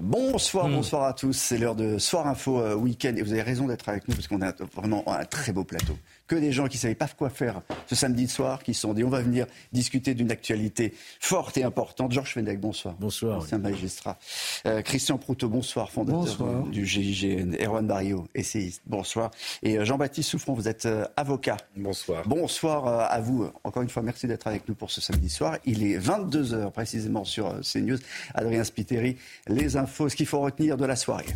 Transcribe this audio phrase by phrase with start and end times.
[0.00, 0.76] Bonsoir, Hmm.
[0.76, 1.34] bonsoir à tous.
[1.34, 3.12] C'est l'heure de Soir Info euh, Week-end.
[3.16, 5.98] Et vous avez raison d'être avec nous parce qu'on a vraiment un très beau plateau.
[6.32, 8.94] Que des gens qui ne savaient pas quoi faire ce samedi soir, qui se sont
[8.94, 12.10] dit on va venir discuter d'une actualité forte et importante.
[12.12, 12.94] Georges Fenech, bonsoir.
[12.98, 13.40] Bonsoir.
[13.40, 14.18] Ancien magistrat.
[14.64, 16.62] Euh, Christian Proutot, bonsoir, fondateur Bonsoir.
[16.68, 17.54] du GIGN.
[17.62, 19.30] Erwan Barrio, essayiste, bonsoir.
[19.62, 21.58] Et euh, Jean-Baptiste Souffron, vous êtes euh, avocat.
[21.76, 22.26] Bonsoir.
[22.26, 23.50] Bonsoir euh, à vous.
[23.62, 25.58] Encore une fois, merci d'être avec nous pour ce samedi soir.
[25.66, 27.98] Il est 22h précisément sur euh, CNews.
[28.32, 29.18] Adrien Spiteri,
[29.48, 31.26] les infos, ce qu'il faut retenir de la soirée.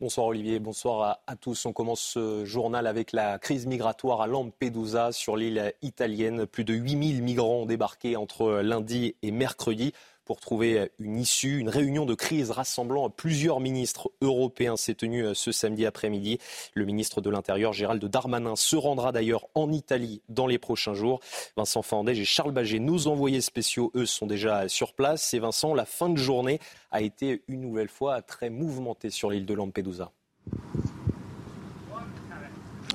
[0.00, 1.66] Bonsoir Olivier, bonsoir à, tous.
[1.66, 6.46] On commence ce journal avec la crise migratoire à Lampedusa sur l'île italienne.
[6.46, 9.92] Plus de 8000 migrants ont débarqué entre lundi et mercredi
[10.28, 11.58] pour trouver une issue.
[11.58, 16.38] Une réunion de crise rassemblant plusieurs ministres européens s'est tenue ce samedi après-midi.
[16.74, 21.20] Le ministre de l'Intérieur, Gérald Darmanin, se rendra d'ailleurs en Italie dans les prochains jours.
[21.56, 25.32] Vincent Fandège et Charles Baget, nos envoyés spéciaux, eux, sont déjà sur place.
[25.32, 29.46] Et Vincent, la fin de journée a été une nouvelle fois très mouvementée sur l'île
[29.46, 30.12] de Lampedusa.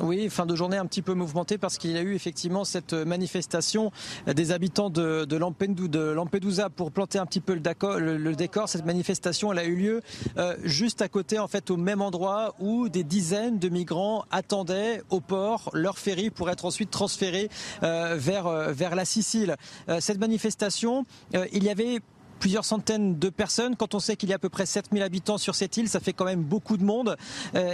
[0.02, 2.94] Oui, fin de journée un petit peu mouvementée parce qu'il y a eu effectivement cette
[2.94, 3.92] manifestation
[4.26, 8.70] des habitants de, Lampedusa, pour planter un petit peu le, décor, le, décor.
[8.70, 10.02] Cette manifestation, elle a eu lieu
[10.38, 15.04] euh, juste à côté, en fait, au même endroit où des dizaines de migrants attendaient
[15.12, 17.50] au port leur ferry pour être ensuite transférés
[17.84, 19.58] euh, vers, vers la Sicile.
[19.90, 21.06] Euh, cette manifestation,
[21.52, 22.00] il y avait
[22.44, 23.78] plusieurs centaines de personnes.
[23.78, 26.02] Quand on sait qu'il y a à peu près 7000 habitants sur cette île, ça
[26.02, 27.16] fait quand même beaucoup de monde.
[27.56, 27.74] Euh,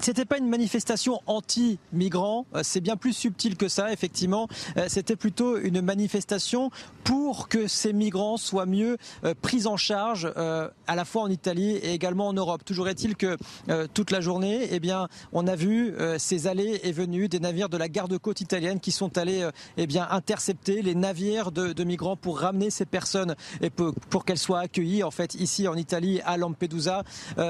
[0.00, 4.48] c'était pas une manifestation anti-migrants, c'est bien plus subtil que ça, effectivement.
[4.88, 6.70] C'était plutôt une manifestation
[7.08, 11.30] pour que ces migrants soient mieux euh, pris en charge euh, à la fois en
[11.30, 12.64] Italie et également en Europe.
[12.66, 13.38] Toujours est-il que
[13.70, 17.68] euh, toute la journée, eh bien, on a vu ces allées et venues des navires
[17.68, 22.16] de la garde-côte italienne qui sont allés eh bien, intercepter les navires de, de, migrants
[22.16, 26.20] pour ramener ces personnes et pour, pour qu'elles soient accueillies en fait ici en Italie
[26.24, 27.04] à Lampedusa.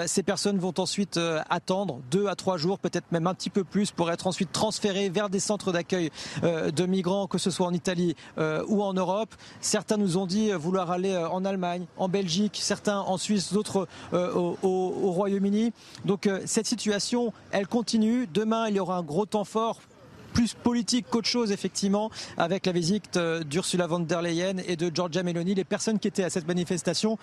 [0.07, 1.19] ces personnes vont ensuite
[1.51, 5.09] attendre deux à trois jours, peut-être même un petit peu plus, pour être ensuite transférés
[5.09, 6.11] vers des centres d'accueil
[6.44, 9.34] euh, de migrants, que ce soit en Italie euh, ou en Europe.
[9.61, 14.33] Certains nous ont dit vouloir aller en Allemagne, en Belgique, certains en Suisse, d'autres euh,
[14.34, 15.72] au, au, au Royaume-Uni.
[16.05, 18.27] Donc cette situation, elle continue.
[18.33, 19.81] Demain, il y aura un gros temps fort
[20.28, 25.22] plus politique qu'autre chose, effectivement, avec la visite d'Ursula von der Leyen et de Giorgia
[25.22, 25.55] Meloni.
[25.55, 27.19] Les personnes qui étaient à cette manifestation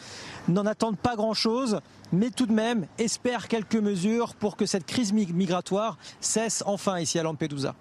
[0.48, 1.80] n'en attendent pas grand-chose,
[2.12, 7.20] mais tout de même espèrent quelques mesures pour que cette crise migratoire cesse enfin ici
[7.20, 7.76] à Lampedusa.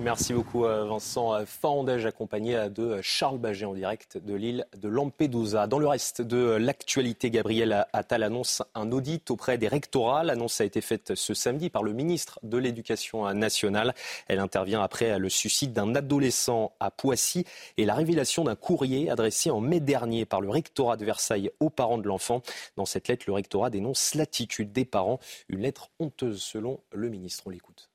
[0.00, 5.66] Merci beaucoup Vincent Fandège, accompagné de Charles Baget en direct de l'île de Lampedusa.
[5.66, 10.22] Dans le reste de l'actualité, Gabriel Attal annonce un audit auprès des rectorats.
[10.22, 13.92] L'annonce a été faite ce samedi par le ministre de l'Éducation nationale.
[14.28, 17.44] Elle intervient après le suicide d'un adolescent à Poissy
[17.76, 21.70] et la révélation d'un courrier adressé en mai dernier par le rectorat de Versailles aux
[21.70, 22.40] parents de l'enfant.
[22.76, 27.42] Dans cette lettre, le rectorat dénonce l'attitude des parents, une lettre honteuse selon le ministre.
[27.46, 27.90] On l'écoute.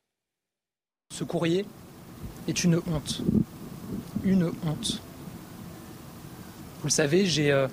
[1.13, 1.66] Ce courrier
[2.48, 3.22] est une honte.
[4.24, 5.02] Une honte.
[6.81, 7.68] Vous le savez, j'ai euh,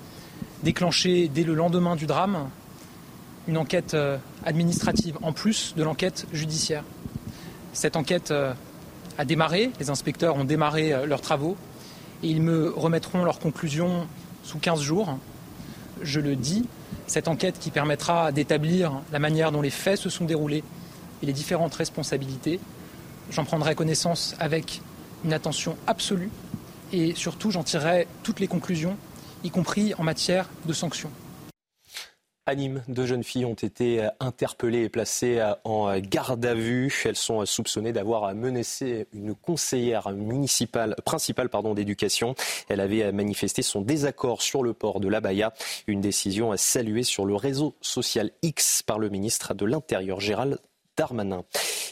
[0.63, 2.49] déclenché dès le lendemain du drame
[3.47, 6.83] une enquête euh, administrative en plus de l'enquête judiciaire.
[7.73, 8.53] Cette enquête euh,
[9.17, 11.57] a démarré, les inspecteurs ont démarré leurs travaux
[12.23, 14.07] et ils me remettront leurs conclusions
[14.43, 15.17] sous 15 jours.
[16.01, 16.65] Je le dis,
[17.07, 20.63] cette enquête qui permettra d'établir la manière dont les faits se sont déroulés
[21.21, 22.59] et les différentes responsabilités
[23.31, 24.81] J'en prendrai connaissance avec
[25.23, 26.29] une attention absolue
[26.91, 28.97] et surtout j'en tirerai toutes les conclusions,
[29.45, 31.11] y compris en matière de sanctions.
[32.47, 36.91] À Nîmes, deux jeunes filles ont été interpellées et placées en garde à vue.
[37.05, 42.35] Elles sont soupçonnées d'avoir menacé une conseillère municipale, principale d'éducation.
[42.67, 45.53] Elle avait manifesté son désaccord sur le port de l'Abaya.
[45.87, 50.57] Une décision saluée sur le réseau social X par le ministre de l'Intérieur, Gérald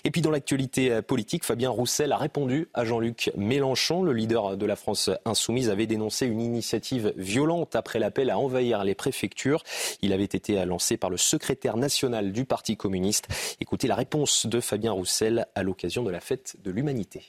[0.04, 4.04] Et puis dans l'actualité politique, Fabien Roussel a répondu à Jean-Luc Mélenchon.
[4.04, 8.84] Le leader de la France insoumise avait dénoncé une initiative violente après l'appel à envahir
[8.84, 9.63] les préfectures.
[10.01, 13.28] Il avait été lancé par le secrétaire national du Parti communiste.
[13.60, 17.25] Écoutez la réponse de Fabien Roussel à l'occasion de la fête de l'humanité.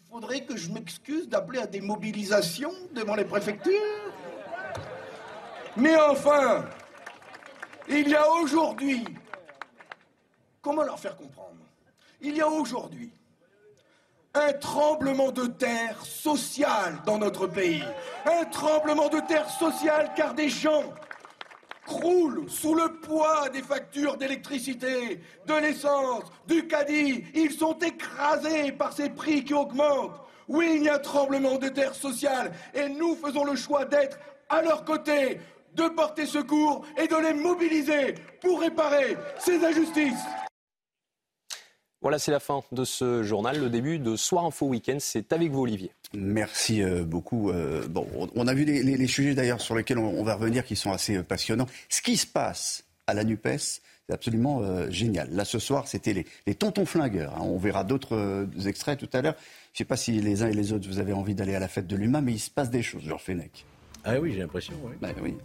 [0.00, 3.72] Il faudrait que je m'excuse d'appeler à des mobilisations devant les préfectures
[5.76, 6.66] Mais enfin,
[7.88, 9.04] il y a aujourd'hui,
[10.62, 11.56] comment leur faire comprendre?
[12.20, 13.10] Il y a aujourd'hui
[14.34, 17.84] un tremblement de terre social dans notre pays.
[18.24, 20.84] Un tremblement de terre social car des gens
[21.84, 27.24] croulent sous le poids des factures d'électricité, de l'essence, du caddie.
[27.34, 30.18] Ils sont écrasés par ces prix qui augmentent.
[30.48, 34.18] Oui, il y a un tremblement de terre social et nous faisons le choix d'être
[34.48, 35.40] à leur côté,
[35.74, 40.24] de porter secours et de les mobiliser pour réparer ces injustices.
[42.02, 43.60] Voilà, c'est la fin de ce journal.
[43.60, 45.92] Le début de Soir Info Week-end, c'est avec vous, Olivier.
[46.12, 47.50] Merci euh, beaucoup.
[47.50, 50.90] Euh, bon, on a vu les, sujets d'ailleurs sur lesquels on, va revenir qui sont
[50.90, 51.68] assez euh, passionnants.
[51.88, 55.30] Ce qui se passe à la NUPES, c'est absolument génial.
[55.30, 57.34] Là, ce soir, c'était les, tontons flingueurs.
[57.36, 57.42] Hein.
[57.42, 59.36] On verra d'autres extraits tout à l'heure.
[59.72, 61.60] Je ne sais pas si les uns et les autres, vous avez envie d'aller à
[61.60, 63.64] la fête de l'humain, mais il se passe des choses, Georges Fenech.
[64.04, 65.08] Ah oui, j'ai l'impression, oui.
[65.22, 65.36] Oui.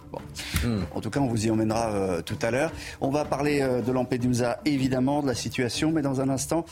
[0.63, 0.81] Hmm.
[0.95, 2.71] En tout cas, on vous y emmènera euh, tout à l'heure.
[3.01, 6.65] On va parler euh, de Lampedusa, évidemment, de la situation, mais dans un instant,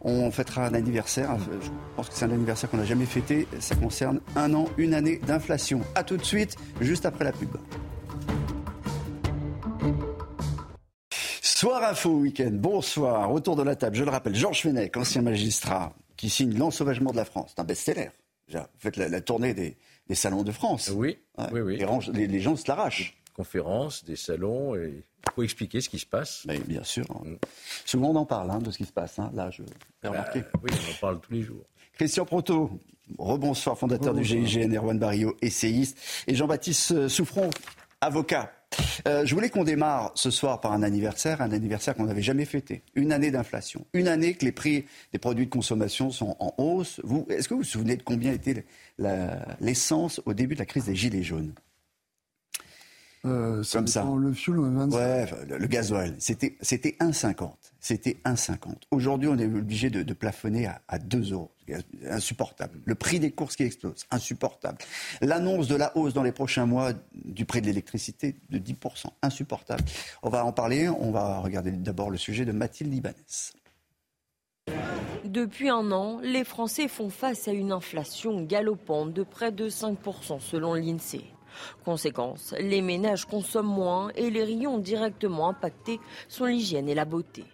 [0.00, 1.36] on fêtera un anniversaire.
[1.38, 3.46] Je pense que c'est un anniversaire qu'on n'a jamais fêté.
[3.60, 5.80] Ça concerne un an, une année d'inflation.
[5.94, 7.56] A tout de suite, juste après la pub.
[11.40, 13.32] Soir Info Week-end, bonsoir.
[13.32, 17.16] Autour de la table, je le rappelle, Georges Fenech, ancien magistrat, qui signe L'ensauvagement de
[17.16, 17.52] la France.
[17.54, 18.10] C'est un best-seller.
[18.52, 19.76] Vous faites la tournée des,
[20.08, 20.90] des salons de France.
[20.94, 21.18] Oui,
[21.52, 21.84] oui, oui.
[22.12, 23.16] Les, gens se l'arrachent.
[23.34, 26.42] Conférences, des salons, et il faut expliquer ce qui se passe.
[26.46, 27.04] Mais bien sûr.
[27.24, 27.36] Mm.
[27.84, 29.18] Souvent, on en parle hein, de ce qui se passe.
[29.18, 29.30] Hein.
[29.34, 29.68] Là, je vais
[30.02, 30.42] bah, remarqué.
[30.62, 31.64] oui, on en parle tous les jours.
[31.92, 32.70] Christian Proto,
[33.18, 37.50] rebonsoir, fondateur du GIGN, Erwan Barrio, essayiste, et Jean-Baptiste euh, Souffron,
[38.00, 38.52] avocat.
[39.06, 42.44] Euh, je voulais qu'on démarre ce soir par un anniversaire, un anniversaire qu'on n'avait jamais
[42.44, 42.82] fêté.
[42.94, 43.86] Une année d'inflation.
[43.92, 47.00] Une année que les prix des produits de consommation sont en hausse.
[47.30, 48.64] Est-ce que vous vous souvenez de combien était
[49.60, 51.52] l'essence au début de la crise des Gilets jaunes?
[53.24, 54.06] Euh, Comme ça.
[54.18, 57.50] Le fuel, ouais, le, gasoil, c'était, c'était 1,50.
[57.80, 58.74] C'était 1,50.
[58.90, 61.50] Aujourd'hui, on est obligé de, plafonner à, à 2 euros.
[62.08, 62.80] Insupportable.
[62.84, 64.06] Le prix des courses qui explose.
[64.10, 64.78] Insupportable.
[65.20, 69.06] L'annonce de la hausse dans les prochains mois du prix de l'électricité de 10%.
[69.22, 69.84] Insupportable.
[70.22, 70.88] On va en parler.
[70.88, 73.14] On va regarder d'abord le sujet de Mathilde Ibanez.
[75.24, 80.40] Depuis un an, les Français font face à une inflation galopante de près de 5%
[80.40, 81.24] selon l'INSEE.
[81.84, 87.44] Conséquence, les ménages consomment moins et les rayons directement impactés sont l'hygiène et la beauté.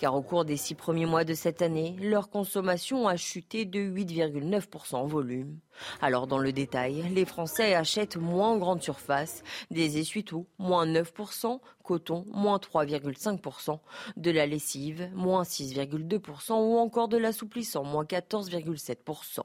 [0.00, 3.80] Car au cours des six premiers mois de cette année, leur consommation a chuté de
[3.80, 5.58] 8,9% en volume.
[6.00, 11.60] Alors dans le détail, les Français achètent moins en grande surface, des essuie-tout, moins 9%,
[11.82, 13.78] coton, moins 3,5%,
[14.16, 19.40] de la lessive, moins 6,2% ou encore de l'assouplissant, moins 14,7%.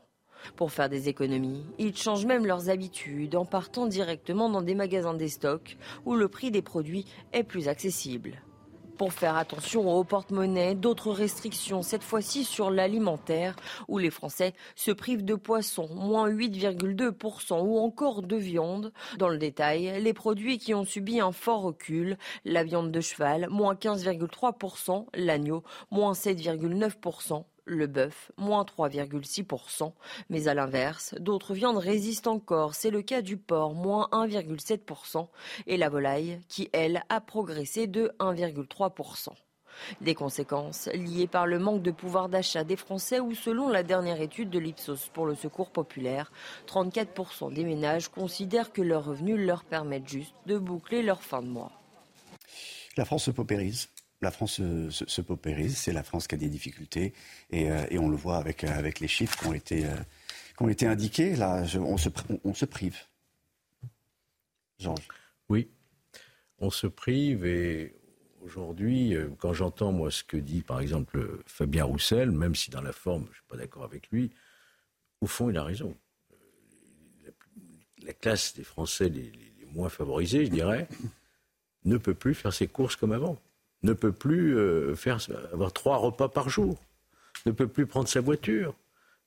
[0.56, 5.13] Pour faire des économies, ils changent même leurs habitudes en partant directement dans des magasins
[5.13, 8.42] des stocks où le prix des produits est plus accessible.
[8.98, 13.56] Pour faire attention au porte-monnaie, d'autres restrictions, cette fois-ci sur l'alimentaire,
[13.88, 18.92] où les Français se privent de poissons, moins 8,2%, ou encore de viande.
[19.19, 23.48] Dans le détail, les produits qui ont subi un fort recul, la viande de cheval,
[23.51, 29.92] moins 15,3%, l'agneau, moins 7,9%, le bœuf, moins 3,6%.
[30.30, 32.75] Mais à l'inverse, d'autres viandes résistent encore.
[32.75, 35.28] C'est le cas du porc, moins 1,7%,
[35.68, 39.30] et la volaille, qui, elle, a progressé de 1,3%.
[40.01, 44.22] Des conséquences liées par le manque de pouvoir d'achat des Français où, selon la dernière
[44.22, 46.32] étude de l'Ipsos pour le Secours populaire,
[46.68, 51.48] 34% des ménages considèrent que leurs revenus leur permettent juste de boucler leur fin de
[51.48, 51.72] mois.
[52.98, 53.89] La France se paupérise
[54.21, 54.55] la France
[54.89, 57.13] se, paupérise, c'est la France qui a des difficultés,
[57.51, 61.36] et, euh, on le voit avec, euh, avec les chiffres qui ont été, euh, indiqués.
[61.36, 62.09] Là, on, se,
[62.43, 62.97] on, se prive.
[64.79, 65.07] Georges.
[65.50, 65.69] Oui,
[66.59, 67.95] on se prive, et
[68.41, 72.93] aujourd'hui, quand j'entends moi ce que dit par exemple Fabien Roussel, même si dans la
[72.93, 74.31] forme je ne suis pas d'accord avec lui,
[75.21, 75.95] au fond il a raison.
[78.03, 79.31] La, classe des Français les
[79.74, 80.88] moins favorisés, je dirais,
[81.86, 83.38] ne peut plus faire ses courses comme avant
[83.84, 85.19] ne peut plus euh, faire,
[85.53, 86.77] avoir trois repas par jour,
[87.46, 88.75] ne peut plus prendre sa voiture,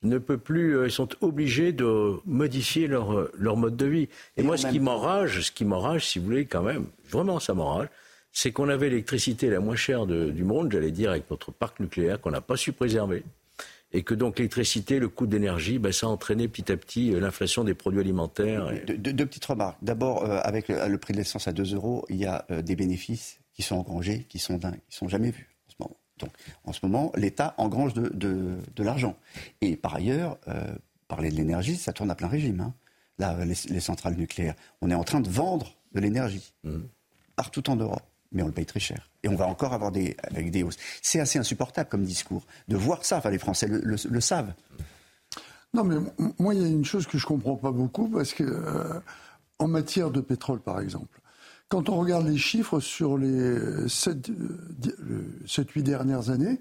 [0.03, 4.09] ne peut plus, euh, ils sont obligés de modifier leur, euh, leur mode de vie.
[4.37, 7.55] Et, moi, ce qui m'enrage, ce qui m'enrage, si vous voulez, quand même, vraiment, ça
[7.55, 7.89] m'enrage,
[8.33, 12.21] c'est qu'on avait l'électricité la moins chère du monde, j'allais dire, avec notre parc nucléaire
[12.21, 13.25] qu'on n'a pas su préserver.
[13.93, 17.65] Et que donc l'électricité, le coût d'énergie, ben, ça a entraîné petit à petit l'inflation
[17.65, 18.71] des produits alimentaires.
[18.87, 19.79] Deux, petites remarques.
[19.83, 23.67] D'abord, avec le, prix de l'essence à 2 euros, il y a des bénéfices qui
[23.67, 25.97] sont engrangés, qui sont dingues, qui sont jamais vus en ce moment.
[26.19, 26.31] Donc,
[26.65, 29.17] en ce moment, l'État engrange de, de, l'argent.
[29.61, 30.75] Et par ailleurs, euh,
[31.09, 32.61] parler de l'énergie, ça tourne à plein régime.
[32.63, 32.75] Hein.
[33.19, 36.79] Là, les, centrales nucléaires, on est en train de vendre de l'énergie, mmh.
[37.37, 38.03] partout en Europe.
[38.33, 39.11] Mais on le paye très cher.
[39.23, 40.79] Et on va encore avoir des, avec des hausses.
[41.03, 43.19] C'est assez insupportable comme discours de voir ça.
[43.19, 44.55] Enfin, les Français le, savent.
[45.75, 45.97] Non, mais
[46.39, 49.01] moi, il y a une chose que je comprends pas beaucoup parce que, euh,
[49.59, 51.21] en matière de pétrole, par exemple,
[51.71, 54.29] quand on regarde les chiffres sur les 7-8
[54.99, 56.61] euh, dernières années,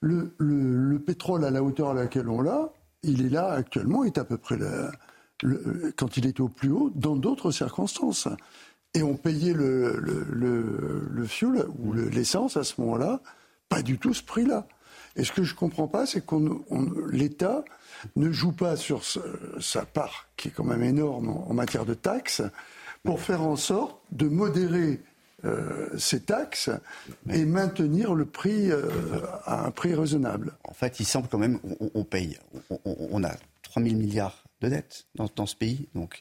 [0.00, 4.16] le, le, pétrole à la hauteur à laquelle on l'a, il est là actuellement, est
[4.16, 8.26] à peu près le, quand il était au plus haut, dans d'autres circonstances.
[8.94, 13.20] Et on payait le, le, fuel ou l'essence à ce moment-là,
[13.68, 14.66] pas du tout ce prix-là.
[15.14, 16.62] Et ce que je ne comprends pas, c'est qu'on
[17.10, 17.64] l'État
[18.16, 19.02] ne joue pas sur
[19.60, 22.42] sa part, qui est quand même énorme en, matière de taxes,
[23.08, 25.00] pour faire en sorte de modérer
[25.46, 26.68] euh, ces taxes
[27.30, 28.82] et maintenir le prix euh,
[29.46, 30.52] à un prix raisonnable.
[30.64, 31.58] En fait, il semble quand même
[31.94, 32.38] on, paye.
[32.84, 35.88] On, a 3 000 milliards de dettes dans, dans ce pays.
[35.94, 36.20] Donc,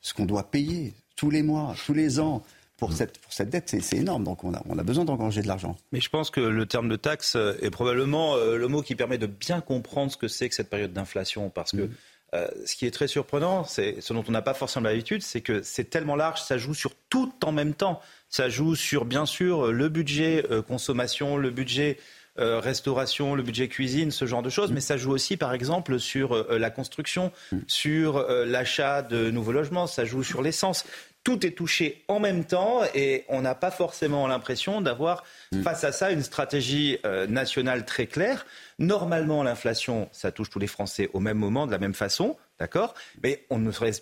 [0.00, 2.44] ce qu'on doit payer tous les mois, tous les ans,
[2.76, 4.22] pour cette, pour cette dette, c'est énorme.
[4.22, 5.76] Donc on a, on a besoin d'engranger de l'argent.
[5.90, 9.18] Mais je pense que le terme de taxe est probablement euh, le mot qui permet
[9.18, 11.50] de bien comprendre ce que c'est que cette période d'inflation.
[11.50, 11.90] Parce que mm.
[12.34, 15.40] Euh, ce qui est très surprenant, c'est ce dont on n'a pas forcément l'habitude, c'est
[15.40, 18.00] que c'est tellement large, ça joue sur tout en même temps.
[18.28, 21.98] Ça joue sur, bien sûr, le budget euh, consommation, le budget
[22.40, 26.46] restauration, le budget cuisine, ce genre de choses, mais ça joue aussi, par exemple, sur
[26.48, 27.32] la construction,
[27.66, 30.84] sur l'achat de nouveaux logements, ça joue sur l'essence
[31.28, 35.60] tout est touché en même temps et on n'a pas forcément l'impression d'avoir mm.
[35.60, 38.46] face à ça une stratégie euh, nationale très claire.
[38.78, 42.94] Normalement, l'inflation, ça touche tous les Français au même moment, de la même façon, d'accord?
[43.22, 43.92] Mais on ne serait,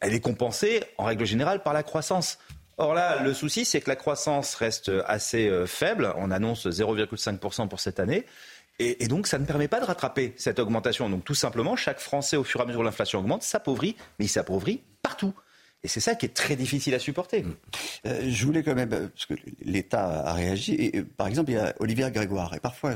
[0.00, 2.38] elle est compensée en règle générale par la croissance.
[2.78, 6.12] Or là, le souci, c'est que la croissance reste assez euh, faible.
[6.16, 8.24] On annonce 0,5% pour cette année.
[8.78, 11.08] Et, donc, ça ne permet pas de rattraper cette augmentation.
[11.08, 14.24] Donc, tout simplement, chaque Français, au fur et à mesure où l'inflation augmente, s'appauvrit, mais
[14.24, 15.34] il s'appauvrit partout.
[15.84, 17.44] Et c'est ça qui est très difficile à supporter.
[18.06, 21.54] Euh, je voulais quand même, euh, parce que l'État a réagi, et, par exemple, il
[21.54, 22.94] y a Olivier Grégoire, et parfois,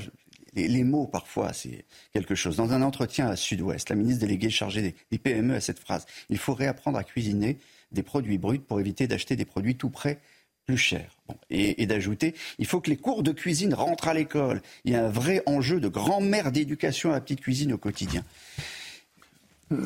[0.56, 2.56] les, mots, parfois, c'est quelque chose.
[2.56, 6.38] Dans un entretien à Sud-Ouest, la ministre déléguée chargée des, PME a cette phrase Il
[6.38, 7.58] faut réapprendre à cuisiner
[7.92, 10.18] des produits bruts pour éviter d'acheter des produits tout près
[10.64, 11.16] plus chers.
[11.50, 14.62] et, d'ajouter, il faut que les cours de cuisine rentrent à l'école.
[14.84, 18.24] Il y a un vrai enjeu de grand-mère d'éducation à la petite cuisine au quotidien.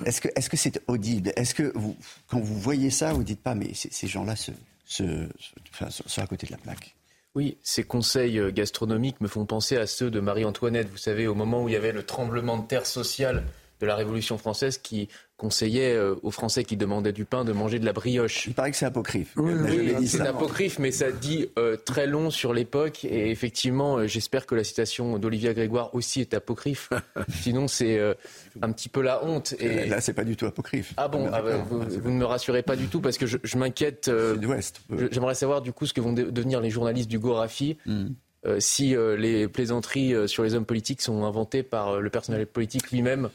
[0.07, 1.33] Est-ce que est-ce que c'est audible?
[1.37, 1.73] Est-ce que
[2.29, 5.29] quand vous voyez ça, vous dites pas mais ces gens-là sont
[6.17, 6.95] à côté de la plaque?
[7.35, 10.89] Oui, ces conseils euh, gastronomiques me font penser à ceux de Marie-Antoinette.
[10.91, 13.45] Vous savez, au moment où il y avait le tremblement de terre social
[13.81, 15.09] de la Révolution française qui
[15.41, 18.47] conseillait euh, aux Français qui demandaient du pain de manger de la brioche.
[18.47, 19.33] Il paraît que c'est apocryphe.
[19.37, 23.07] Oui, c'est apocryphe, mais ça dit euh, très long sur l'époque.
[23.07, 26.91] Et effectivement, euh, j'espère que la citation d'Olivia Grégoire aussi est apocryphe.
[27.41, 27.99] Sinon, c'est
[28.61, 29.55] un petit peu la honte.
[29.59, 29.87] Et...
[29.87, 30.93] Là, c'est pas du tout apocryphe.
[30.99, 34.11] Ah bon, ah bah, vous, ne me rassurez pas du tout parce que je, m'inquiète.
[35.11, 37.79] J'aimerais savoir du coup ce que vont devenir les journalistes du Gorafi.
[37.87, 38.09] Hmm.
[38.59, 43.31] si les plaisanteries sur les hommes politiques sont inventées par le personnel politique lui-même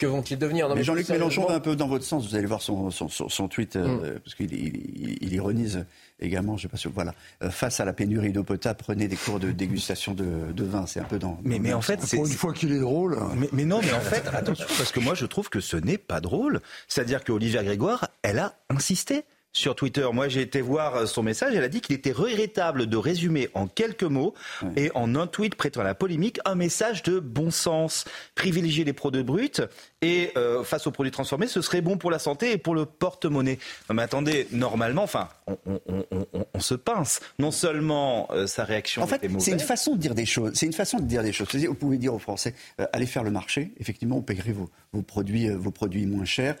[0.00, 2.26] que vont-ils devenir Mais Jean-Luc Mélenchon va un peu dans votre sens.
[2.26, 4.20] Vous allez voir son, son, son, tweet, euh, mm.
[4.20, 5.84] parce qu'il il, ironise
[6.20, 9.16] également, je sais pas si voilà, euh, face à la pénurie d'eau potable, prenez des
[9.16, 10.86] cours de dégustation de, de vin.
[10.86, 11.38] C'est un peu dans.
[11.44, 13.18] Mais, mais en fait, pour une fois qu'il est drôle.
[13.36, 15.98] Mais, mais, non, mais en fait, attention, parce que moi, je trouve que ce n'est
[15.98, 16.60] pas drôle.
[16.88, 20.06] C'est-à-dire qu'Olivia Grégoire, elle a insisté sur Twitter.
[20.12, 21.54] Moi, j'ai été voir son message.
[21.54, 24.34] Elle a dit qu'il était regrettable de résumer en quelques mots
[24.76, 28.04] et en un tweet prêtant à la polémique un message de bon sens.
[28.34, 29.60] Privilégier les produits bruts
[30.02, 32.86] et euh, face aux produits transformés, ce serait bon pour la santé et pour le
[32.86, 33.58] porte-monnaie.
[33.88, 37.20] Non, mais attendez, normalement, enfin, on, se pince.
[37.38, 40.52] Non seulement euh, sa réaction en fait, c'est une façon de dire des choses.
[40.54, 41.54] C'est une façon de dire des choses.
[41.54, 43.72] Vous pouvez dire aux Français, euh, allez faire le marché.
[43.78, 46.56] Effectivement, on paierait vos, vos produits, vos produits moins chers.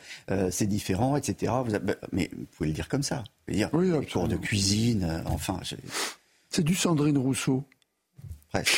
[0.50, 1.52] c'est différent, etc.
[1.64, 3.16] Vous bah, mais vous pouvez le dire comme ça.
[3.16, 5.22] Vous pouvez dire oui, les cours de cuisine.
[5.26, 5.60] enfin,
[6.50, 7.64] c'est du Sandrine Rousseau.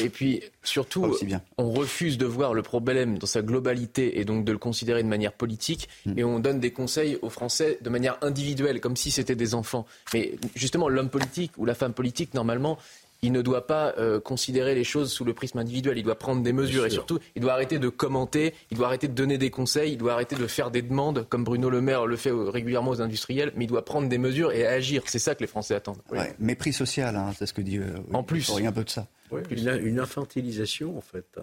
[0.00, 1.16] Et puis surtout,
[1.56, 5.08] on refuse de voir le problème dans sa globalité et donc de le considérer de
[5.08, 6.18] manière politique mm.
[6.18, 9.86] et on donne des conseils aux Français de manière individuelle, comme si c'était des enfants.
[10.12, 12.78] Mais justement, l'homme politique ou la femme politique, normalement,
[13.22, 15.96] il ne doit pas euh, considérer les choses sous le prisme individuel.
[15.96, 19.06] Il doit prendre des mesures et surtout, il doit arrêter de commenter, il doit arrêter
[19.06, 22.06] de donner des conseils, il doit arrêter de faire des demandes comme Bruno Le Maire
[22.06, 25.04] le fait régulièrement aux industriels, mais il doit prendre des mesures et agir.
[25.06, 26.02] C'est ça que les Français attendent.
[26.40, 27.78] mépris social, hein, c'est ce que dit.
[27.78, 29.06] Euh, en plus, il un peu de ça.
[29.50, 31.38] une, infantilisation en fait.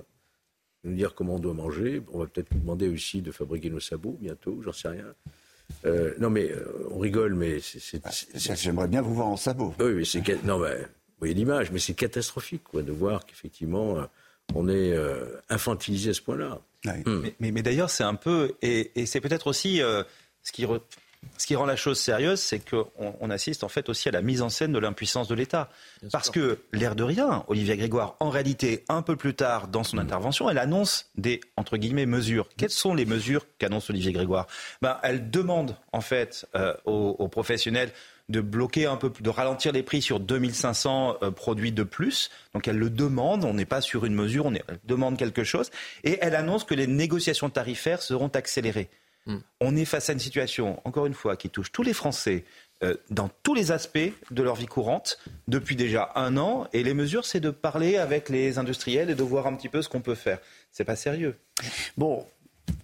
[0.83, 2.01] Nous dire comment on doit manger.
[2.11, 5.05] On va peut-être nous demander aussi de fabriquer nos sabots bientôt, j'en sais rien.
[5.85, 6.51] Euh, non mais
[6.91, 8.01] on rigole, mais c'est.
[8.03, 8.09] Ah,
[8.55, 9.73] j'aimerais bien vous voir en sabots.
[9.79, 10.77] Oui, mais c'est non mais
[11.19, 14.05] voyez l'image, mais c'est catastrophique quoi, de voir qu'effectivement euh,
[14.55, 16.59] on est euh, infantilisé à ce point-là.
[16.85, 17.23] Hmm.
[17.39, 20.03] Mais, d'ailleurs, c'est un peu, et, c'est peut-être aussi euh,
[20.43, 20.65] ce qui
[21.37, 24.41] ce qui rend la chose sérieuse, c'est qu'on assiste en fait aussi à la mise
[24.41, 25.69] en scène de l'impuissance de l'État.
[26.13, 29.97] Parce que, l'air de rien, Olivier Grégoire, en réalité, un peu plus tard dans son
[29.97, 30.01] mm.
[30.01, 32.47] intervention, elle annonce des, entre guillemets, mesures.
[32.57, 34.47] Quelles sont les mesures qu'annonce Olivier Grégoire?
[34.81, 37.91] Ben, Elle demande, en fait, euh, aux, professionnels
[38.29, 42.29] de bloquer un peu, de ralentir les prix sur 2500 euh, produits de plus.
[42.53, 45.71] Donc elle le demande, on n'est pas sur une mesure, on elle demande quelque chose.
[46.03, 48.89] Et elle annonce que les négociations tarifaires seront accélérées.
[49.25, 49.37] Mm.
[49.61, 52.45] On est face à une situation, encore une fois, qui touche tous les Français
[52.83, 56.67] euh, dans tous les aspects de leur vie courante depuis déjà un an.
[56.71, 59.81] Et les mesures, c'est de parler avec les industriels et de voir un petit peu
[59.81, 60.39] ce qu'on peut faire.
[60.71, 61.37] C'est pas sérieux.
[61.97, 62.25] Bon,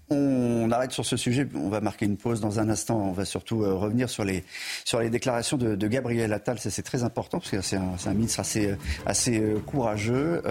[0.10, 1.48] on arrête sur ce sujet.
[1.56, 2.98] On va marquer une pause dans un instant.
[2.98, 4.44] On va surtout euh, revenir sur les,
[4.84, 6.60] sur les déclarations de, Gabriel Attal.
[6.60, 10.44] Ça, c'est très important parce que c'est un, ministre assez, euh, assez euh, courageux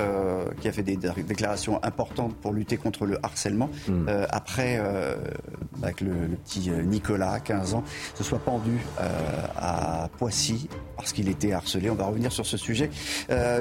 [0.60, 3.70] qui a fait des, déclarations importantes pour lutter contre le harcèlement.
[3.88, 4.06] Hmm.
[4.30, 4.80] après,
[5.82, 6.12] avec le,
[6.44, 7.84] petit Nicolas, 15 ans,
[8.14, 8.78] se soit pendu
[9.56, 11.90] à Poissy parce qu'il était harcelé.
[11.90, 12.90] On va revenir sur ce sujet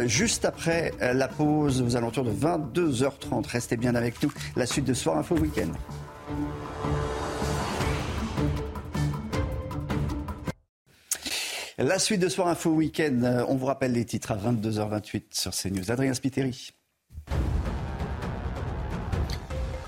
[0.05, 3.47] juste après la pause aux alentours de 22h30.
[3.47, 4.31] Restez bien avec nous.
[4.55, 5.71] La suite de Soir Info Week-end.
[11.79, 15.51] La suite de Soir Info Week-end, euh, on vous rappelle les titres à 22h28 sur
[15.51, 15.91] CNews.
[15.91, 16.71] Adrien Spiteri.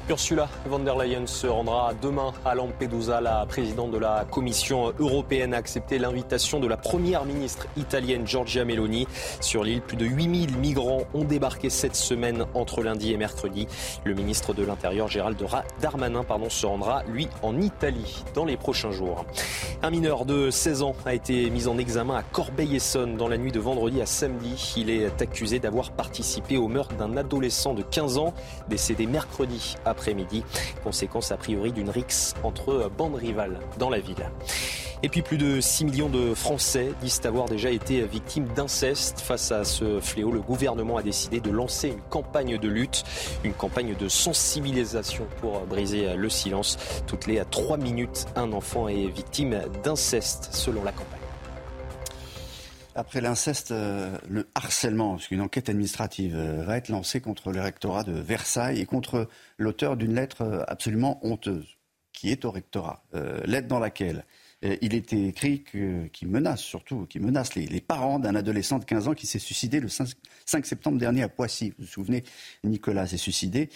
[0.07, 3.21] Ursula von der Leyen se rendra demain à Lampedusa.
[3.21, 8.65] La présidente de la Commission européenne a accepté l'invitation de la première ministre italienne Giorgia
[8.65, 9.07] Meloni.
[9.41, 13.67] Sur l'île, plus de 8000 migrants ont débarqué cette semaine entre lundi et mercredi.
[14.03, 15.43] Le ministre de l'Intérieur Gérald
[15.81, 19.25] Darmanin pardon, se rendra, lui, en Italie dans les prochains jours.
[19.81, 23.51] Un mineur de 16 ans a été mis en examen à Corbeil-Essonne dans la nuit
[23.51, 24.75] de vendredi à samedi.
[24.77, 28.35] Il est accusé d'avoir participé au meurtre d'un adolescent de 15 ans
[28.69, 30.43] décédé mercredi à après-midi.
[30.83, 34.29] Conséquence a priori d'une rixe entre bandes rivales dans la ville.
[35.03, 39.19] Et puis plus de 6 millions de Français disent avoir déjà été victimes d'inceste.
[39.19, 43.03] Face à ce fléau, le gouvernement a décidé de lancer une campagne de lutte,
[43.43, 46.77] une campagne de sensibilisation pour briser le silence.
[47.07, 51.24] Toutes les 3 minutes, un enfant est victime d'inceste selon la campagne.
[52.97, 57.59] Après l'inceste, euh, le harcèlement, parce qu'une enquête administrative euh, va être lancée contre le
[57.59, 59.27] rectorat de Versailles et contre
[59.57, 61.77] l'auteur d'une lettre euh, absolument honteuse,
[62.13, 63.03] qui est au rectorat.
[63.43, 64.23] lettre dans laquelle
[64.81, 65.63] il était écrit
[66.13, 69.81] qui menace surtout, qui menace les, parents d'un adolescent de 15 ans qui s'est suicidé
[69.81, 71.71] le 5, septembre dernier à Poissy.
[71.71, 72.23] Vous vous souvenez,
[72.63, 73.69] Nicolas s'est suicidé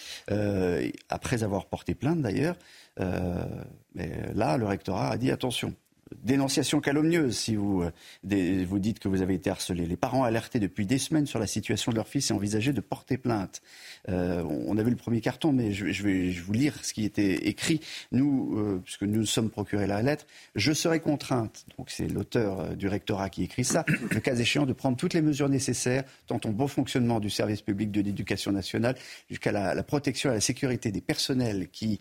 [1.10, 2.56] après avoir porté plainte d'ailleurs.
[2.98, 5.76] mais là, le rectorat a dit attention,
[6.24, 9.86] dénonciation calomnieuse si vous, euh, vous dites que vous avez été harcelé.
[9.86, 12.82] Les parents alertés depuis des semaines sur la situation de leur fils et envisageaient de
[12.82, 13.62] porter plainte.
[14.10, 17.48] Euh, on a vu le premier carton, mais je, vais vous lire ce qui était
[17.48, 17.82] écrit.
[18.12, 22.76] Nous, euh, puisque nous nous sommes procurés la lettre, je serai contrainte, donc c'est l'auteur
[22.78, 26.40] du rectorat qui écrit ça, le cas échéant de prendre toutes les mesures nécessaires, tant
[26.46, 28.96] au bon fonctionnement du service public de l'éducation nationale
[29.30, 32.00] jusqu'à la, protection et la sécurité des personnels qui,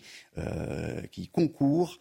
[1.11, 1.99] qui concourent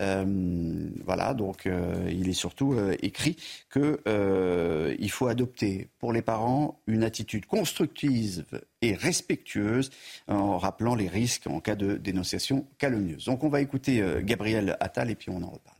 [0.00, 3.36] voilà, donc euh, il est surtout euh, écrit
[3.70, 8.44] qu'il faut adopter pour les parents une attitude constructive
[8.80, 9.90] et respectueuse
[10.26, 13.26] en rappelant les risques en cas de dénonciation calomnieuse.
[13.26, 15.76] Donc on va écouter Gabriel Attal et puis on en reparle.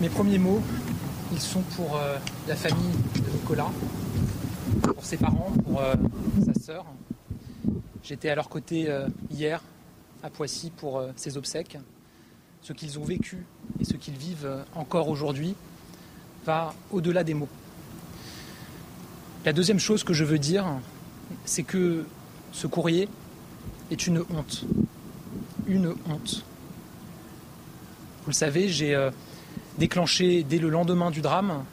[0.00, 0.62] Mes premiers mots,
[1.32, 2.00] ils sont pour
[2.46, 3.70] la famille de Nicolas,
[4.82, 5.82] pour ses parents, pour
[6.44, 6.86] sa sœur.
[8.02, 8.88] J'étais à leur côté
[9.30, 9.62] hier
[10.22, 11.78] à Poissy pour euh, ces obsèques.
[12.62, 13.46] Ce qu'ils ont vécu
[13.80, 15.54] et ce qu'ils vivent euh, encore aujourd'hui
[16.44, 17.48] va au-delà des mots.
[19.44, 20.66] La deuxième chose que je veux dire,
[21.44, 22.04] c'est que
[22.52, 23.08] ce courrier
[23.90, 24.64] est une honte.
[25.66, 26.44] Une honte.
[28.24, 29.10] Vous le savez, j'ai euh,
[29.78, 31.64] déclenché dès le lendemain du drame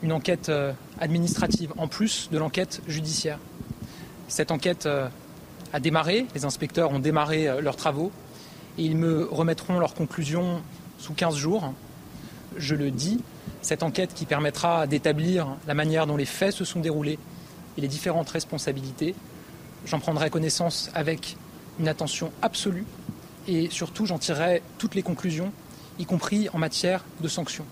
[0.00, 0.52] une enquête
[1.00, 3.40] administrative en plus de l'enquête judiciaire.
[4.28, 4.88] Cette enquête
[5.74, 8.10] les inspecteurs ont démarré euh, leurs travaux
[8.78, 10.62] et ils me remettront leurs conclusions
[10.98, 11.72] sous 15 jours.
[12.56, 13.20] Je le dis,
[13.60, 17.18] cette enquête qui permettra d'établir la manière dont les faits se sont déroulés
[17.76, 19.14] et les différentes responsabilités,
[19.84, 21.36] j'en prendrai connaissance avec
[21.78, 22.86] une attention absolue
[23.46, 25.52] et surtout j'en tirerai toutes les conclusions,
[25.98, 27.64] y compris en matière de sanctions.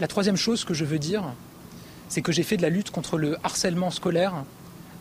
[0.00, 1.24] La troisième chose que je veux dire,
[2.08, 4.44] c'est que j'ai fait de la lutte contre le harcèlement scolaire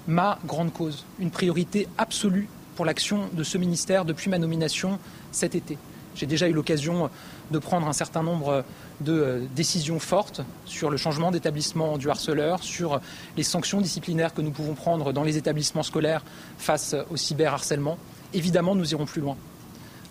[0.07, 4.99] ma grande cause, une priorité absolue pour l'action de ce ministère depuis ma nomination
[5.31, 5.77] cet été.
[6.15, 7.09] J'ai déjà eu l'occasion
[7.51, 8.63] de prendre un certain nombre
[9.01, 13.01] de euh, décisions fortes sur le changement d'établissement du harceleur, sur
[13.35, 16.23] les sanctions disciplinaires que nous pouvons prendre dans les établissements scolaires
[16.57, 17.97] face au cyberharcèlement.
[18.33, 19.35] Évidemment, nous irons plus loin.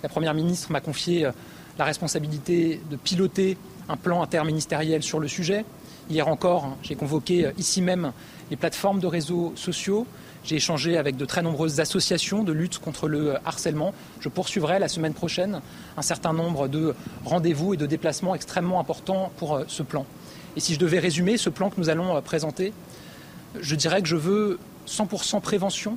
[0.02, 1.30] La Première ministre m'a confié
[1.78, 3.56] la responsabilité de piloter
[3.88, 5.64] un plan interministériel sur le sujet.
[6.10, 8.12] Hier encore, j'ai convoqué ici même
[8.50, 10.06] les plateformes de réseaux sociaux.
[10.44, 13.94] J'ai échangé avec de très nombreuses associations de lutte contre le harcèlement.
[14.20, 15.60] Je poursuivrai la semaine prochaine
[15.96, 20.04] un certain nombre de rendez-vous et de déplacements extrêmement importants pour ce plan.
[20.56, 22.72] Et si je devais résumer ce plan que nous allons présenter,
[23.58, 25.96] je dirais que je veux 100% prévention,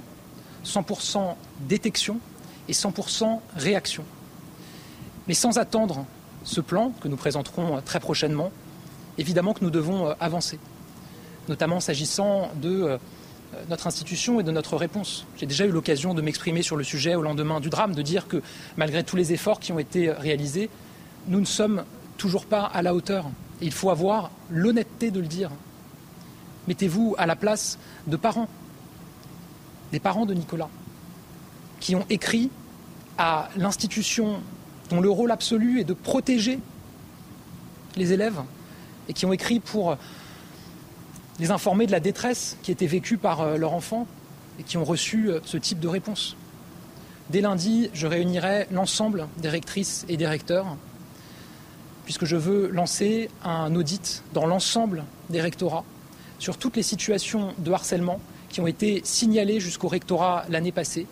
[0.66, 1.36] 100%
[1.68, 2.20] détection
[2.70, 4.04] et 100% réaction.
[5.28, 6.06] Mais sans attendre
[6.44, 8.52] ce plan que nous présenterons très prochainement,
[9.18, 10.60] évidemment que nous devons avancer,
[11.48, 12.98] notamment s'agissant de euh,
[13.70, 15.26] notre institution et de notre réponse.
[15.38, 18.28] J'ai déjà eu l'occasion de m'exprimer sur le sujet au lendemain du drame, de dire
[18.28, 18.42] que
[18.76, 20.70] malgré tous les efforts qui ont été réalisés,
[21.28, 21.84] nous ne sommes
[22.18, 23.26] toujours pas à la hauteur.
[23.62, 25.50] Il faut avoir l'honnêteté de le dire.
[26.68, 28.50] Mettez-vous à la place de parents,
[29.92, 30.70] des parents de Nicolas,
[31.80, 32.50] qui ont écrit
[33.18, 34.42] à l'institution
[34.90, 36.60] dont le rôle absolu est de protéger
[37.96, 38.42] les élèves
[39.10, 39.98] et qui ont écrit pour
[41.40, 44.08] les informer de la détresse qui était vécue par euh, leur enfant
[44.60, 46.36] et qui ont reçu euh, ce type de réponse.
[47.30, 50.78] Dès lundi, je réunirai l'ensemble des rectrices et des recteurs
[52.06, 55.84] puisque je veux lancer un audit dans l'ensemble des rectorats
[56.40, 61.06] sur toutes les situations de harcèlement qui ont été signalées jusqu'au rectorat l'année passée.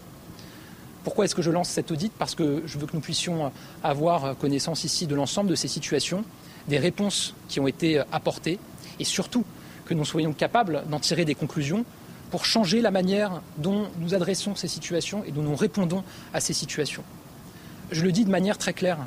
[1.04, 2.14] Pourquoi est-ce que je lance cet audit?
[2.18, 3.52] Parce que je veux que nous puissions
[3.84, 6.24] avoir connaissance ici de l'ensemble de ces situations,
[6.70, 8.58] des réponses qui ont été apportées
[8.98, 9.44] et surtout
[9.86, 11.86] que nous soyons capables d'en tirer des conclusions
[12.32, 16.54] pour changer la manière dont nous adressons ces situations et dont nous répondons à ces
[16.54, 17.04] situations.
[17.92, 18.98] Je le dis de manière très claire.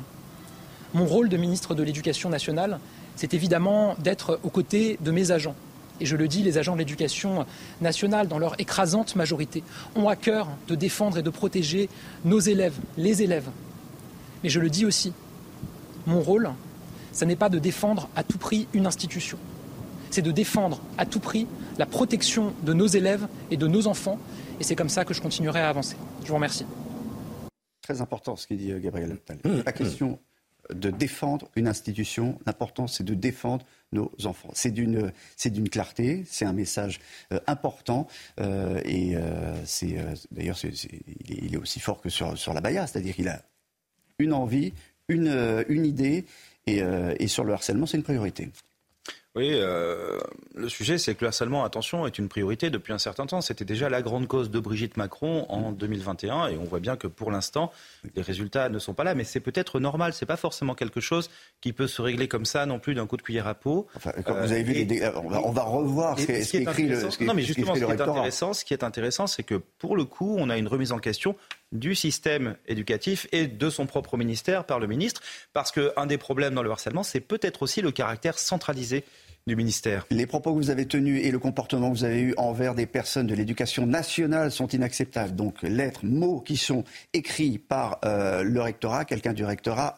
[0.93, 2.79] Mon rôle de ministre de l'Éducation nationale,
[3.15, 5.55] c'est évidemment d'être aux côtés de mes agents,
[5.99, 7.45] et je le dis, les agents de l'éducation
[7.81, 9.63] nationale, dans leur écrasante majorité,
[9.95, 11.89] ont à cœur de défendre et de protéger
[12.23, 13.49] nos élèves, les élèves.
[14.43, 15.13] Mais je le dis aussi,
[16.07, 16.49] mon rôle,
[17.11, 19.37] ce n'est pas de défendre à tout prix une institution,
[20.11, 24.19] c'est de défendre à tout prix la protection de nos élèves et de nos enfants,
[24.59, 25.95] et c'est comme ça que je continuerai à avancer.
[26.23, 26.65] Je vous remercie.
[27.81, 29.39] Très important ce qu'il dit euh, Gabriel Attal.
[29.65, 30.19] La question
[30.73, 34.51] de défendre une institution, l'important c'est de défendre nos enfants.
[34.53, 36.99] C'est d'une, c'est d'une clarté, c'est un message
[37.33, 38.07] euh, important
[38.39, 39.97] euh, et euh, c'est
[40.31, 40.57] d'ailleurs
[41.27, 43.41] il, est, aussi fort que sur, sur la Baïa, c'est-à-dire qu'il a
[44.19, 44.73] une envie,
[45.07, 46.25] une, une idée
[46.67, 46.81] et,
[47.19, 48.49] et sur le harcèlement c'est une priorité.
[49.39, 50.19] Oui, euh,
[50.53, 53.39] le sujet, c'est que le harcèlement, attention, est une priorité depuis un certain temps.
[53.39, 57.07] C'était déjà la grande cause de Brigitte Macron en 2021, et on voit bien que
[57.07, 57.71] pour l'instant,
[58.17, 59.15] les résultats ne sont pas là.
[59.15, 60.11] Mais c'est peut-être normal.
[60.11, 61.29] C'est pas forcément quelque chose
[61.61, 63.87] qui peut se régler comme ça, non plus d'un coup de cuillère à peau.
[63.95, 67.23] Enfin, vous avez vu, euh, on, va, revoir ce, qui est écrit le.
[67.23, 70.03] non, mais justement, ce qui est intéressant, ce qui est intéressant, c'est que pour le
[70.03, 71.37] coup, on a une remise en question
[71.71, 75.21] du système éducatif et de son propre ministère par le ministre,
[75.53, 79.05] parce qu'un des problèmes dans le harcèlement, c'est peut-être aussi le caractère centralisé
[80.11, 82.85] Les propos que vous avez tenus et le comportement que vous avez eu envers des
[82.85, 85.35] personnes de l'éducation nationale sont inacceptables.
[85.35, 89.97] Donc lettres, mots qui sont écrits par euh, le rectorat, quelqu'un du rectorat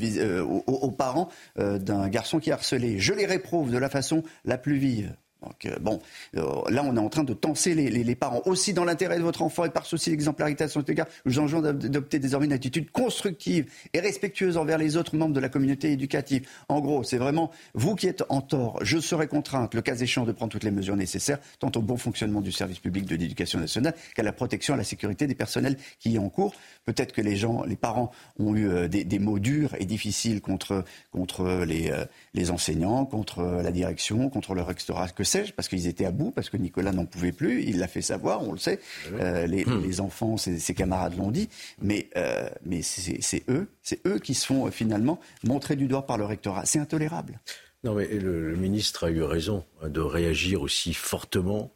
[0.00, 2.98] euh, aux, parents euh, d'un garçon qui est harcelé.
[2.98, 5.14] Je les réprouve de la façon la plus vive.
[5.44, 6.00] Donc, euh, bon,
[6.36, 8.42] euh, là, on est en train de tenser les, parents.
[8.46, 11.44] Aussi, dans l'intérêt de votre enfant et par souci d'exemplarité à son égard, je vous
[11.44, 15.92] enjoins d'adopter désormais une attitude constructive et respectueuse envers les autres membres de la communauté
[15.92, 16.46] éducative.
[16.68, 18.78] En gros, c'est vraiment vous qui êtes en tort.
[18.82, 21.96] Je serai contrainte, le cas échéant, de prendre toutes les mesures nécessaires, tant au bon
[21.96, 25.34] fonctionnement du service public de l'éducation nationale qu'à la protection et à la sécurité des
[25.34, 26.54] personnels qui y ont cours.
[26.84, 30.84] Peut-être que les gens, les parents ont eu euh, des, mots durs et difficiles contre,
[31.12, 31.92] contre les,
[32.34, 35.24] les enseignants, contre la direction, contre le rectorat, que
[35.56, 37.62] parce qu'ils étaient à bout, parce que Nicolas n'en pouvait plus.
[37.64, 38.80] Il l'a fait savoir, on le sait.
[39.06, 39.82] Ah euh, hmm.
[39.82, 41.48] les, enfants, ses, camarades l'ont dit.
[41.80, 46.06] Mais, euh, mais c'est eux, c'est eux qui se font euh, finalement montrer du doigt
[46.06, 46.66] par le rectorat.
[46.66, 47.40] C'est intolérable.
[47.82, 51.70] Non, mais le, ministre a eu raison hein, de réagir aussi fortement,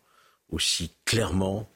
[0.50, 1.68] aussi clairement,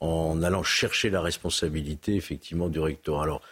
[0.00, 3.22] en allant chercher la responsabilité effectivement du rectorat.
[3.22, 3.42] Alors,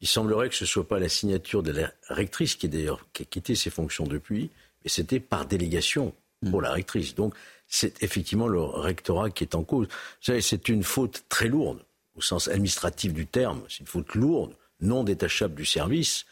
[0.00, 3.22] il semblerait que ce ne soit pas la signature de la rectrice qui, d'ailleurs, qui
[3.22, 4.50] a quitté ses fonctions depuis,
[4.82, 6.12] mais c'était par délégation
[6.50, 7.14] pour la rectrice.
[7.14, 7.34] Donc,
[7.68, 9.86] c'est effectivement le rectorat qui est en cause.
[9.88, 11.80] Vous savez, c'est une faute très lourde,
[12.16, 13.62] au sens administratif du terme.
[13.68, 16.26] C'est une faute lourde, non détachable du service,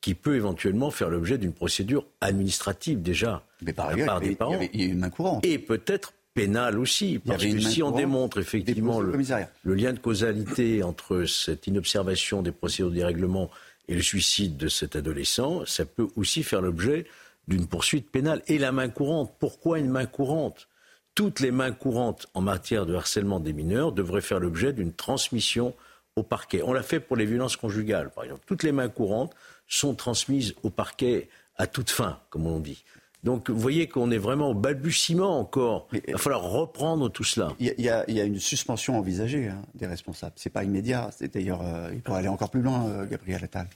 [0.00, 3.44] qui peut éventuellement faire l'objet d'une procédure administrative déjà.
[3.62, 5.44] Mais par ailleurs, il, y a une main courante.
[5.44, 9.16] Et peut-être pénale aussi, parce que si on démontre effectivement le,
[9.64, 13.50] le, lien de causalité entre cette inobservation des procédures de dérèglement
[13.88, 17.06] et le suicide de cet adolescent, ça peut aussi faire l'objet
[17.48, 18.42] d'une poursuite pénale.
[18.46, 20.68] Et la main courante, pourquoi une main courante?
[21.14, 25.74] Toutes les mains courantes en matière de harcèlement des mineurs devraient faire l'objet d'une transmission
[26.14, 26.62] au parquet.
[26.62, 28.42] On l'a fait pour les violences conjugales, par exemple.
[28.46, 29.34] Toutes les mains courantes
[29.66, 32.84] sont transmises au parquet à toute fin, comme on dit.
[33.24, 35.88] Donc vous voyez qu'on est vraiment au balbutiement encore.
[35.92, 37.52] Il va falloir reprendre tout cela.
[37.58, 40.34] Il y a, une suspension envisagée hein, des responsables.
[40.36, 41.10] C'est pas immédiat.
[41.16, 43.68] C'est d'ailleurs, euh, il pourrait aller encore plus loin, euh, Gabriel Attal.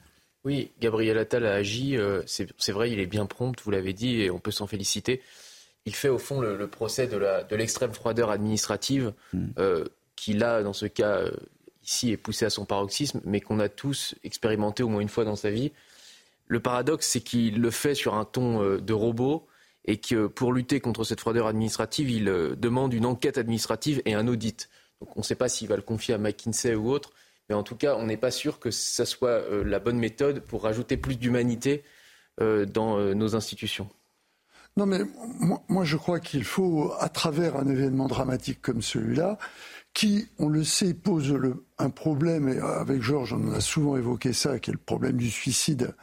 [0.45, 1.97] Oui, Gabriel Attal a agi.
[1.97, 5.23] Euh, c'est vrai, il est bien prompt, vous l'avez dit, et on peut s'en féliciter.
[5.87, 9.49] Il fait au fond le, procès de l'extrême froideur administrative hmm.
[10.15, 11.25] qui, là, dans ce cas,
[11.83, 15.25] ici, est poussé à son paroxysme, mais qu'on a tous expérimenté au moins une fois
[15.25, 15.73] dans sa vie.
[16.51, 19.47] Le paradoxe, c'est qu'il le fait sur un ton euh, de robot
[19.85, 24.15] et que pour lutter contre cette froideur administrative, il euh, demande une enquête administrative et
[24.15, 24.69] un audit.
[25.01, 27.13] Donc on ne sait pas s'il va le confier à McKinsey ou autre,
[27.51, 30.41] mais en tout cas, on n'est pas sûr que ça soit euh, la bonne méthode
[30.41, 31.85] pour rajouter plus d'humanité
[32.73, 33.91] dans nos institutions.
[34.79, 35.01] Non, mais
[35.69, 39.37] moi, je crois qu'il faut, à travers un événement dramatique comme celui-là,
[39.93, 41.37] qui, on le sait, pose
[41.77, 45.29] un problème, et avec Georges, on a souvent évoqué ça, qui est le problème du
[45.29, 45.95] suicide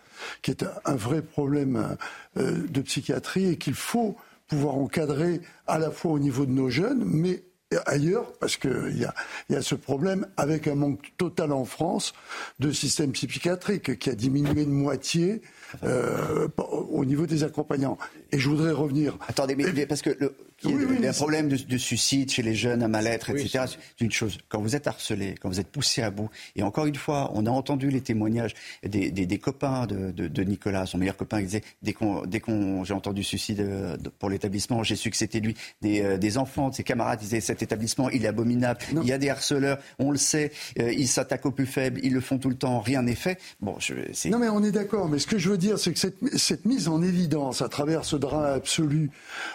[0.41, 1.97] qui est un vrai problème
[2.38, 4.15] euh, de psychiatrie et qu'il faut
[4.47, 7.43] pouvoir encadrer à la fois au niveau de nos jeunes, mais
[7.86, 9.13] ailleurs, parce qu'il y a,
[9.49, 12.13] y a ce problème avec un manque total en France
[12.60, 15.41] de système psychiatrique qui a diminué de moitié
[15.84, 17.97] euh, au niveau des accompagnants.
[18.32, 19.17] Et je voudrais revenir.
[19.27, 22.83] Attendez, mais, parce que le, il y a un problème de, suicide chez les jeunes,
[22.83, 23.65] un mal-être, etc.
[23.67, 24.37] C'est une chose.
[24.49, 27.45] Quand vous êtes harcelé, quand vous êtes poussé à bout, et encore une fois, on
[27.45, 31.63] a entendu les témoignages des, des, copains de, de, Nicolas, son meilleur copain, qui disait
[31.81, 35.55] dès qu'on, dès qu'on j'ai entendu suicide euh, pour l'établissement, j'ai su que c'était lui.
[35.81, 38.79] Des, euh, des, enfants, de ses camarades disaient cet établissement, il est abominable.
[38.91, 42.21] Il y a des harceleurs, on le sait, ils s'attaquent aux plus faibles, ils le
[42.21, 43.39] font tout le temps, rien n'est fait.
[43.59, 43.93] Bon, je,
[44.29, 45.09] non mais on est d'accord.
[45.09, 48.05] Mais ce que je veux dire, c'est que cette, cette, mise en évidence à travers
[48.05, 49.09] ce drame absolu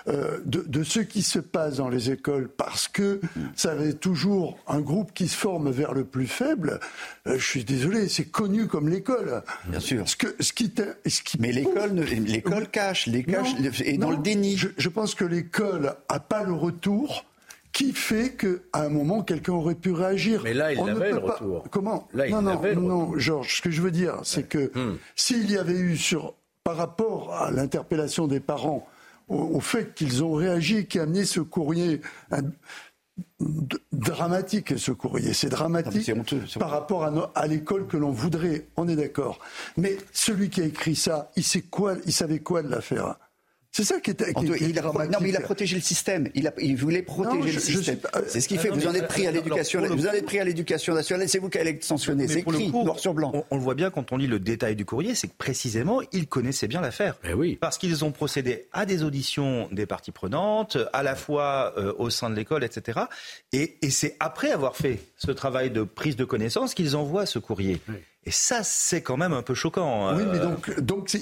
[0.08, 3.20] euh, de, de, ce qui se passe dans les écoles, parce que
[3.56, 6.80] ça va être toujours un groupe qui se forme vers le plus faible,
[7.26, 9.42] euh, je suis désolé, c'est connu comme l'école.
[9.68, 10.06] Bien sûr.
[10.06, 10.72] Ce que, ce qui,
[11.06, 14.58] ce qui Mais l'école, l'école cache, les cache, est dans le déni.
[14.58, 17.24] Je, je pense que l'école a pas le retour
[17.72, 20.42] qui fait qu'à un moment, quelqu'un aurait pu réagir.
[20.44, 21.64] Mais là, il avait le retour.
[21.70, 24.98] Comment Non, non, non, Georges, ce que je veux dire, c'est que hmm.
[25.16, 28.86] s'il y avait eu sur, par rapport à l'interpellation des parents,
[29.32, 32.00] au, fait qu'ils ont réagi, qui a amené ce courrier
[33.92, 36.10] dramatique, ce courrier, c'est dramatique
[36.58, 39.38] par rapport à, à l'école que l'on voudrait, on est d'accord.
[39.76, 43.16] Mais celui qui a écrit ça, il, sait quoi, il savait quoi de l'affaire
[43.72, 44.22] c'est ça qui est,
[44.60, 46.28] il a, Non, mais il a protégé le système.
[46.34, 47.98] Il, a, il voulait protéger le système.
[48.26, 48.68] C'est ce qui fait.
[48.68, 49.80] vous en êtes pris à l'éducation.
[49.86, 51.26] Vous en êtes pris à l'éducation nationale.
[51.26, 52.28] C'est vous qui allez être sanctionné.
[52.28, 53.32] C'est écrit noir sur blanc.
[53.50, 56.26] On, le voit bien quand on lit le détail du courrier, c'est que précisément ils
[56.26, 57.16] connaissaient bien l'affaire.
[57.24, 57.56] Eh oui.
[57.60, 62.10] Parce qu'ils ont procédé à des auditions des parties prenantes, à la fois euh, au
[62.10, 63.00] sein de l'école, etc.
[63.52, 67.38] Et, et c'est après avoir fait ce travail de prise de connaissance qu'ils envoient ce
[67.38, 67.80] courrier.
[67.88, 67.94] Oui.
[68.24, 70.08] Et ça, c'est quand même un peu choquant.
[70.08, 70.16] Hein.
[70.16, 71.16] Oui, mais donc, donc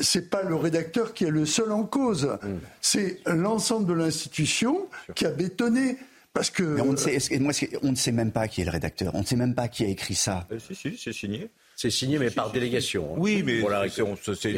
[0.00, 2.38] c'est pas le rédacteur qui est le seul en cause.
[2.42, 2.48] Mm.
[2.82, 5.96] C'est l'ensemble de l'institution qui a bétonné.
[6.34, 6.80] Parce que.
[6.80, 7.18] on, ne sait,
[7.82, 9.14] on ne sait même pas qui est le rédacteur.
[9.14, 10.46] On ne sait même pas qui a écrit ça.
[10.50, 11.48] Euh, si, si, c'est signé.
[11.76, 13.14] C'est signé, mais par délégation.
[13.14, 13.18] Hein.
[13.18, 13.62] Oui, mais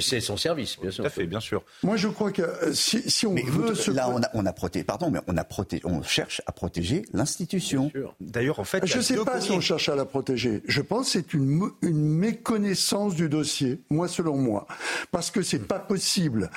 [0.01, 1.05] c'est son service, bien sûr.
[1.05, 1.63] Tout à fait, bien sûr.
[1.83, 3.73] Moi, je crois que euh, si, si on veut...
[3.93, 7.03] là, on a, on a protégé, pardon, mais on, a protégé, on cherche à protéger
[7.13, 7.91] l'institution.
[8.21, 8.85] D'ailleurs, en fait...
[8.87, 10.63] Je ne sais pas si on cherche à la protéger.
[10.67, 14.67] Je pense que c'est une, une méconnaissance du dossier, moi, selon moi.
[15.11, 16.51] Parce que c'est pas possible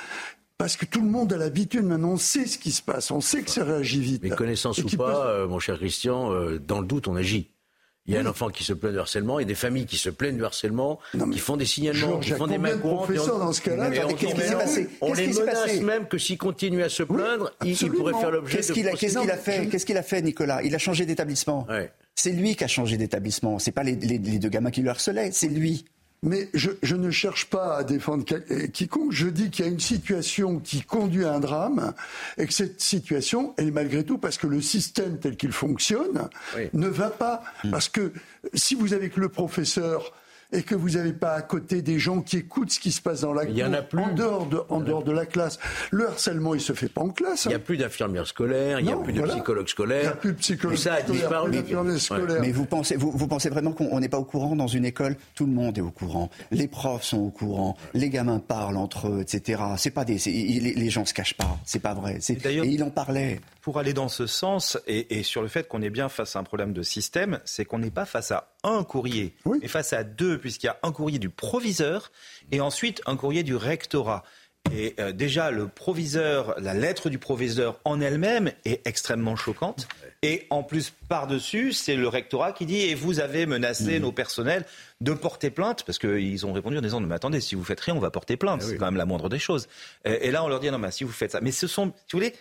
[0.60, 3.22] parce que tout le monde a l'habitude maintenant, on sait ce qui se passe, on
[3.22, 4.22] sait que ça réagit vite.
[4.22, 7.48] Mais connaissance ou pas, euh, mon cher Christian, euh, dans le doute, on agit.
[8.10, 9.86] Il y a un enfant qui se plaint de harcèlement, il y a des familles
[9.86, 10.98] qui se plaignent de harcèlement,
[11.32, 13.12] qui font des signalements, qui font des mains courantes.
[13.12, 13.90] dans ce cas-là,
[15.00, 18.62] on, les menace même que s'ils continuent à se plaindre, ils, pourraient faire l'objet de
[18.62, 18.72] Qu'est-ce
[19.18, 20.62] qu'il a fait Qu'est-ce qu'il a fait, Nicolas?
[20.62, 21.66] Il a changé d'établissement.
[22.16, 23.58] C'est lui qui a changé d'établissement.
[23.58, 25.84] C'est pas les, les, deux gamins qui le harcelaient, c'est lui.
[26.22, 29.10] Mais je, je, ne cherche pas à défendre euh, quiconque.
[29.12, 31.94] Je dis qu'il y a une situation qui conduit à un drame
[32.36, 36.28] et que cette situation, elle est malgré tout parce que le système tel qu'il fonctionne
[36.74, 37.42] ne va pas.
[37.64, 37.70] Hmm.
[37.70, 38.12] Parce que
[38.52, 40.12] si vous avez que le professeur
[40.52, 43.20] et que vous n'avez pas à côté des gens qui écoutent ce qui se passe
[43.20, 45.58] dans la classe, en dehors de, en dehors de la classe.
[45.90, 47.44] Le harcèlement, il se fait pas en classe.
[47.44, 47.62] Il n'y a hein.
[47.64, 50.00] plus d'infirmières scolaires, il n'y a plus de psychologues scolaires.
[50.00, 51.50] Il n'y a plus de psychologues ça a disparu.
[52.40, 55.16] Mais vous pensez, vous, vous pensez vraiment qu'on n'est pas au courant dans une école?
[55.34, 56.30] Tout le monde est au courant.
[56.50, 57.76] Les profs sont au courant.
[57.94, 59.62] Les gamins parlent entre eux, etc.
[59.76, 61.58] C'est pas des, les, les, gens se cachent pas.
[61.64, 62.18] C'est pas vrai.
[62.28, 63.40] Et, et il en parlait.
[63.70, 66.40] Pour aller dans ce sens et, et sur le fait qu'on est bien face à
[66.40, 70.02] un problème de système, c'est qu'on n'est pas face à un courrier, mais face à
[70.02, 72.10] deux, puisqu'il y a un courrier du proviseur
[72.50, 74.24] et ensuite un courrier du rectorat.
[74.72, 79.88] Et euh, déjà, le proviseur, la lettre du proviseur en elle-même est extrêmement choquante.
[80.22, 84.02] Et en plus, par-dessus, c'est le rectorat qui dit Et vous avez menacé mmh.
[84.02, 84.64] nos personnels
[85.00, 87.94] de porter plainte, parce qu'ils ont répondu en disant Mais attendez, si vous faites rien,
[87.94, 88.60] on va porter plainte.
[88.62, 89.66] Ah c'est quand même la moindre des choses.
[90.04, 91.40] Et, là, on leur dit Non, mais si vous faites ça.
[91.40, 92.34] Mais ce sont, si vous voulez,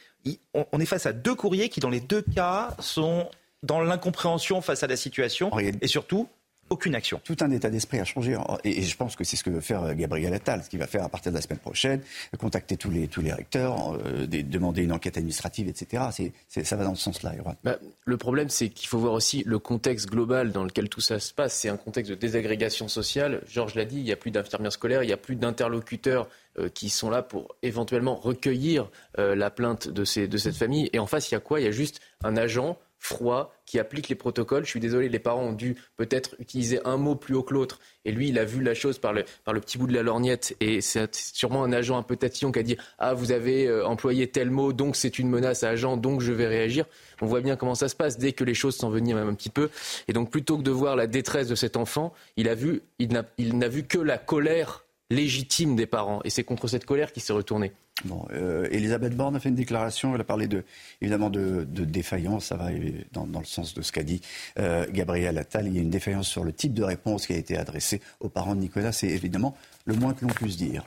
[0.53, 3.29] on est face à deux courriers qui, dans les deux cas, sont
[3.63, 6.29] dans l'incompréhension face à la situation et surtout
[6.69, 7.19] aucune action.
[7.23, 8.37] Tout un état d'esprit a changé.
[8.63, 10.87] Et, je pense que c'est ce que veut faire euh, Gabriel Attal, ce qu'il va
[10.87, 12.01] faire à partir de la semaine prochaine,
[12.37, 16.31] contacter tous les, tous les recteurs, euh, demander une enquête administrative, etc.
[16.47, 19.59] C'est, ça va dans ce sens-là, bah, le problème, c'est qu'il faut voir aussi le
[19.59, 21.53] contexte global dans lequel tout ça se passe.
[21.53, 23.41] C'est un contexte de désagrégation sociale.
[23.47, 26.27] Georges l'a dit, il n'y a plus d'infirmières scolaires, il n'y a plus d'interlocuteurs
[26.57, 30.89] euh, qui sont là pour éventuellement recueillir la plainte de, ces, de cette famille.
[30.93, 31.59] Et en face, il y a quoi?
[31.59, 34.65] Il y a juste un agent froid, qui applique les protocoles.
[34.65, 37.79] Je suis désolé, les parents ont dû peut-être utiliser un mot plus haut que l'autre.
[38.05, 40.03] Et lui, il a vu la chose par le, par le petit bout de la
[40.03, 40.55] lorgnette.
[40.59, 43.85] Et c'est sûrement un agent un peu tatillon qui a dit Ah, vous avez euh,
[43.85, 46.85] employé tel mot, donc c'est une menace à agent, donc je vais réagir.
[47.21, 49.69] On voit bien comment ça se passe dès que les choses s'enveniment un petit peu.
[50.07, 53.09] Et donc, plutôt que de voir la détresse de cet enfant, il a vu, il
[53.09, 56.21] n'a vu que la colère légitime des parents.
[56.23, 57.71] Et c'est contre cette colère qu'il s'est retourné.
[58.05, 60.63] Bon, euh, Elisabeth Borne a fait une déclaration, elle a parlé de,
[61.01, 62.69] évidemment de, défaillance, ça va
[63.11, 64.21] dans, le sens de ce qu'a dit
[64.57, 65.67] euh, Gabriel Attal.
[65.67, 68.29] Il y a une défaillance sur le type de réponse qui a été adressée aux
[68.29, 70.85] parents de Nicolas, c'est évidemment le moins que l'on puisse dire.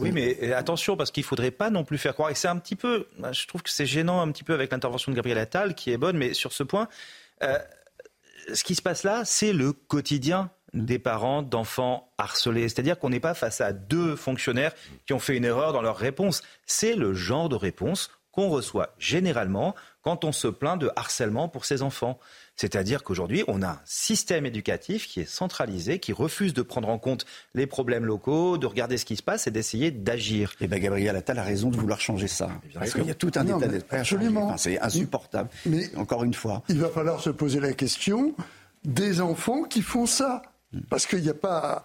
[0.00, 2.48] Oui, mais euh, attention, parce qu'il ne faudrait pas non plus faire croire, et c'est
[2.48, 5.38] un petit peu, je trouve que c'est gênant un petit peu avec l'intervention de Gabriel
[5.38, 6.88] Attal, qui est bonne, mais sur ce point,
[7.40, 12.68] ce qui se passe là, c'est le quotidien des parents d'enfants harcelés.
[12.68, 14.72] C'est-à-dire qu'on n'est pas face à deux fonctionnaires
[15.06, 16.42] qui ont fait une erreur dans leur réponse.
[16.66, 21.64] C'est le genre de réponse qu'on reçoit généralement quand on se plaint de harcèlement pour
[21.64, 22.18] ses enfants.
[22.56, 26.98] C'est-à-dire qu'aujourd'hui, on a un système éducatif qui est centralisé, qui refuse de prendre en
[26.98, 30.52] compte les problèmes locaux, de regarder ce qui se passe et d'essayer d'agir.
[30.60, 32.50] Et eh bien, Gabriel Attal a raison de vouloir changer ça.
[32.74, 34.56] Parce qu'il y a tout un état d'esprit Absolument.
[34.56, 35.48] c'est insupportable.
[35.66, 36.62] Mais encore une fois.
[36.68, 38.34] Il va falloir se poser la question
[38.84, 40.42] des enfants qui font ça.
[40.88, 41.84] Parce qu'il n'y a pas.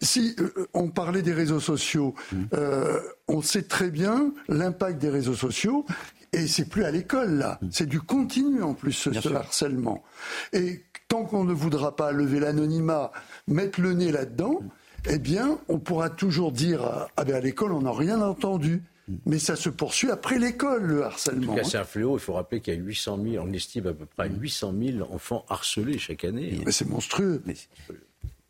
[0.00, 2.14] Si euh, on parlait des réseaux sociaux,
[2.52, 5.86] euh, on sait très bien l'impact des réseaux sociaux.
[6.32, 10.04] Et c'est plus à l'école là, c'est du continu en plus ce, harcèlement.
[10.52, 13.10] Et tant qu'on ne voudra pas lever l'anonymat,
[13.48, 14.60] mettre le nez là-dedans,
[15.08, 18.82] eh bien, on pourra toujours dire ah ben à l'école on n'a rien entendu.
[19.26, 21.52] Mais ça se poursuit après l'école, le harcèlement.
[21.52, 22.16] En tout cas, c'est un fléau.
[22.16, 25.12] Il faut rappeler qu'il y a 800 000, on estime à peu près 800 000
[25.12, 26.60] enfants harcelés chaque année.
[26.64, 27.42] Mais c'est monstrueux.
[27.44, 27.56] Mais...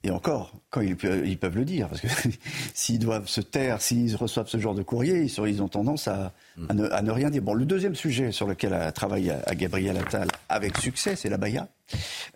[0.03, 2.09] Et encore, quand ils, peuvent le dire, parce que
[2.75, 7.11] s'ils doivent se taire, s'ils reçoivent ce genre de courrier, ils, ont tendance à, ne,
[7.11, 7.43] rien dire.
[7.43, 11.37] Bon, le deuxième sujet sur lequel a travaillé à, Gabriel Attal avec succès, c'est la
[11.37, 11.69] Baïa.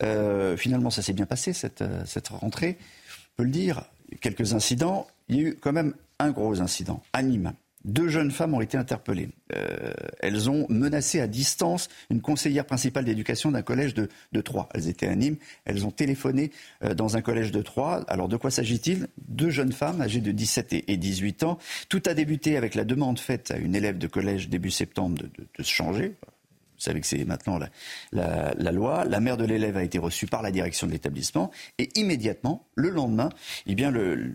[0.02, 2.76] Euh, finalement, ça s'est bien passé, cette, cette rentrée.
[2.78, 3.84] On peut le dire,
[4.20, 5.06] quelques incidents.
[5.28, 7.54] Il y a eu quand même un gros incident à Nîmes.
[7.84, 9.28] Deux jeunes femmes ont été interpellées.
[9.54, 14.68] Euh, elles ont menacé à distance une conseillère principale d'éducation d'un collège de, de, Troyes.
[14.72, 15.36] Elles étaient à Nîmes.
[15.66, 16.50] Elles ont téléphoné
[16.82, 18.04] euh, dans un collège de Troyes.
[18.08, 19.08] Alors de quoi s'agit-il?
[19.28, 21.58] Deux jeunes femmes âgées de 17 et, 18 ans.
[21.90, 25.26] Tout a débuté avec la demande faite à une élève de collège début septembre de,
[25.26, 26.14] de, se changer.
[26.22, 27.58] Vous savez que c'est maintenant
[28.12, 29.04] la, la, loi.
[29.04, 32.88] La mère de l'élève a été reçue par la direction de l'établissement et immédiatement, le
[32.88, 33.28] lendemain,
[33.66, 34.32] eh bien le,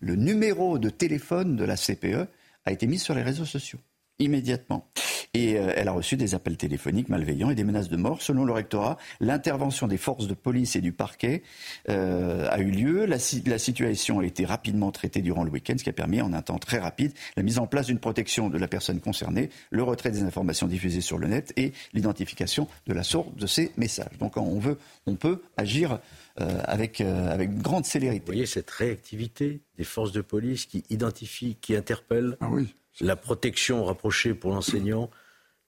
[0.00, 2.28] le numéro de téléphone de la CPE
[2.68, 3.78] a été mise sur les réseaux sociaux
[4.18, 4.88] immédiatement.
[5.34, 8.22] Et euh, elle a reçu des appels téléphoniques malveillants et des menaces de mort.
[8.22, 11.42] Selon le rectorat, l'intervention des forces de police et du parquet
[11.88, 13.04] euh, a eu lieu.
[13.04, 16.32] La, la, situation a été rapidement traitée durant le week-end, ce qui a permis en
[16.32, 19.82] un temps très rapide la mise en place d'une protection de la personne concernée, le
[19.82, 24.18] retrait des informations diffusées sur le net et l'identification de la source de ces messages.
[24.18, 26.00] Donc on, veut, on peut agir
[26.38, 28.20] avec, avec grande célérité.
[28.20, 33.16] Vous voyez cette réactivité des forces de police qui identifient, qui interpellent ah oui la
[33.16, 35.10] protection rapprochée pour l'enseignant,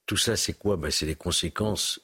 [0.05, 0.77] tout ça, c'est quoi?
[0.77, 2.01] Ben, C'est les conséquences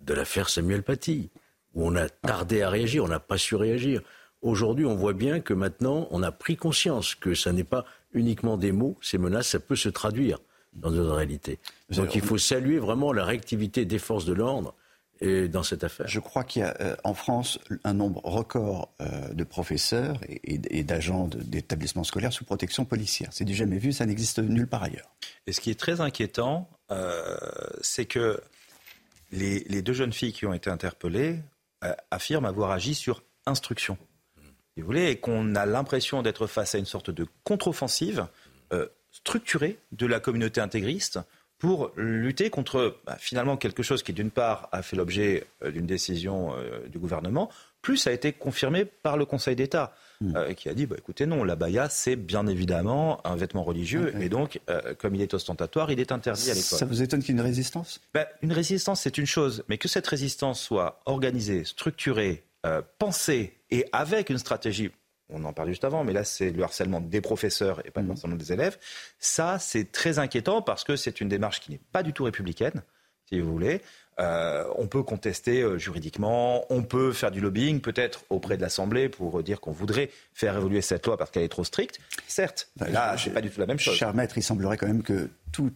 [0.00, 1.30] de l'affaire Samuel Paty,
[1.74, 4.00] où on a tardé à réagir, on n'a pas su réagir.
[4.42, 8.56] Aujourd'hui, on voit bien que maintenant, on a pris conscience que ça n'est pas uniquement
[8.56, 10.38] des mots, ces menaces, ça peut se traduire
[10.72, 11.58] dans notre réalité.
[11.90, 14.74] Donc il faut saluer vraiment la réactivité des forces de l'ordre
[15.22, 19.32] dans cette affaire Je crois qu'il y a euh, en France un nombre record euh,
[19.34, 23.28] de professeurs et, d'agents d'établissements scolaires sous protection policière.
[23.32, 25.14] C'est du jamais vu, ça n'existe nulle part ailleurs.
[25.46, 27.36] Et ce qui est très inquiétant, euh,
[27.82, 28.40] c'est que
[29.30, 31.38] les, deux jeunes filles qui ont été interpellées
[32.10, 33.96] affirment avoir agi sur instruction.
[34.76, 38.26] vous voulez, et qu'on a l'impression d'être face à une sorte de contre-offensive
[39.12, 41.20] structurée de la communauté intégriste
[41.60, 45.86] pour lutter contre bah, finalement quelque chose qui, d'une part, a fait l'objet euh, d'une
[45.86, 47.50] décision euh, du gouvernement,
[47.82, 49.94] plus a été confirmé par le Conseil d'État.
[50.20, 50.36] hmm.
[50.36, 54.12] euh, qui a dit bah, écoutez, non, la baya, c'est bien évidemment un vêtement religieux,
[54.20, 56.78] et donc, euh, comme il est ostentatoire, il est interdit à l'école.
[56.78, 58.00] Ça vous étonne qu'il y ait une résistance?
[58.14, 62.42] Bah, Une résistance, c'est une chose, mais que cette résistance soit organisée, structurée,
[62.98, 64.90] pensée et avec une stratégie
[65.32, 68.08] on en parlait juste avant, mais là c'est le harcèlement des professeurs et pas le
[68.08, 68.12] hmm.
[68.12, 68.78] harcèlement des élèves.
[69.18, 72.82] Ça, c'est très inquiétant parce que c'est une démarche qui n'est pas du tout républicaine,
[73.28, 73.80] si vous voulez.
[74.18, 79.08] Euh, on peut contester euh, juridiquement, on peut faire du lobbying peut-être auprès de l'Assemblée
[79.08, 82.00] pour dire qu'on voudrait faire évoluer cette loi parce qu'elle est trop stricte.
[82.26, 83.94] Certes, bah, là, c'est pas du tout la même chose.
[83.94, 85.70] Cher maître, il semblerait quand même que tout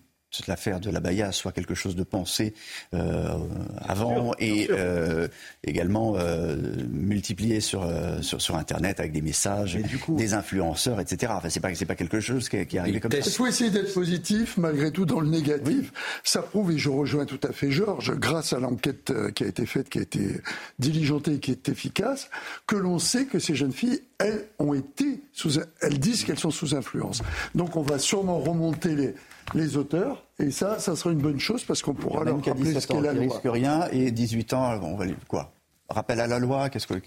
[0.46, 2.54] l'affaire de la Baïa soit quelque chose de pensé
[2.94, 3.38] euh,
[3.80, 5.28] avant et euh,
[5.64, 6.56] également euh,
[6.90, 9.78] multiplié sur, sur, sur Internet avec des messages,
[10.08, 11.32] des influenceurs, etc.
[11.36, 13.18] Enfin, c'est pas c'est pas quelque chose qui, qui est arrivé comme ça.
[13.18, 15.92] Il faut essayer d'être positif malgré tout dans le négatif.
[16.22, 19.66] Ça prouve et je rejoins tout à fait Georges, grâce à l'enquête qui a été
[19.66, 20.40] faite, qui a été
[20.78, 22.30] diligentée, qui est efficace,
[22.66, 26.50] que l'on sait que ces jeunes filles elles ont été sous, elles disent qu'elles sont
[26.50, 27.22] sous influence.
[27.54, 29.14] Donc on va sûrement remonter les,
[29.54, 30.24] les auteurs.
[30.38, 33.12] Et ça, ça sera une bonne chose parce qu'on pourra leur rappeler ce qu'est la
[33.12, 33.22] loi.
[33.22, 35.52] risque rien et 18 ans, on va quoi?
[35.88, 37.02] Rappel à la loi, qu'est-ce qu'elle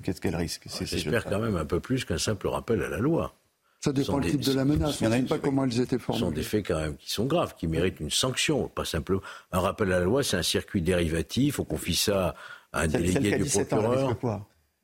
[0.00, 0.66] qu'est-ce qu'elle risque?
[0.82, 3.34] J'espère quand même un peu plus qu'un simple rappel à la loi.
[3.82, 5.00] Ça dépend du type de la menace.
[5.00, 6.20] On ne sait pas comment elles étaient formées.
[6.20, 9.22] Ce sont des faits quand même qui sont graves, qui méritent une sanction, pas simplement.
[9.52, 11.60] Un rappel à la loi, c'est un circuit dérivatif.
[11.60, 12.34] On confie ça
[12.74, 14.16] à un délégué du procureur.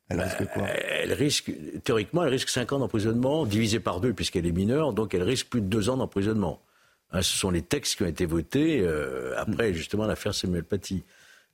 [0.09, 0.67] Elle risque quoi?
[0.67, 1.51] Elle risque,
[1.83, 5.47] théoriquement, elle risque 5 ans d'emprisonnement, divisé par deux puisqu'elle est mineure, donc elle risque
[5.47, 6.61] plus de 2 ans d'emprisonnement.
[7.11, 11.03] Hein, ce sont les textes qui ont été votés euh, après justement l'affaire Samuel Paty.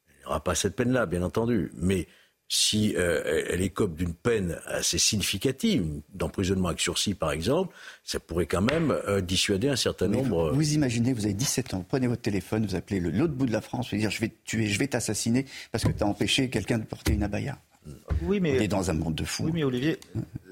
[0.10, 2.08] Il n'y aura pas cette peine-là, bien entendu, mais
[2.48, 8.46] si euh, elle écope d'une peine assez significative, d'emprisonnement avec sursis par exemple, ça pourrait
[8.46, 10.50] quand même euh, dissuader un certain nombre.
[10.52, 13.48] Vous, vous, imaginez, vous avez 17 ans, vous prenez votre téléphone, vous appelez l'autre bout
[13.48, 16.04] de la France, vous dire je vais te tuer, je vais t'assassiner parce que tu
[16.04, 17.58] as empêché quelqu'un de porter une abaya.
[18.24, 19.44] Oui, mais, on est dans un monde de fous.
[19.46, 20.00] Oui, mais Olivier,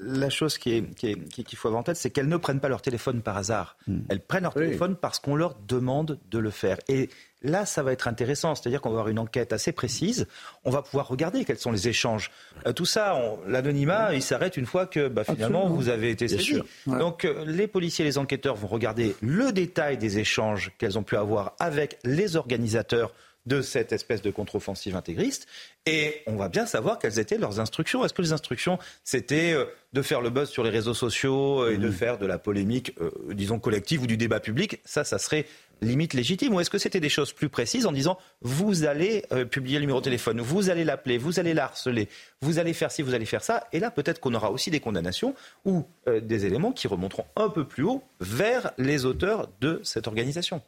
[0.02, 2.82] la chose qu'il qui qui faut avoir en tête, c'est qu'elles ne prennent pas leur
[2.82, 3.76] téléphone par hasard.
[3.86, 4.00] Hmm.
[4.08, 6.78] Elles prennent leur téléphone parce qu'on leur demande de le faire.
[6.88, 7.08] Et
[7.42, 8.54] là, ça va être intéressant.
[8.54, 10.26] C'est-à-dire qu'on va avoir une enquête assez précise.
[10.64, 12.30] On va pouvoir regarder quels sont les échanges.
[12.66, 16.60] Euh, tout ça, l'anonymat, il s'arrête une fois que bah, finalement vous avez été saisi.
[16.86, 21.02] Donc euh, les policiers et les enquêteurs vont regarder le détail des échanges qu'elles ont
[21.02, 23.12] pu avoir avec les organisateurs
[23.46, 25.46] de cette espèce de contre-offensive intégriste.
[25.86, 28.04] Et on va bien savoir quelles étaient leurs instructions.
[28.04, 31.76] Est-ce que les instructions, c'était euh, de faire le buzz sur les réseaux sociaux et
[31.76, 31.92] de mmh.
[31.92, 34.80] faire de la polémique, euh, disons, collective ou du débat public?
[34.84, 35.46] Ça, ça serait
[35.80, 39.44] limite légitime Ou est-ce que c'était des choses plus précises en disant vous allez euh,
[39.44, 42.08] publier le numéro de téléphone, vous allez l'appeler, vous allez la harceler,
[42.40, 43.66] vous allez faire ci, vous allez faire ça?
[43.72, 45.34] Et là, peut-être qu'on aura aussi des condamnations
[45.64, 50.62] ou des éléments qui remonteront un peu plus haut vers les auteurs de cette organisation.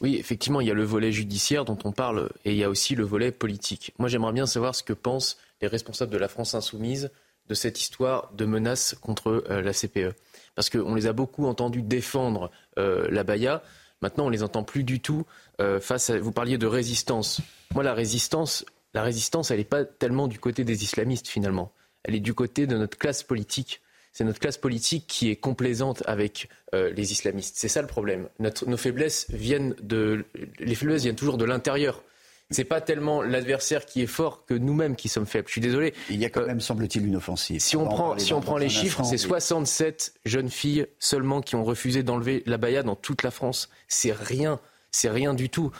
[0.00, 2.70] Oui, effectivement, il y a le volet judiciaire dont on parle et il y a
[2.70, 3.92] aussi le volet politique.
[3.98, 7.10] Moi, j'aimerais bien savoir ce que pensent les responsables de la France insoumise
[7.48, 10.14] de cette histoire de menace contre euh, la CPE.
[10.54, 13.62] Parce qu'on les a beaucoup entendus défendre euh, la Baïa.
[14.00, 15.26] Maintenant, on les entend plus du tout
[15.60, 16.18] euh, face à.
[16.18, 17.40] Vous parliez de résistance.
[17.74, 21.72] Moi, la résistance, la résistance, elle n'est pas tellement du côté des islamistes finalement.
[22.04, 23.82] Elle est du côté de notre classe politique
[24.12, 27.54] c'est notre classe politique qui est complaisante avec euh, les islamistes.
[27.56, 28.28] C'est ça le problème.
[28.38, 30.24] nos faiblesses viennent de,
[30.58, 32.02] les faiblesses viennent toujours de l'intérieur.
[32.52, 35.46] C'est pas tellement l'adversaire qui est fort que nous-mêmes qui sommes faibles.
[35.46, 35.94] Je suis désolé.
[36.08, 37.60] Il y a quand euh, même, semble-t-il, une offensive.
[37.60, 41.64] Si on prend, si on prend les chiffres, c'est 67 jeunes filles seulement qui ont
[41.64, 43.68] refusé d'enlever la baya dans toute la France.
[43.86, 44.58] C'est rien
[44.92, 45.70] c'est rien du tout.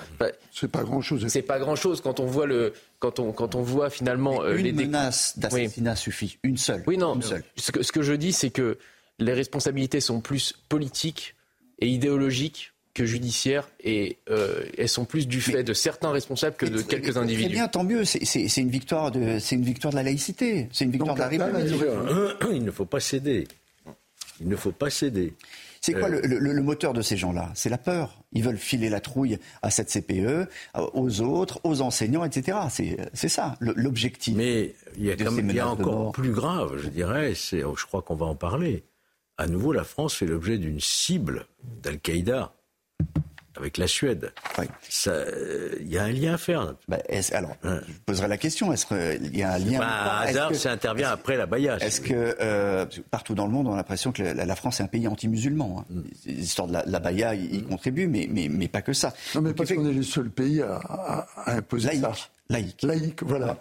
[0.53, 1.27] c'est pas grand chose.
[1.29, 4.57] C'est pas grand chose quand on voit le quand on quand on voit finalement euh,
[4.57, 6.85] une les menace d'assassinat suffit, une seule.
[6.87, 7.21] Oui non.
[7.21, 7.45] seule.
[7.57, 8.79] Ce, que, ce que je dis c'est que
[9.19, 11.35] les responsabilités sont plus politiques
[11.81, 16.67] et idéologiques que judiciaires et euh, elles sont plus du fait de certains responsables que
[16.67, 17.45] de quelques individus.
[17.45, 18.05] Très bien, tant mieux.
[18.05, 20.69] C'est une victoire de c'est une victoire de la laïcité.
[20.73, 21.75] C'est une victoire de la République.
[22.53, 23.47] Il ne faut pas céder.
[24.41, 25.35] Il ne faut pas céder.
[25.81, 27.51] C'est quoi euh, le, moteur de ces gens-là?
[27.55, 28.23] C'est la peur.
[28.33, 32.59] Ils veulent filer la trouille à cette CPE, euh, aux autres, aux enseignants, etc.
[33.15, 34.37] C'est ça l'objectif.
[34.37, 37.33] Mais il y a, quand même, encore plus grave, je dirais,
[37.65, 38.85] oh, je crois qu'on va en parler.
[39.39, 41.47] À nouveau, la France fait l'objet d'une cible
[41.83, 42.53] d'Al-Qaïda
[43.57, 44.33] avec la Suède.
[44.59, 46.75] Il y a un lien à faire.
[46.89, 46.99] Bah,
[47.33, 47.81] alors, hein.
[47.87, 48.73] je poserai la question.
[48.73, 51.83] Est-ce qu'il y a un lien bah, hasard, ça intervient après la baillage.
[51.83, 54.89] Est-ce que euh, partout dans le monde, on a l'impression que la, France est un
[54.89, 55.85] pays anti-musulman hein.
[55.91, 56.01] Mm.
[56.27, 59.13] L'histoire de la, la Baïa y, contribue, mais, mais, mais, pas que ça.
[59.35, 62.29] Non, mais parce qu'on est le seul pays à, imposer laïque, ça.
[62.49, 62.83] Laïque.
[62.83, 63.57] Laïque, voilà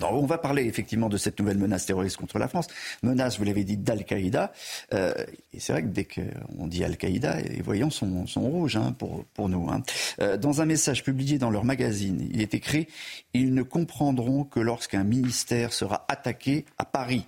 [0.00, 2.68] on va parler effectivement de cette nouvelle menace terroriste contre la France.
[3.02, 4.52] Menace, vous l'avez dit, d'Al-Qaïda.
[4.92, 5.12] Euh,
[5.52, 9.68] et c'est vrai que dès qu'on dit Al-Qaïda, les voyants sont, rouges hein, pour, nous.
[9.70, 9.82] Hein.
[10.20, 12.88] Euh, dans un message publié dans leur magazine, il est écrit
[13.34, 17.26] Ils ne comprendront que lorsqu'un ministère sera attaqué à Paris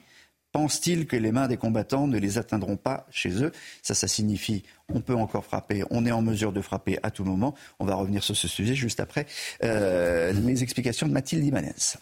[0.56, 3.52] Pense-t-il que les mains des combattants ne les atteindront pas chez eux?
[3.82, 7.24] Ça, ça signifie on peut encore frapper, on est en mesure de frapper à tout
[7.24, 7.54] moment.
[7.78, 9.26] On va revenir sur ce sujet juste après
[9.64, 11.98] euh, les explications de Mathilde Imanez.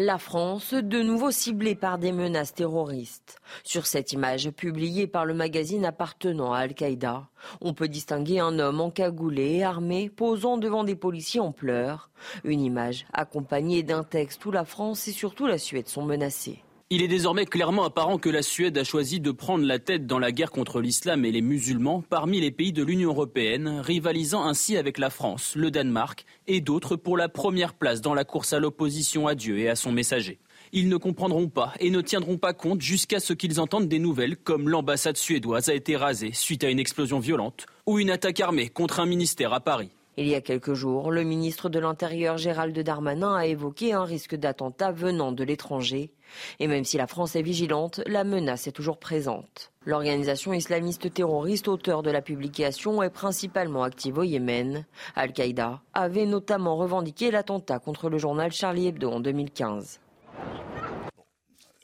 [0.00, 3.40] La France, de nouveau ciblée par des menaces terroristes.
[3.64, 7.26] Sur cette image publiée par le magazine appartenant à Al-Qaïda,
[7.60, 12.10] on peut distinguer un homme encagoulé et armé posant devant des policiers en pleurs.
[12.44, 16.62] Une image accompagnée d'un texte où la France et surtout la Suède sont menacées.
[16.90, 20.18] Il est désormais clairement apparent que la Suède a choisi de prendre la tête dans
[20.18, 24.74] la guerre contre l'islam et les musulmans parmi les pays de l'Union européenne, rivalisant ainsi
[24.74, 28.58] avec la France, le Danemark et d'autres pour la première place dans la course à
[28.58, 30.38] l'opposition à Dieu et à son messager.
[30.72, 34.38] Ils ne comprendront pas et ne tiendront pas compte jusqu'à ce qu'ils entendent des nouvelles
[34.38, 38.70] comme l'ambassade suédoise a été rasée suite à une explosion violente ou une attaque armée
[38.70, 39.90] contre un ministère à Paris.
[40.20, 44.34] Il y a quelques jours, le ministre de l'Intérieur Gérald Darmanin a évoqué un risque
[44.34, 46.10] d'attentat venant de l'étranger.
[46.58, 49.70] Et même si la France est vigilante, la menace est toujours présente.
[49.86, 54.86] L'organisation islamiste terroriste auteur de la publication est principalement active au Yémen.
[55.14, 60.00] Al-Qaïda avait notamment revendiqué l'attentat contre le journal Charlie Hebdo en 2015.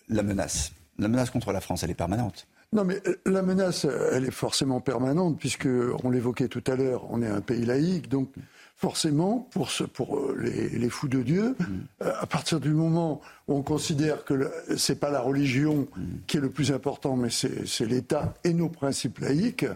[0.08, 0.72] La menace.
[0.98, 2.48] La menace contre la France, elle est permanente.
[2.74, 5.68] Non, mais euh, la menace, euh, elle est forcément permanente, puisque
[6.02, 8.30] on l'évoquait tout à l'heure, on est un pays laïque, donc
[8.76, 12.04] forcément, pour, pour euh, les, fous de Dieu, mm.
[12.20, 16.02] à partir du moment où on considère que ce n'est pas la religion mm.
[16.26, 19.66] qui est le plus important, mais c'est l'État et nos principes laïques,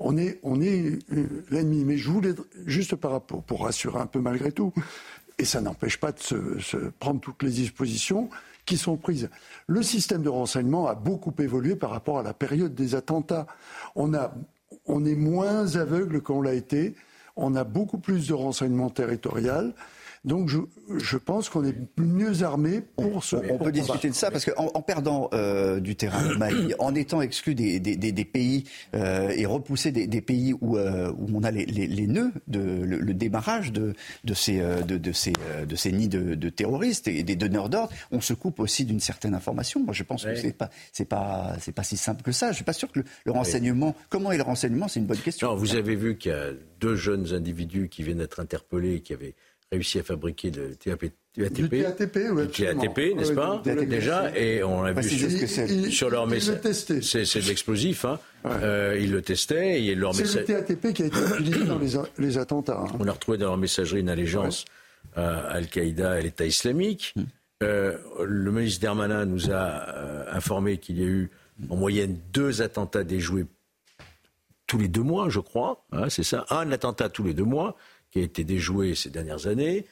[0.00, 0.98] on est, on est
[1.50, 1.84] l'ennemi.
[1.84, 2.34] Mais je voulais,
[2.66, 4.72] juste par rapport, pour rassurer un peu malgré tout,
[5.38, 8.28] et ça n'empêche pas de se, prendre toutes les dispositions,
[8.66, 9.30] qui sont prises.
[9.70, 13.46] Le système de renseignement a beaucoup évolué par rapport à la période des attentats.
[13.96, 16.96] On, est moins aveugle qu'on l'a été.
[17.36, 19.74] On a beaucoup plus de renseignements territorial.
[20.24, 20.58] Donc je,
[20.98, 23.36] je pense qu'on est mieux armé pour ce.
[23.36, 26.94] On, peut discuter de ça parce qu'en en, perdant euh, du terrain au Mali, en
[26.94, 28.64] étant exclu des, des, des, pays
[28.94, 32.60] euh, et repoussé des, pays où, euh, où on a les, les, les nœuds, de,
[32.60, 33.94] le, démarrage de,
[34.24, 35.32] de, ces, de, de, ces,
[35.66, 39.00] de ces nids de, de terroristes et des donneurs d'ordre, on se coupe aussi d'une
[39.00, 39.80] certaine information.
[39.80, 42.50] Moi, je pense que c'est pas c'est pas c'est pas si simple que ça.
[42.50, 45.54] Je suis pas sûr que le, renseignement, comment est le renseignement, c'est une bonne question.
[45.54, 46.50] vous avez vu qu'il y a
[46.80, 49.34] deux jeunes individus qui viennent d'être interpellés, qui avaient
[49.72, 54.92] réussi à fabriquer le TAP, TATP, TATP, oui, TATP n'est-ce pas Déjà, et on l'a
[54.92, 56.58] vu sur, sur, leur message.
[56.72, 58.04] C'est de l'explosif.
[58.04, 58.18] Hein.
[58.46, 59.82] Euh, ils le testaient.
[59.82, 62.80] Et leur c'est le TATP qui a été utilisé dans les, les attentats.
[62.80, 62.96] Hein.
[62.98, 64.64] On a retrouvé dans leur messagerie une allégeance
[65.14, 67.14] à Al-Qaïda et à l'État islamique.
[67.16, 67.24] Hmm.
[67.62, 69.54] Euh, le ministre Dermanin nous a
[69.88, 71.30] euh, informé qu'il y a eu
[71.68, 73.46] en moyenne deux attentats déjoués
[74.68, 75.84] tous les deux mois, je crois.
[75.92, 77.76] Hein, c'est ça, un attentat tous les deux mois
[78.18, 79.86] qui a été déjoué ces dernières années.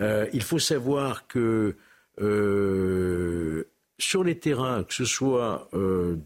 [0.00, 1.76] Euh, il faut savoir que
[2.20, 3.64] euh,
[3.98, 6.16] sur les terrains, que ce soit euh,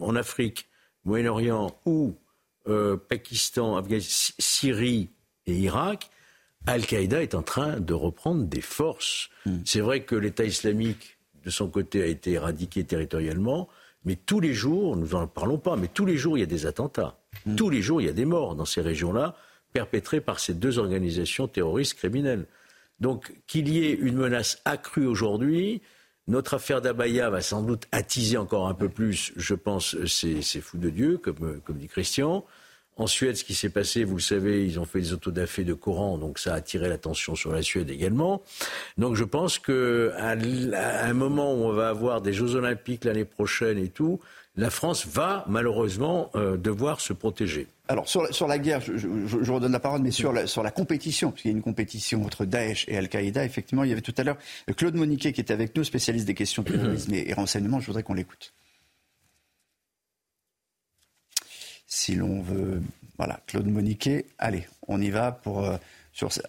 [0.00, 0.68] en Afrique,
[1.04, 2.14] Moyen-Orient ou
[3.08, 5.08] Pakistan, Afghanistan, Syrie
[5.46, 6.10] et Irak,
[6.66, 9.30] Al-Qaïda est en train de reprendre des forces.
[9.46, 9.60] Hmm.
[9.64, 13.70] C'est vrai que l'État islamique, de son côté, a été éradiqué territorialement,
[14.04, 16.46] mais tous les jours, nous n'en parlons pas, mais tous les jours, il y a
[16.46, 17.18] des attentats.
[17.46, 17.56] Hmm.
[17.56, 19.34] Tous les jours, il y a des morts dans ces régions-là
[19.78, 22.46] perpétrés par ces deux organisations terroristes criminelles.
[22.98, 25.82] Donc qu'il y ait une menace accrue aujourd'hui,
[26.26, 30.78] notre affaire d'Abaya va sans doute attiser encore un peu plus, je pense, ces, fous
[30.78, 32.44] de Dieu, comme, comme dit Christian.
[32.96, 35.74] En Suède, ce qui s'est passé, vous le savez, ils ont fait des autodafés de
[35.74, 38.42] Coran, donc ça a attiré l'attention sur la Suède également.
[38.98, 39.72] Donc je pense qu'à
[40.32, 44.18] un moment où on va avoir des Jeux Olympiques l'année prochaine et tout,
[44.58, 47.68] la France va malheureusement euh, devoir se protéger.
[47.86, 51.54] Alors sur, la guerre, je, redonne la parole, mais sur la, compétition, parce qu'il y
[51.54, 54.36] a une compétition entre Daesh et Al-Qaïda, effectivement, il y avait tout à l'heure
[54.76, 57.78] Claude Moniquet qui était avec nous, spécialiste des questions de terrorisme et, et renseignement.
[57.80, 58.52] Je voudrais qu'on l'écoute.
[61.86, 62.82] Si l'on veut,
[63.16, 65.76] voilà, Claude Moniquet, allez, on y va pour euh,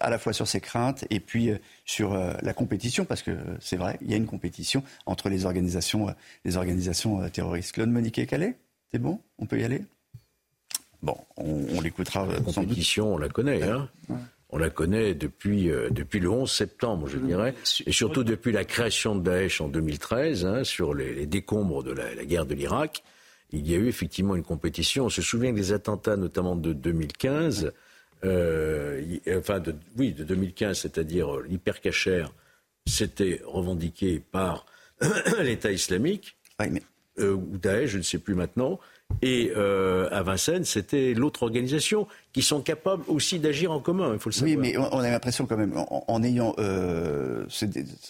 [0.00, 3.36] à la fois sur ses craintes et puis euh, sur euh, la compétition, parce que
[3.60, 6.12] c'est vrai, il y a une compétition entre les organisations, euh,
[6.44, 7.72] les organisations terroristes.
[7.72, 8.56] Claude Monique Calais,
[8.90, 9.20] c'est bon?
[9.38, 9.82] On peut y aller?
[11.02, 12.26] Bon, on, l'écoutera.
[12.26, 13.62] La compétition, on la connaît.
[13.62, 13.88] Hein
[14.50, 17.54] on la connaît depuis, depuis le 11 septembre, je dirais,
[17.86, 22.14] et surtout depuis la création de Daesh en 2013, hein, sur les, décombres de la,
[22.14, 23.02] la guerre de l'Irak.
[23.52, 25.06] Il y a eu effectivement une compétition.
[25.06, 27.72] On se souvient des attentats, notamment de 2015.
[28.24, 32.32] Euh, enfin, de, oui, de 2015, c'est-à-dire euh, l'hypercachère,
[32.86, 34.66] c'était revendiqué par
[35.42, 36.36] l'État islamique,
[37.18, 38.78] euh, ou Daesh, je ne sais plus maintenant.
[39.22, 44.12] Et euh, à Vincennes, c'était l'autre organisation qui sont capables aussi d'agir en commun.
[44.14, 44.50] Il faut le savoir.
[44.50, 47.44] Oui, mais on a l'impression quand même, en, ayant, euh,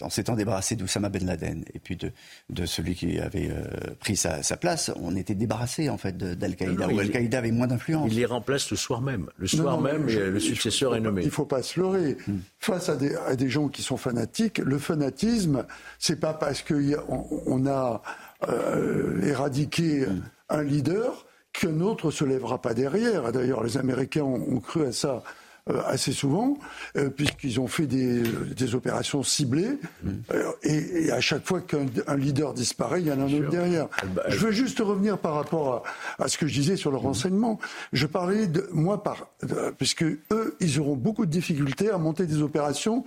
[0.01, 2.11] en s'étant débarrassé d'Oussama Ben Laden et puis de,
[2.49, 3.63] de celui qui avait euh,
[3.99, 6.87] pris sa, place, on était débarrassé en fait d'Al-Qaïda.
[6.87, 8.07] Où Al-Qaïda avait moins d'influence.
[8.09, 9.27] Il les remplace le soir même.
[9.37, 11.23] Le soir même, le successeur est nommé.
[11.23, 12.15] Il ne faut pas se leurrer.
[12.27, 12.37] Hmm.
[12.59, 15.65] Face à des, à des, gens qui sont fanatiques, le fanatisme,
[15.99, 18.01] c'est pas parce qu'on on a
[18.47, 20.21] euh, éradiqué hmm
[20.51, 23.31] un leader qu'un autre se lèvera pas derrière.
[23.31, 25.23] D'ailleurs, les Américains ont, cru à ça
[25.69, 26.57] euh, assez souvent,
[26.97, 30.09] euh, puisqu'ils ont fait des, opérations ciblées, mm.
[30.33, 33.87] euh, et, à chaque fois qu'un leader disparaît, il y en a un autre derrière.
[34.27, 35.83] Je veux juste revenir par rapport
[36.19, 37.01] à, ce que je disais sur le mm.
[37.01, 37.59] renseignement.
[37.91, 39.27] Je parlais de moi par,
[39.77, 43.03] puisque eux, ils auront beaucoup de difficultés à monter des opérations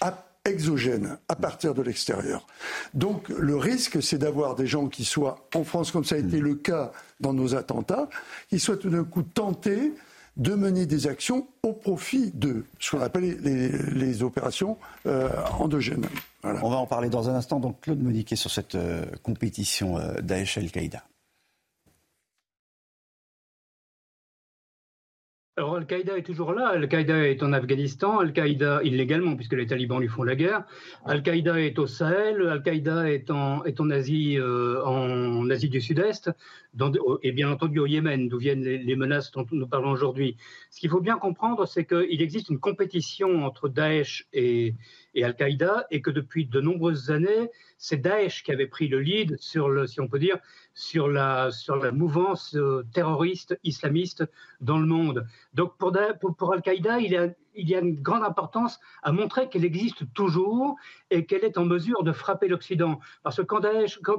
[0.00, 2.46] à exogène à partir de l'extérieur.
[2.94, 6.38] Donc le risque, c'est d'avoir des gens qui soient, en France comme ça a été
[6.38, 8.08] le cas dans nos attentats,
[8.48, 9.92] qui soient tout d'un coup tentés
[10.38, 15.28] de mener des actions au profit de ce qu'on appelle les, opérations euh,
[15.58, 16.06] endogènes.
[16.44, 17.58] On va en parler dans un instant.
[17.58, 20.56] Donc Claude Moniquet sur cette euh, compétition euh, Daesh
[25.58, 26.68] Alors Al-Qaïda est toujours là.
[26.68, 28.20] Al-Qaïda est en Afghanistan.
[28.20, 30.62] Al-Qaïda illégalement, puisque les talibans lui font la guerre.
[31.04, 32.46] Al-Qaïda est au Sahel.
[32.46, 36.30] Al-Qaïda est en, euh, Asie du Sud-Est,
[37.24, 40.36] et bien entendu au Yémen, d'où viennent les, menaces dont nous parlons aujourd'hui.
[40.70, 44.74] Ce qu'il faut bien comprendre, c'est qu'il existe une compétition entre Daesh et,
[45.14, 49.36] et Al-Qaïda, et que depuis de nombreuses années, c'est Daesh qui avait pris le lead
[49.40, 50.38] sur le, si on peut dire,
[50.74, 54.24] sur la, sur la mouvance euh, terroriste islamiste
[54.60, 55.26] dans le monde.
[55.54, 55.92] Donc pour,
[56.36, 60.76] pour, Al-Qaïda, il, il, y a une grande importance à montrer qu'elle existe toujours
[61.10, 63.00] et qu'elle est en mesure de frapper l'Occident.
[63.22, 63.62] Parce que quand,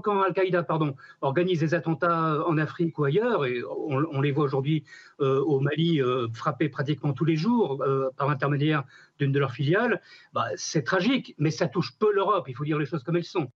[0.02, 4.84] quand, Al-Qaïda pardon, organise des attentats en Afrique ou ailleurs, et on, les voit aujourd'hui
[5.22, 7.84] euh, au Mali euh, frapper pratiquement tous les jours
[8.18, 8.84] par l'intermédiaire
[9.18, 10.02] d'une de leurs filiales,
[10.34, 13.24] bah, c'est tragique, mais ça touche peu l'Europe, il faut dire les choses comme elles
[13.24, 13.52] sont.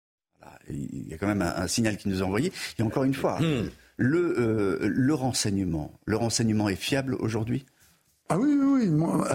[0.68, 2.52] Il y a quand même un, signal qui nous est envoyé.
[2.78, 3.70] Et encore une fois, hmm.
[3.96, 7.64] le, euh, le renseignement, le renseignement est fiable aujourd'hui?
[8.28, 8.86] Ah oui, oui, oui.
[8.88, 9.28] Moi,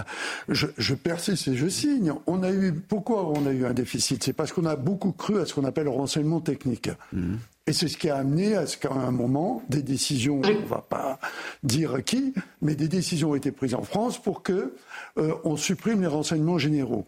[0.48, 2.12] je, je, persiste et je signe.
[2.26, 4.24] On a eu, pourquoi on a eu un déficit?
[4.24, 6.90] C'est parce qu'on a beaucoup cru à ce qu'on appelle le renseignement technique.
[7.12, 7.36] Hmm.
[7.68, 10.66] Et c'est ce qui a amené à ce qu'à un moment, des décisions, on ne
[10.66, 11.20] va pas
[11.62, 12.32] dire qui,
[12.62, 14.74] mais des décisions ont été prises en France pour que
[15.18, 17.06] euh, on supprime les renseignements généraux.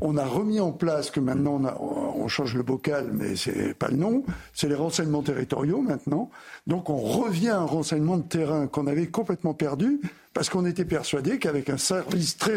[0.00, 3.96] On a remis en place que maintenant on, change le bocal, mais c'est pas le
[3.96, 4.24] nom.
[4.54, 6.30] C'est les renseignements territoriaux maintenant.
[6.66, 10.00] Donc on revient à un renseignement de terrain qu'on avait complètement perdu
[10.32, 12.56] parce qu'on était persuadé qu'avec un service très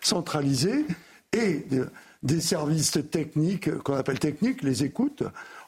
[0.00, 0.86] centralisé
[1.32, 1.66] et
[2.22, 5.22] des services techniques qu'on appelle techniques, les écoutes,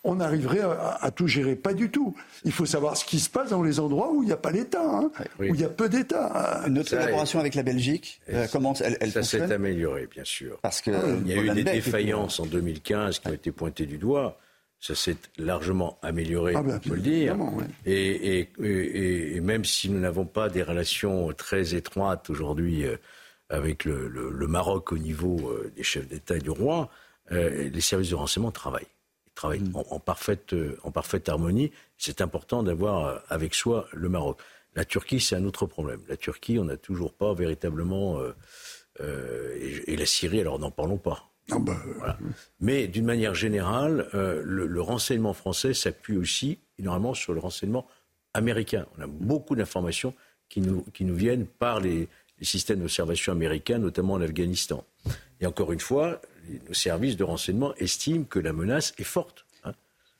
[0.07, 1.57] on arriverait à, tout gérer.
[1.57, 2.15] Pas du tout.
[2.45, 4.53] Il faut savoir ce qui se passe dans les endroits où il n'y a pas
[4.53, 6.65] l'État, hein, où il y a peu d'État.
[6.69, 10.59] Notre collaboration avec la Belgique, euh, comment elle, elle Ça s'est amélioré, bien sûr.
[10.63, 10.91] Parce que
[11.25, 14.39] il y a eu des défaillances en 2015 qui ont été pointées du doigt.
[14.79, 17.37] Ça s'est largement amélioré, ah, on peut le dire.
[17.87, 22.97] Et, et, même si nous n'avons pas des relations très étroites aujourd'hui euh,
[23.49, 26.91] avec le, Maroc au niveau euh, des chefs d'État et du roi,
[27.31, 28.87] les services de renseignement travaillent
[29.37, 29.77] travaille mm.
[29.91, 31.71] en, parfaite, euh, en parfaite harmonie.
[31.97, 34.41] C'est important d'avoir euh, avec soi le Maroc.
[34.75, 36.01] La Turquie, c'est un autre problème.
[36.09, 38.19] La Turquie, on n'a toujours pas véritablement.
[38.19, 41.31] Euh, et, la Syrie, alors n'en parlons pas.
[41.51, 42.19] Ah bah,
[42.61, 47.87] Mais d'une manière générale, le, renseignement français s'appuie aussi énormément sur le renseignement
[48.35, 48.87] américain.
[48.99, 50.15] On a beaucoup d'informations
[50.49, 52.09] qui nous, qui nous viennent par les,
[52.39, 54.85] les systèmes d'observation américains, notamment en Afghanistan.
[55.41, 56.21] Et encore une fois,
[56.69, 59.47] nos services de renseignement estiment que la menace est forte.
[59.65, 59.73] Hein.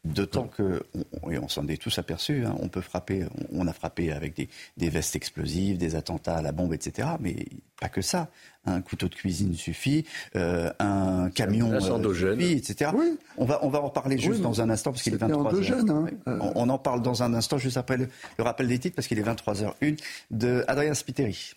[0.05, 0.83] D'autant que,
[1.31, 4.89] et on s'en est tous aperçus, hein, on peut frapper, on a frappé avec des,
[4.89, 7.09] vestes explosives, des attentats à la bombe, etc.
[7.21, 7.47] Mais
[7.81, 8.29] pas que ça.
[8.65, 10.05] Un couteau de cuisine suffit,
[10.35, 12.91] euh, un camion euh, suffit, etc.
[13.37, 15.91] On, va, on va en parler juste dans un instant parce qu'il est 23 h
[16.27, 16.39] hein.
[16.55, 18.09] on, en parle dans un instant juste après le,
[18.39, 20.01] le rappel des titres parce qu'il est 23h01
[20.31, 21.55] de Adrien Spiteri.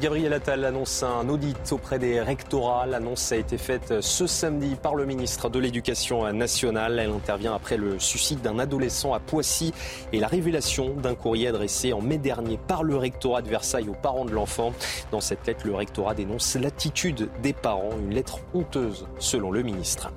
[0.00, 2.86] Gabriel Attal annonce un audit auprès des rectorats.
[2.86, 7.00] L'annonce a été faite ce samedi par le ministre de l'Éducation nationale.
[7.00, 9.74] Elle intervient après le suicide d'un adolescent à Poissy
[10.12, 14.00] et la révélation d'un courrier adressé en mai dernier par le rectorat de Versailles aux
[14.00, 14.72] parents de l'enfant.
[15.10, 20.12] Dans cette lettre, le rectorat dénonce l'attitude des parents, une lettre honteuse selon le ministre.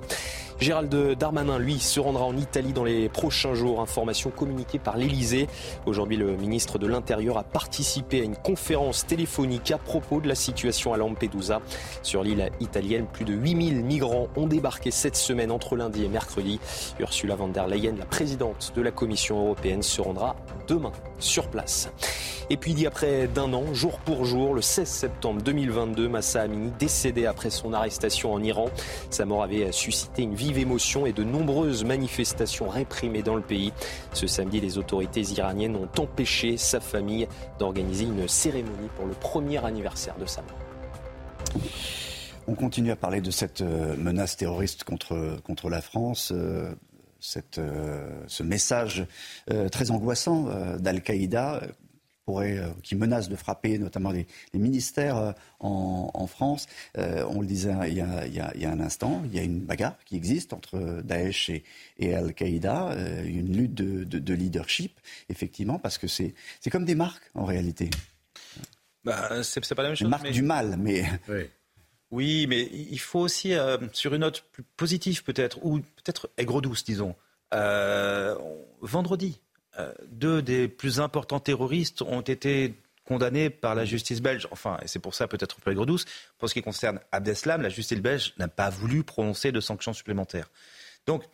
[0.62, 3.80] Gérald Darmanin, lui, se rendra en Italie dans les prochains jours.
[3.80, 5.48] Information communiquée par l'Elysée.
[5.86, 10.36] Aujourd'hui, le ministre de l'Intérieur a participé à une conférence téléphonique à propos de la
[10.36, 11.60] situation à Lampedusa.
[12.04, 16.60] Sur l'île italienne, plus de 8000 migrants ont débarqué cette semaine entre lundi et mercredi.
[17.00, 20.36] Ursula von der Leyen, la présidente de la Commission européenne, se rendra
[20.68, 20.92] demain
[21.22, 21.90] sur place.
[22.50, 26.08] Et puis, il y a près d'un an, jour pour jour, le 16 septembre 2022,
[26.08, 28.68] Massa Amini, décédé après son arrestation en Iran.
[29.10, 33.72] Sa mort avait suscité une vive émotion et de nombreuses manifestations réprimées dans le pays.
[34.12, 39.64] Ce samedi, les autorités iraniennes ont empêché sa famille d'organiser une cérémonie pour le premier
[39.64, 41.62] anniversaire de sa mort.
[42.48, 46.32] On continue à parler de cette euh, menace terroriste contre, contre la France.
[47.22, 49.06] Euh, cette, euh, ce message
[49.70, 50.48] très angoissant
[50.78, 51.62] d'Al-Qaïda
[52.82, 56.66] qui menace de frapper notamment les, ministères en, France.
[56.96, 60.52] on le disait il y, a, un instant, il y a une bagarre qui existe
[60.52, 61.50] entre Daesh
[61.98, 64.98] et, Al-Qaïda, une lutte de, leadership,
[65.28, 66.34] effectivement, parce que c'est
[66.70, 67.90] comme des marques en réalité.
[69.04, 70.04] Bah, c'est pas la même chose.
[70.04, 71.04] Une marque du mal, mais.
[71.28, 71.50] Oui,
[72.12, 77.14] mais il faut aussi, euh, sur une note plus positive peut-être, ou peut-être aigre-douce, disons,
[77.54, 78.36] euh,
[78.80, 79.40] vendredi,
[79.78, 84.46] euh, deux des plus importants terroristes ont été condamnés par la justice belge.
[84.50, 86.04] Enfin, et c'est pour ça peut-être peu aigre-douce.
[86.38, 90.50] Pour ce qui concerne Abdeslam, la justice belge n'a pas voulu prononcer de sanctions supplémentaires.
[91.06, 91.24] Donc,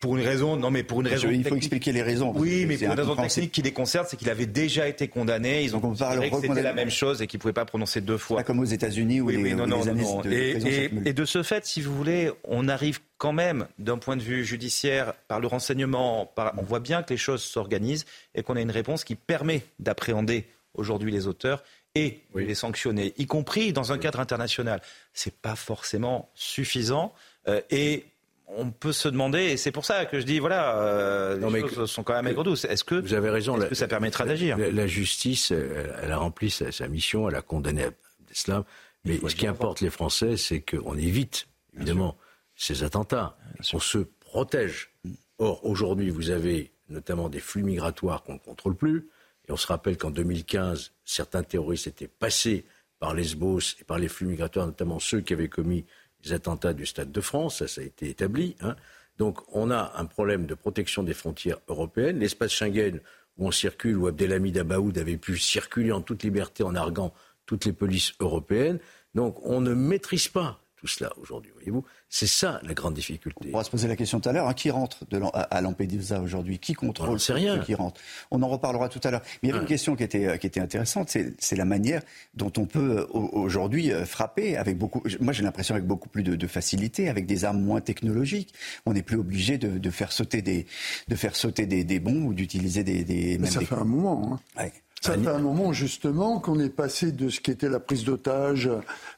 [0.00, 1.28] pour une raison, non mais pour une raison.
[1.30, 2.32] Il faut expliquer les raisons.
[2.36, 5.62] Oui, mais pour une raison technique qui les concerne, c'est qu'il avait déjà été condamné.
[5.62, 8.38] Ils ont que c'était la même chose et qu'il ne pouvait pas prononcer deux fois.
[8.38, 11.24] Pas comme aux États-Unis où oui, les, oui, non, non, non, de et, et, de
[11.24, 15.40] ce fait, si vous voulez, on arrive quand même, d'un point de vue judiciaire, par
[15.40, 16.54] le renseignement, par...
[16.58, 20.46] on voit bien que les choses s'organisent et qu'on a une réponse qui permet d'appréhender
[20.74, 21.62] aujourd'hui les auteurs
[21.94, 24.80] et les sanctionner, y compris dans un cadre international.
[25.12, 27.12] C'est pas forcément suffisant
[27.48, 28.04] euh, et
[28.56, 31.90] on peut se demander, et c'est pour ça que je dis, voilà, euh, les choses
[31.90, 32.64] sont quand même aigre douces.
[32.64, 34.56] Est-ce que, vous avez raison, est-ce que ça permettra d'agir?
[34.56, 37.86] la, justice, elle, a rempli sa, mission, elle a condamné
[38.28, 38.64] l'islam.
[39.04, 41.46] Mais ce qui importe les Français, c'est qu'on évite,
[41.76, 42.16] évidemment,
[42.56, 43.36] ces attentats.
[43.72, 44.90] On se protège.
[45.38, 49.08] Or, aujourd'hui, vous avez notamment des flux migratoires qu'on ne contrôle plus.
[49.48, 52.64] Et on se rappelle qu'en 2015, certains terroristes étaient passés
[52.98, 55.84] par Lesbos et par les flux migratoires, notamment ceux qui avaient commis
[56.24, 58.56] les attentats du Stade de France, ça, a été établi.
[58.60, 58.76] Hein.
[59.18, 62.18] Donc on a un problème de protection des frontières européennes.
[62.20, 63.00] L'espace Schengen,
[63.36, 67.12] où on circule, où Abdelhamid Abaoud avait pu circuler en toute liberté en arguant
[67.46, 68.78] toutes les polices européennes.
[69.14, 71.84] Donc on ne maîtrise pas tout cela aujourd'hui, voyez-vous.
[72.10, 73.50] C'est ça la grande difficulté.
[73.52, 74.48] On va se poser la question tout à l'heure.
[74.48, 76.58] Hein, qui rentre de à Lampedusa aujourd'hui?
[76.58, 78.00] Qui contrôle ceux qui rentrent
[78.30, 79.20] On en reparlera tout à l'heure.
[79.42, 82.02] Mais il y avait une question qui était, euh, qui était intéressante, c'est la manière
[82.34, 85.02] dont on peut euh, aujourd'hui euh, frapper avec beaucoup.
[85.20, 88.54] Moi, j'ai l'impression avec beaucoup plus de, facilité, avec des armes moins technologiques.
[88.86, 90.66] On n'est plus obligé de, de, faire sauter des,
[91.08, 93.36] de faire sauter des, des bombes ou d'utiliser des, des.
[93.38, 94.40] Mais ça fait un moment.
[94.56, 94.70] Hein.
[95.00, 98.68] Ça fait un moment justement qu'on est passé de ce qui était la prise d'otage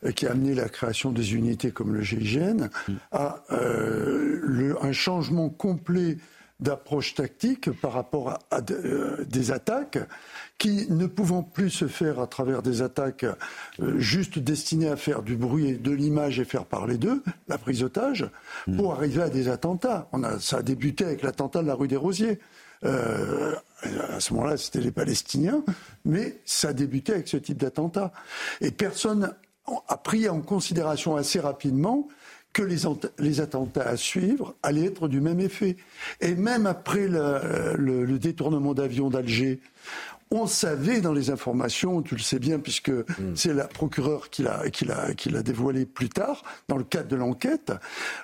[0.04, 2.68] euh, qui a amené la création des unités comme le GIGN
[3.12, 6.18] à euh, un changement complet
[6.60, 9.98] d'approche tactique par rapport à, euh, des attaques
[10.58, 13.24] qui, ne pouvant plus se faire à travers des attaques
[13.96, 17.80] juste destinées à faire du bruit et de l'image et faire parler d'eux, la prise
[17.80, 18.28] d'otage,
[18.76, 20.06] pour arriver à des attentats.
[20.12, 22.38] On a, ça a débuté avec l'attentat de la rue des Rosiers.
[22.84, 23.54] Euh,
[24.10, 25.62] à ce moment-là, c'était les Palestiniens,
[26.04, 28.12] mais ça débutait avec ce type d'attentat.
[28.60, 29.34] Et personne
[29.88, 32.08] a pris en considération assez rapidement
[32.52, 32.78] que les,
[33.18, 35.76] les, attentats à suivre allaient être du même effet.
[36.20, 39.60] Et même après le, le, détournement d'avion d'Alger,
[40.32, 43.34] on savait dans les informations, tu le sais bien, puisque mm.
[43.36, 47.72] c'est la procureure qui l'a dévoilé plus tard, dans le cadre de l'enquête,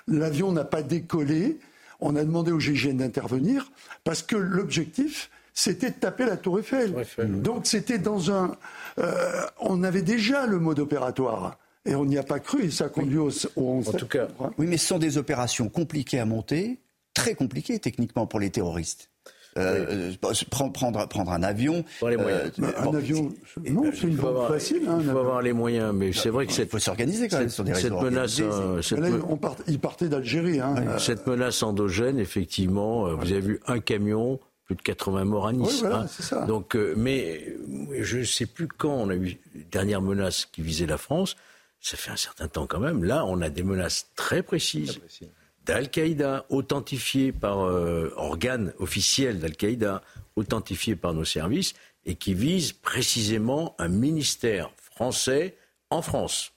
[0.07, 1.59] l'avion n'a pas décollé
[1.99, 3.71] on a demandé au GIGN d'intervenir
[4.03, 6.93] parce que l'objectif, c'était de taper la Tour Eiffel.
[7.41, 8.55] Donc c'était dans un...
[8.99, 11.57] Euh, on avait déjà le mode opératoire.
[11.85, 14.27] Et on n'y a pas cru, et ça a conduit au, En tout cas,
[14.57, 16.79] oui, mais ce sont des opérations compliquées à monter,
[17.13, 19.09] très compliquées techniquement pour les terroristes.
[19.57, 21.83] Euh, euh, prendre, prendre un avion.
[22.07, 22.51] les moyens.
[22.61, 23.29] Euh, un avion,
[23.69, 24.83] non, c'est une bombe facile.
[24.87, 27.49] Hein, il faut avoir les moyens, mais c'est vrai que il faut s'organiser quand même
[27.49, 28.41] sur des cette menace.
[28.81, 30.59] Cette on part, il partait d'Algérie.
[30.59, 30.97] Hein.
[30.99, 35.69] Cette menace endogène, effectivement, vous avez vu un camion plus de 80 morts à Nice.
[35.75, 36.07] Oui, voilà, hein.
[36.07, 36.45] ça.
[36.45, 37.55] Donc, mais
[38.01, 41.37] je ne sais plus quand on a eu une dernière menace qui visait la France.
[41.79, 43.03] Ça fait un certain temps quand même.
[43.03, 44.89] Là, on a des menaces très précises.
[44.89, 45.29] Très précises
[45.67, 50.01] d'Al-Qaïda, authentifié par euh, organe d'Al-Qaïda,
[50.35, 51.73] authentifié par nos services,
[52.05, 55.57] et qui vise précisément un ministère français
[55.89, 56.53] en France.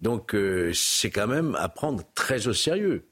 [0.00, 3.04] Donc euh, c'est quand même à prendre très au sérieux.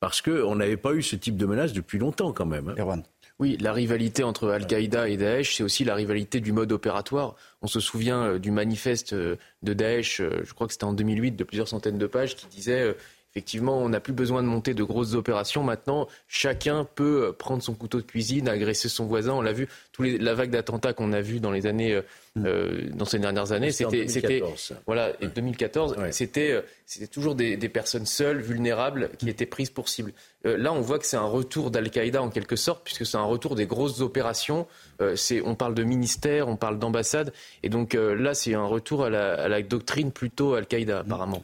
[0.00, 2.74] parce qu'on n'avait pas eu ce type de menace depuis longtemps quand même.
[2.78, 3.02] Hein.
[3.40, 7.34] Oui, la rivalité entre Al-Qaïda et Daesh, c'est aussi la rivalité du mode opératoire.
[7.62, 11.32] On se souvient euh, du manifeste euh, de Daesh, je crois que c'était en 2008,
[11.32, 12.94] de plusieurs centaines de pages, qui disait
[13.34, 15.64] effectivement, on n'a plus besoin de monter de grosses opérations.
[15.64, 19.32] Maintenant, chacun peut prendre son couteau de cuisine, agresser son voisin.
[19.32, 22.00] On l'a vu, tous les, la vague d'attentats qu'on a vu dans les années,
[22.36, 22.96] mm.
[22.96, 24.42] dans ces dernières années, c'était, c'était,
[24.86, 29.88] voilà, et 2014, c'était, c'était toujours des, des, personnes seules, vulnérables, qui étaient prises pour
[29.88, 30.12] cible.
[30.46, 33.24] Euh, là, on voit que c'est un retour d'Al-Qaïda en quelque sorte, puisque c'est un
[33.24, 34.66] retour des grosses opérations.
[35.00, 37.32] Euh, on parle de ministère, on parle d'ambassade.
[37.62, 41.42] Et donc euh, là, c'est un retour à la, doctrine plutôt Al-Qaïda, apparemment.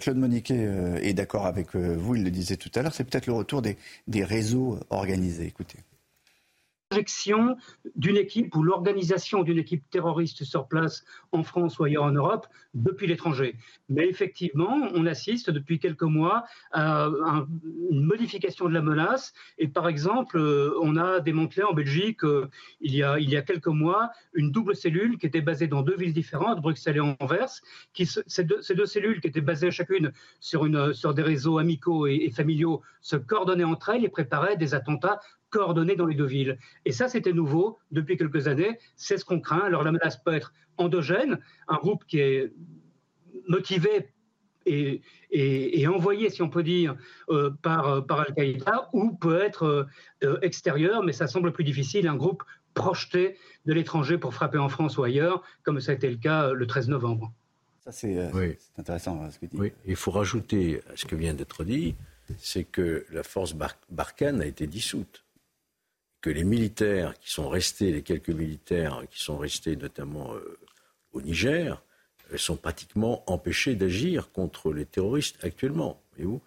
[0.00, 0.68] Claude Moniquet
[1.02, 4.24] est d'accord avec vous, il le disait tout à l'heure, c'est peut-être le retour des
[4.24, 5.46] réseaux organisés.
[5.46, 5.78] Écoutez
[7.96, 12.46] d'une équipe ou l'organisation d'une équipe terroriste sur place en France ou ailleurs en Europe
[12.74, 13.56] depuis l'étranger.
[13.88, 17.08] Mais effectivement, on assiste depuis quelques mois à
[17.90, 19.32] une modification de la menace.
[19.58, 22.48] Et par exemple, euh, on a démantelé en Belgique, euh,
[22.80, 25.82] il, y a, il y a quelques mois, une double cellule qui était basée dans
[25.82, 27.50] deux villes différentes, Bruxelles et Anvers.
[28.26, 33.64] Ces, deux, cellules qui étaient basées chacune sur, des réseaux amicaux et familiaux se coordonnaient
[33.64, 35.20] entre elles et préparaient des attentats
[35.52, 36.58] coordonnés dans les deux villes.
[36.84, 38.78] Et ça, c'était nouveau depuis quelques années.
[38.96, 39.60] C'est ce qu'on craint.
[39.60, 41.38] Alors la menace peut être endogène,
[41.68, 42.52] un groupe qui est
[43.46, 44.08] motivé
[44.64, 46.96] et, et, envoyé, si on peut dire,
[47.30, 49.88] euh, par, par Al-Qaïda, ou peut être
[50.22, 52.44] euh, extérieur, mais ça semble plus difficile, un groupe
[52.74, 53.36] projeté
[53.66, 56.54] de l'étranger pour frapper en France ou ailleurs, comme ça a été le cas euh,
[56.54, 57.32] le 13 novembre.
[57.84, 58.16] Ça, c'est
[58.78, 59.56] intéressant hein, ce que dit.
[59.56, 61.96] Oui, il faut rajouter à ce que vient d'être dit,
[62.38, 63.54] c'est que la force
[63.90, 65.24] Barkhane a été dissoute
[66.22, 70.56] que les militaires qui sont restés, les quelques militaires qui sont restés notamment euh,
[71.12, 71.82] au Niger,
[72.32, 76.00] euh, sont pratiquement empêchés d'agir contre les terroristes actuellement.
[76.16, 76.40] Voyez-vous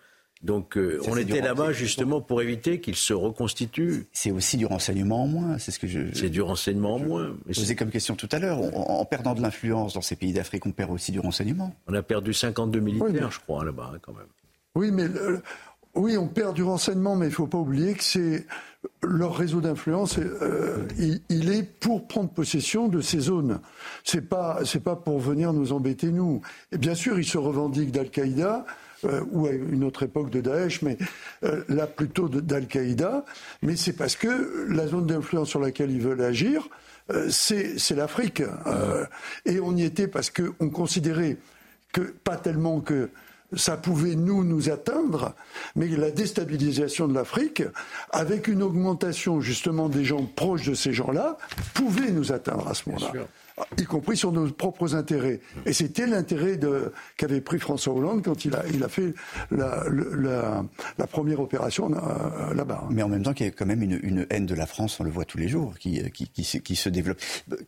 [0.43, 4.05] donc euh, on était là-bas justement pour éviter qu'ils se reconstituent.
[4.11, 6.13] C'est aussi du renseignement en moins, c'est ce que je.
[6.13, 7.35] C'est du renseignement en moins.
[7.47, 8.59] Je posais comme question tout à l'heure.
[8.75, 11.73] En, perdant de l'influence dans ces pays d'Afrique, on perd aussi du renseignement.
[11.87, 14.27] On a perdu 52 militaires, je crois, là-bas, hein, quand même.
[14.75, 15.05] Oui, mais
[15.95, 18.45] oui, on perd du renseignement, mais il ne faut pas oublier que c'est
[19.03, 20.17] leur réseau d'influence.
[20.17, 20.87] Euh,
[21.29, 23.59] il, est pour prendre possession de ces zones.
[24.03, 26.41] C'est pas pas pour venir nous embêter nous.
[26.71, 28.65] Et bien sûr, ils se revendiquent d'Al-Qaïda.
[29.03, 30.97] Euh, ou à une autre époque de Daesh, mais
[31.43, 33.25] euh, là plutôt d'Al-Qaïda.
[33.61, 36.69] Mais c'est parce que la zone d'influence sur laquelle ils veulent agir,
[37.29, 38.41] c'est l'Afrique.
[39.45, 41.37] et on y était parce qu'on considérait
[41.91, 43.09] que, pas tellement que
[43.53, 45.33] ça pouvait nous nous atteindre,
[45.75, 47.63] mais la déstabilisation de l'Afrique,
[48.11, 51.37] avec une augmentation justement des gens proches de ces gens-là,
[51.73, 53.27] pouvait nous atteindre à ce moment-là
[53.77, 55.39] y compris sur nos propres intérêts.
[55.65, 56.59] Et c'était l'intérêt
[57.17, 59.13] qu'avait pris François Hollande quand il a, il a fait
[59.51, 59.83] la,
[60.97, 62.85] la, première opération euh, là-bas.
[62.89, 64.99] Mais en même temps, il y a quand même une, une, haine de la France,
[64.99, 67.19] on le voit tous les jours, qui, qui, qui, se développe.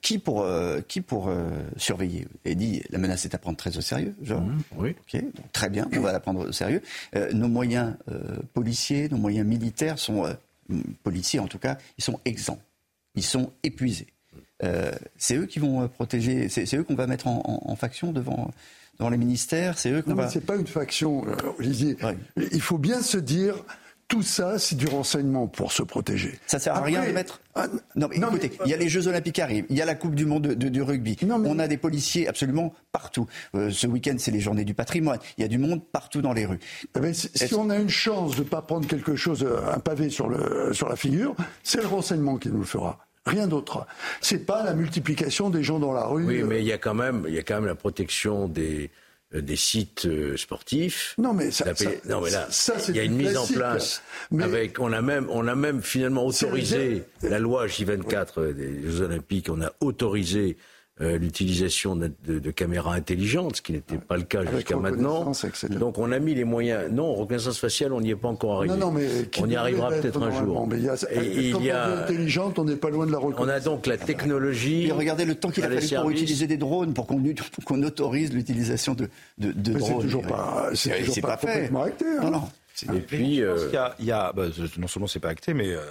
[0.02, 2.28] Qui pour, euh, qui pour euh, surveiller?
[2.46, 4.42] Et dit, la menace est à prendre très au sérieux, genre.
[4.42, 4.96] Mmh, oui.
[5.14, 5.22] Ok,
[5.54, 6.82] très bien, on va la prendre au sérieux.
[7.34, 7.96] nos moyens
[8.54, 10.26] policiers, nos moyens militaires sont,
[11.04, 12.62] policiers en tout cas, ils sont exempts.
[13.16, 14.08] Ils sont épuisés.
[14.64, 18.52] Euh, c'est eux qui vont euh, protéger, c'est eux qu'on va mettre en, faction devant,
[18.98, 20.30] devant les ministères, c'est eux qu'on va.
[20.30, 21.98] C'est pas une faction, euh, Olivier.
[22.52, 23.56] Il faut bien se dire.
[24.10, 26.40] Tout ça, c'est du renseignement pour se protéger.
[26.48, 27.42] Ça sert à rien de mettre.
[27.56, 29.96] Ah, non, mais écoutez, il y a les Jeux Olympiques arrivent, il y a la
[29.96, 31.18] Coupe du Monde de, du rugby.
[31.30, 33.28] On a des policiers absolument partout.
[33.54, 35.20] ce week-end, c'est les Journées du patrimoine.
[35.38, 36.60] Il y a du monde partout dans les rues.
[36.96, 40.30] Eh si on a une chance de ne pas prendre quelque chose, un pavé sur,
[40.30, 43.07] le, sur la figure, c'est le renseignement qui nous le fera.
[43.28, 43.86] Rien d'autre.
[44.22, 46.26] C'est pas la multiplication des gens dans la rue.
[46.26, 48.90] Oui, mais il y a quand même, il y a quand même la protection des
[49.36, 51.14] euh, des sites euh, sportifs.
[51.18, 51.66] Non mais ça,
[52.06, 52.48] non, mais là,
[52.88, 54.02] il y a une mise en place
[54.40, 59.50] avec on a même on a même finalement autorisé la loi J24 des Jeux Olympiques,
[59.50, 60.56] on a autorisé
[61.00, 65.32] euh, l'utilisation de, de, caméras intelligentes, ce qui n'était pas le cas jusqu'à maintenant.
[65.70, 66.92] Donc on a mis les moyens.
[66.92, 68.74] Non, reconnaissance faciale, on n'y est pas encore arrivé.
[68.74, 69.08] Non, non, mais
[69.40, 70.66] on y arrivera peut-être un jour.
[70.68, 73.20] Mais il y a, et, il y a intelligente, on n'est pas loin de la
[73.20, 73.46] reconnaissance.
[73.46, 74.88] On a donc la technologie.
[74.88, 78.96] Et regardez le temps qu'il a fallu pour utiliser des drones, pour qu'on autorise l'utilisation
[78.96, 80.02] de, de, de drones.
[80.02, 82.06] C'est toujours pas, c'est toujours pas, pas, complètement acté.
[82.06, 82.24] Hein.
[82.24, 82.44] Non, non.
[82.84, 83.70] Et puis, euh,
[84.00, 84.48] il y a, bah,
[84.78, 85.82] non seulement c'est pas acté, mais euh,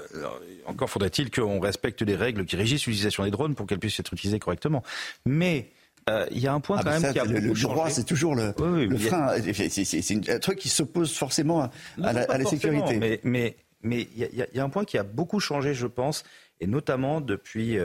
[0.67, 4.13] encore faudrait-il qu'on respecte les règles qui régissent l'utilisation des drones pour qu'elles puissent être
[4.13, 4.83] utilisées correctement.
[5.25, 5.71] Mais
[6.09, 8.05] euh, il y a un point ah, quand même qui a le, le droit, c'est
[8.05, 8.55] toujours le,
[8.87, 9.35] le frein.
[9.53, 11.69] C'est un truc qui s'oppose forcément
[12.03, 12.99] à, la, sécurité.
[12.99, 16.25] Mais mais mais il y, y, a un point qui a beaucoup changé, je pense,
[16.61, 17.79] et notamment depuis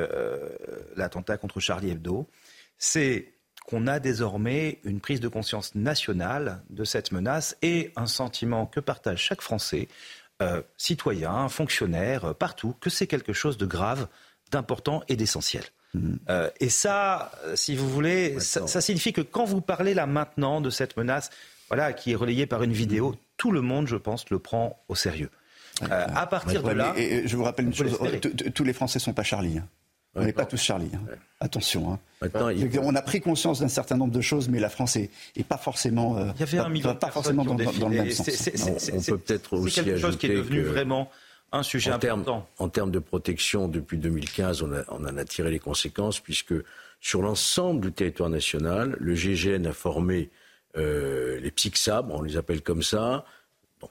[0.95, 2.27] l'attentat contre Charlie Hebdo.
[2.77, 3.33] C'est
[3.71, 8.81] qu'on a désormais une prise de conscience nationale de cette menace et un sentiment que
[8.81, 9.87] partage chaque Français,
[10.41, 14.07] euh, citoyen, fonctionnaire, partout, que c'est quelque chose de grave,
[14.51, 15.63] d'important et d'essentiel.
[15.93, 16.15] Mmh.
[16.29, 20.59] Euh, et ça, si vous voulez, ça, ça, signifie que quand vous parlez là maintenant
[20.59, 21.29] de cette menace,
[21.69, 24.95] voilà, qui est relayée par une vidéo, tout le monde, je pense, le prend au
[24.95, 25.29] sérieux.
[25.83, 27.97] Euh, à partir de là, et, je vous rappelle une chose
[28.53, 29.57] tous les Français sont pas Charlie.
[29.57, 29.67] Hein.
[30.15, 30.91] On n'est pas tous Charlie.
[30.93, 31.15] Hein.
[31.39, 31.93] Attention.
[31.93, 32.29] Hein.
[32.81, 36.17] On a pris conscience d'un certain nombre de choses, mais la France n'est pas forcément,
[36.17, 38.49] euh, Il y avait un million pas, forcément dans, dans, le même sens.
[38.93, 41.09] on, peut peut-être aussi quelque chose qui est devenu que vraiment
[41.51, 42.23] un sujet en important.
[42.23, 46.19] Termes, en termes de protection, depuis 2015, on, a, on en a tiré les conséquences,
[46.19, 46.53] puisque
[46.99, 50.29] sur l'ensemble du territoire national, le GGN a formé
[50.77, 53.25] euh, les PSICSAB, on les appelle comme ça,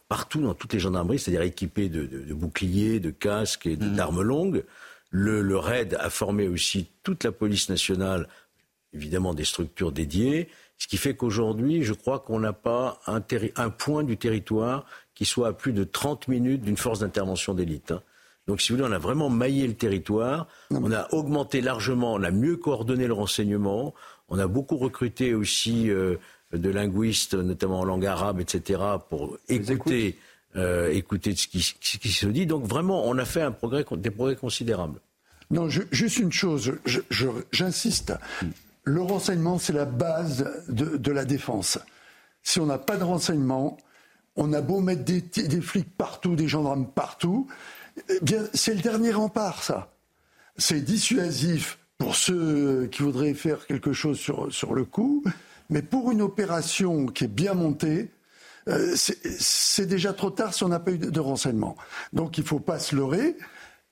[0.08, 3.96] partout dans toutes les gendarmeries, c'est-à-dire équipés de, de, boucliers, de casques et mmh.
[3.96, 4.64] d'armes longues.
[5.10, 8.28] Le, le, RAID a formé aussi toute la police nationale,
[8.92, 10.48] évidemment des structures dédiées,
[10.78, 13.20] ce qui fait qu'aujourd'hui, je crois qu'on n'a pas un,
[13.56, 17.90] un, point du territoire qui soit à plus de 30 minutes d'une force d'intervention d'élite.
[17.90, 18.02] Hein.
[18.46, 22.22] Donc, si vous voulez, on a vraiment maillé le territoire, on a augmenté largement, on
[22.22, 23.94] a mieux coordonné le renseignement,
[24.28, 26.16] on a beaucoup recruté aussi euh,
[26.52, 30.18] de linguistes, notamment en langue arabe, etc., pour écouter,
[30.56, 32.44] euh, écouter ce qui, ce qui, se dit.
[32.44, 35.00] Donc vraiment, on a fait un progrès, des progrès considérables.
[35.50, 36.72] Non, juste une chose,
[37.52, 38.12] j'insiste.
[38.84, 41.78] Le renseignement, c'est la base de, la défense.
[42.42, 43.76] Si on n'a pas de renseignement,
[44.36, 47.48] on a beau mettre des, flics partout, des gendarmes partout,
[48.08, 49.92] eh bien, c'est le dernier rempart, ça.
[50.56, 55.22] C'est dissuasif pour ceux qui voudraient faire quelque chose sur le coup.
[55.68, 58.10] Mais pour une opération qui est bien montée,
[58.70, 61.76] euh, c'est déjà trop tard si on n'a pas eu de, renseignements.
[62.12, 63.36] Donc il ne faut pas se leurrer.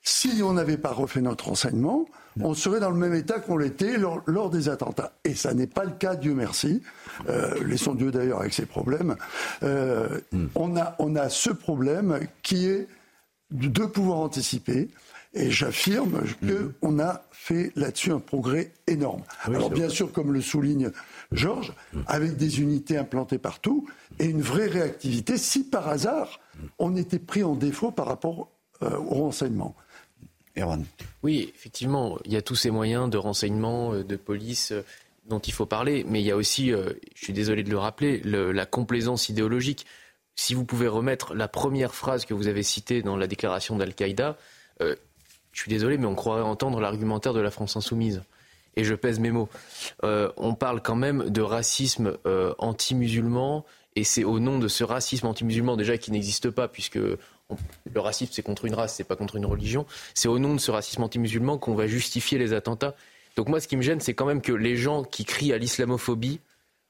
[0.02, 2.06] Si on n'avait pas refait notre renseignement,
[2.40, 5.12] on serait dans le même état qu'on l'était lors, des attentats.
[5.24, 6.82] Et ça n'est pas le cas, Dieu merci.
[7.28, 9.16] Euh, laissons Dieu d'ailleurs avec ses problèmes.
[9.64, 10.46] Euh, hmm.
[10.54, 12.86] on, a, on a ce problème qui est
[13.50, 14.88] de pouvoir anticiper.
[15.34, 16.22] Et j'affirme
[16.80, 19.22] qu'on a fait là-dessus un progrès énorme.
[19.42, 20.90] Alors bien sûr, comme le souligne
[21.32, 21.74] Georges,
[22.06, 23.86] avec des unités implantées partout
[24.18, 26.40] et une vraie réactivité si par hasard
[26.78, 28.50] on était pris en défaut par rapport
[28.82, 29.74] euh, au renseignement.
[30.56, 30.84] Erwan.
[31.22, 34.82] Oui, effectivement, il y a tous ces moyens de renseignement, euh, de police euh,
[35.26, 38.22] dont il faut parler, mais il y a aussi, je suis désolé de le rappeler,
[38.24, 39.84] la complaisance idéologique.
[40.36, 44.38] Si vous pouvez remettre la première phrase que vous avez citée dans la déclaration d'Al-Qaïda,
[45.58, 48.22] je suis désolé, mais on croirait entendre l'argumentaire de la France insoumise
[48.76, 49.48] et je pèse mes mots.
[50.04, 53.64] Euh, on parle quand même de racisme euh, anti-musulman,
[53.96, 57.18] et c'est au nom de ce racisme anti-musulman déjà qui n'existe pas, puisque le
[57.96, 59.84] racisme c'est contre une race, c'est pas contre une religion.
[60.14, 62.94] C'est au nom de ce racisme anti-musulman qu'on va justifier les attentats.
[63.34, 65.58] Donc moi, ce qui me gêne, c'est quand même que les gens qui crient à
[65.58, 66.38] l'islamophobie,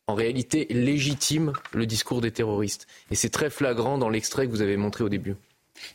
[0.08, 2.86] en réalité, légitiment le discours des terroristes.
[3.10, 5.36] Et c'est très flagrant dans l'extrait que vous avez montré au début.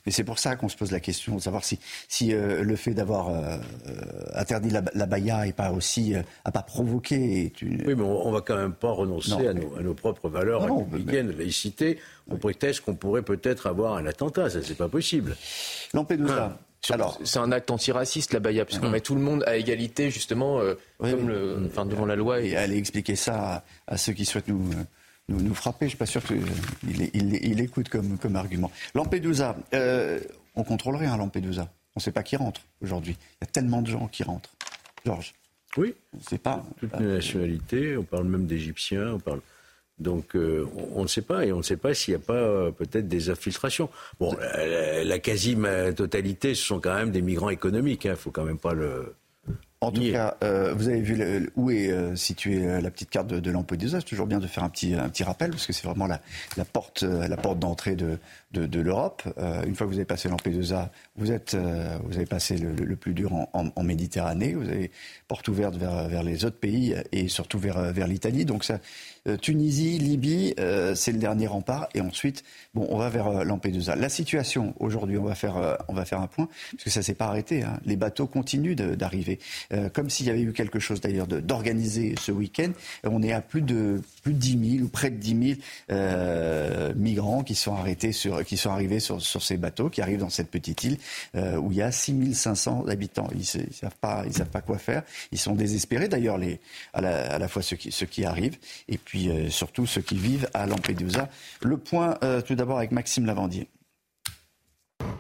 [0.05, 2.75] Mais c'est pour ça qu'on se pose la question de savoir si, si euh, le
[2.75, 3.57] fait d'avoir euh,
[3.87, 3.91] euh,
[4.35, 6.13] interdit la, la baya et pas aussi
[6.45, 7.53] à pas provoqué.
[7.61, 7.83] Une...
[7.87, 10.63] Oui, mais on, ne va quand même pas renoncer à, nos, à, nos, propres valeurs
[10.63, 14.49] républicaines, de laïcité, au prétexte qu'on pourrait peut-être avoir un attentat.
[14.49, 15.35] Ça, c'est pas possible.
[15.93, 16.57] Lampedusa.
[16.89, 20.59] Alors, c'est un acte antiraciste la baya, puisqu'on met tout le monde à égalité justement,
[20.99, 22.41] comme le, enfin, devant la loi.
[22.41, 24.69] Et aller expliquer ça à, à ceux qui souhaitent nous
[25.29, 25.79] nous, frapper.
[25.81, 26.41] Je ne suis pas sûr qu'il
[27.13, 28.71] il, écoute comme, comme argument.
[28.93, 30.19] Lampedusa, euh,
[30.55, 31.69] on contrôle rien à Lampedusa.
[31.95, 33.17] On ne sait pas qui rentre aujourd'hui.
[33.19, 34.49] Il y a tellement de gens qui rentrent.
[35.05, 35.33] Georges
[35.77, 35.93] Oui.
[36.17, 36.63] On sait pas.
[36.79, 37.97] Toutes les nationalités.
[37.97, 39.13] On parle même d'Égyptiens.
[39.13, 39.41] On parle.
[39.99, 42.33] Donc euh, on, ne sait pas et on ne sait pas s'il n'y a pas
[42.33, 43.89] euh, peut-être des infiltrations.
[44.19, 48.05] Bon, la, quasi-totalité, ce sont quand même des migrants économiques.
[48.05, 48.11] Il hein.
[48.11, 49.13] ne faut quand même pas le,
[49.83, 53.27] en tout cas, euh, vous avez vu où est euh, située euh, la petite carte
[53.27, 53.99] de, de Lampedusa.
[53.99, 56.21] C'est toujours bien de faire un petit, un petit rappel parce que c'est vraiment la,
[56.57, 58.17] la, porte, la porte d'entrée de,
[58.51, 59.23] de, de l'Europe.
[59.65, 63.13] une fois que vous avez passé Lampedusa, vous êtes, vous avez passé le, le plus
[63.13, 64.53] dur en, en, en, Méditerranée.
[64.53, 64.91] Vous avez
[65.27, 68.45] porte ouverte vers, vers les autres pays et surtout vers, vers l'Italie.
[68.45, 68.77] Donc ça, euh,
[69.41, 71.87] Tunisie, Libye, euh, c'est le dernier rempart.
[71.93, 72.43] Et ensuite,
[72.73, 73.95] bon, on va vers euh, Lampedusa.
[73.95, 77.13] La situation aujourd'hui, on va faire, on va faire un point parce que ça s'est
[77.13, 77.63] pas arrêté.
[77.63, 77.79] Hein.
[77.85, 79.39] Les bateaux continuent d'arriver,
[79.93, 82.71] comme s'il y avait eu quelque chose d'ailleurs d'organisé ce week-end.
[83.03, 85.57] On est à plus de plus de 10 000 ou près de 10
[85.89, 90.19] 000 migrants qui sont arrêtés sur, qui sont arrivés sur, sur ces bateaux, qui arrivent
[90.19, 90.97] dans cette petite île
[91.35, 93.27] où il y a 6 500 habitants.
[93.33, 95.03] Ils, ne savent pas, ils savent pas quoi faire.
[95.31, 96.59] Ils sont désespérés d'ailleurs, les
[96.93, 98.57] à la, à la fois ceux qui, ceux qui arrivent
[98.87, 101.29] et puis euh, surtout ceux qui vivent à Lampedusa.
[101.61, 103.69] Le point euh, tout d'abord avec Maxime Lavandier.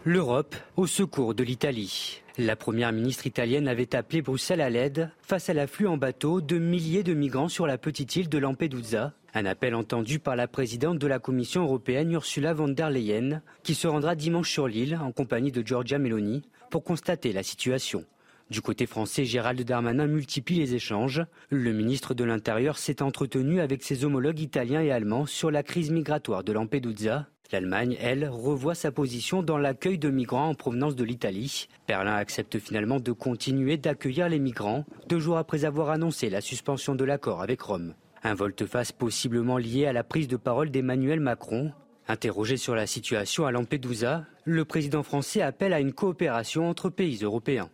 [0.03, 2.23] L'Europe au secours de l'Italie.
[2.39, 6.57] La première ministre italienne avait appelé Bruxelles à l'aide face à l'afflux en bateau de
[6.57, 9.13] milliers de migrants sur la petite île de Lampedusa.
[9.35, 13.75] Un appel entendu par la présidente de la Commission européenne Ursula von der Leyen, qui
[13.75, 16.41] se rendra dimanche sur l'île en compagnie de Giorgia Meloni
[16.71, 18.05] pour constater la situation.
[18.49, 21.23] Du côté français, Gérald Darmanin multiplie les échanges.
[21.49, 25.91] Le ministre de l'Intérieur s'est entretenu avec ses homologues italiens et allemands sur la crise
[25.91, 27.27] migratoire de Lampedusa.
[27.51, 31.67] L'Allemagne, elle, revoit sa position dans l'accueil de migrants en provenance de l'Italie.
[31.87, 36.95] Berlin accepte finalement de continuer d'accueillir les migrants, deux jours après avoir annoncé la suspension
[36.95, 37.93] de l'accord avec Rome.
[38.23, 41.71] Un volte-face possiblement lié à la prise de parole d'Emmanuel Macron.
[42.07, 47.19] Interrogé sur la situation à Lampedusa, le président français appelle à une coopération entre pays
[47.21, 47.69] européens.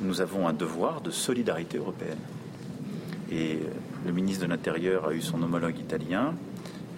[0.00, 2.18] Nous avons un devoir de solidarité européenne.
[3.30, 3.58] Et
[4.04, 6.34] le ministre de l'Intérieur a eu son homologue italien.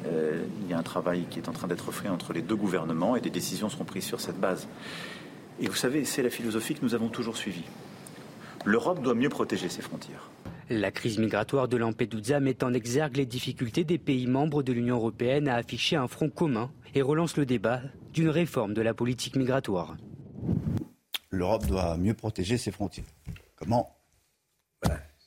[0.07, 2.57] Euh, il y a un travail qui est en train d'être fait entre les deux
[2.57, 4.69] gouvernements et des décisions seront prises sur cette base.
[5.61, 7.65] Et vous savez, c'est la philosophie que nous avons toujours suivie.
[8.65, 10.31] L'Europe doit mieux protéger ses frontières.
[10.71, 14.97] La crise migratoire de Lampedusa met en exergue les difficultés des pays membres de l'Union
[14.97, 17.83] européenne à afficher un front commun et relance le débat
[18.15, 19.95] d'une réforme de la politique migratoire
[21.35, 23.05] l'Europe doit mieux protéger ses frontières.
[23.57, 23.97] Comment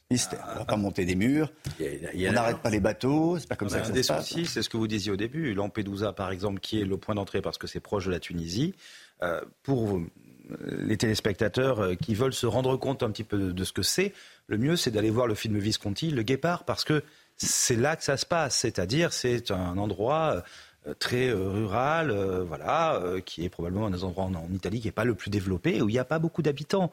[0.10, 0.46] Mystère.
[0.48, 1.52] On ne va pas monter des murs.
[1.82, 3.38] on n'arrête pas les bateaux.
[3.40, 4.46] C'est pas comme ça que ça se passe.
[4.46, 5.54] C'est ce que vous disiez au début.
[5.54, 8.74] Lampedusa, par exemple, qui est le point d'entrée parce que c'est proche de la Tunisie.
[9.22, 10.00] Euh, pour
[10.62, 14.14] les téléspectateurs euh, qui veulent se rendre compte un petit peu de ce que c'est,
[14.48, 17.04] le mieux, c'est d'aller voir le film Visconti, Le Guépard, parce que
[17.36, 18.58] c'est là que ça se passe.
[18.58, 20.42] C'est-à-dire, c'est un endroit euh,
[20.94, 24.92] très euh, rural, euh, voilà, qui est probablement un des endroits en, Italie qui n'est
[24.92, 26.92] pas le plus développé, où il n'y a pas beaucoup d'habitants.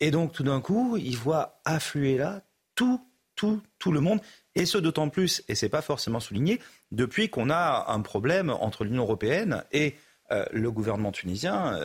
[0.00, 2.42] et donc, tout d'un coup, ils voient affluer là
[2.74, 3.00] tout,
[3.34, 4.20] tout, tout le monde,
[4.54, 6.60] et ce d'autant plus, et c'est pas forcément souligné,
[6.92, 9.96] depuis qu'on a un problème entre l'Union européenne et
[10.52, 11.78] le gouvernement tunisien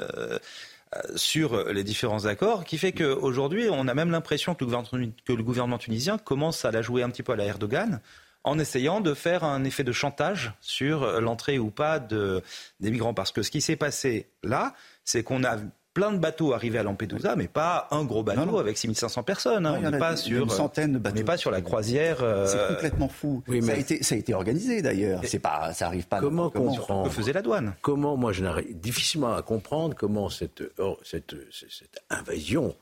[1.15, 5.77] sur les différents accords, qui fait qu'aujourd'hui, on a même l'impression que, que, le gouvernement
[5.77, 7.99] tunisien commence à la jouer un petit peu à la Erdogan,
[8.43, 12.41] en essayant de faire un effet de chantage sur l'entrée ou pas de,
[12.79, 13.13] des migrants.
[13.13, 14.73] Parce que ce qui s'est passé là,
[15.05, 15.57] c'est qu'on a
[15.93, 19.65] plein de bateaux arrivés à Lampedusa, mais pas un gros bateau avec 6500 personnes.
[19.65, 19.79] Hein.
[19.83, 21.15] on n'est pas sur une centaine de bateaux.
[21.15, 22.23] On n'est pas sur la croisière.
[22.23, 23.43] Euh, c'est complètement fou.
[23.47, 25.21] Oui, ça, a été, ça a été organisé d'ailleurs.
[25.25, 26.19] C'est pas, ça arrive pas.
[26.19, 30.63] Comment comprendre Que faisait la douane Comment moi je n'arrive difficilement à comprendre comment cette,
[31.03, 32.75] cette, cette invasion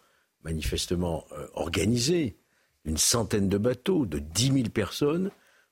[0.43, 2.37] manifestement euh, organisée,
[2.85, 5.29] une centaine de bateaux, de 10 000 personnes,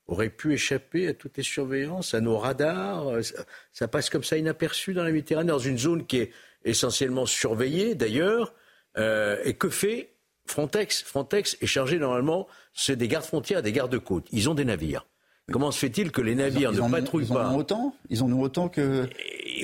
[0.10, 3.06] aurait pu échapper à toutes les surveillances, à nos radars.
[3.72, 6.32] Ça, passe comme ça inaperçu dans la Méditerranée, dans une zone qui est
[6.66, 8.54] essentiellement surveillée d'ailleurs.
[8.98, 10.14] Euh, et que fait
[10.48, 11.04] Frontex?
[11.04, 14.26] Frontex est chargé normalement, c'est des gardes-frontières, des gardes-côtes.
[14.32, 15.06] Ils ont des navires.
[15.52, 17.96] Comment se fait-il que les navires ne patrouillent pas Ils en ont autant?
[18.10, 19.08] Ils en ont autant que.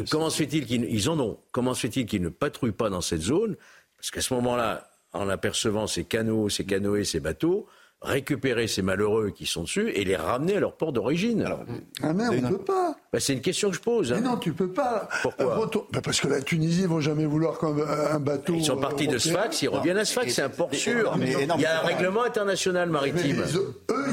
[0.09, 3.21] comment se fait-il qu'ils en ont Comment se fait-il qu'ils ne patrouillent pas dans cette
[3.21, 3.55] zone?
[3.97, 7.67] Parce qu'à ce moment-là, en apercevant ces canaux, ces canoës, ces bateaux,
[8.05, 11.47] récupérer ces malheureux qui sont dessus et les ramener à leur port d'origine.
[12.01, 12.95] Ah mais on ne peut pas.
[13.11, 14.13] Bah, c'est une question que je pose.
[14.13, 14.17] Hein.
[14.21, 15.09] Mais non, tu peux pas.
[15.21, 18.53] Pourquoi bah, Parce que la Tunisie ne vont jamais vouloir comme un bateau.
[18.55, 21.15] Ils sont partis de Sfax, ils reviennent à Sfax, c'est un port sûr.
[21.17, 23.43] Mais, il y a un règlement international maritime.
[23.89, 24.05] eux,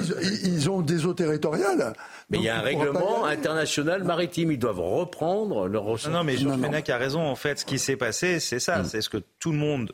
[0.44, 1.92] ils, ont des eaux territoriales.
[2.30, 4.52] Mais il y a un règlement international maritime.
[4.52, 6.12] Ils doivent reprendre leur ressources.
[6.12, 7.20] Non, non, mais Georges Menac a raison.
[7.20, 8.78] En fait, ce qui s'est passé, c'est ça.
[8.78, 8.84] Mm.
[8.84, 9.92] C'est ce que tout le monde,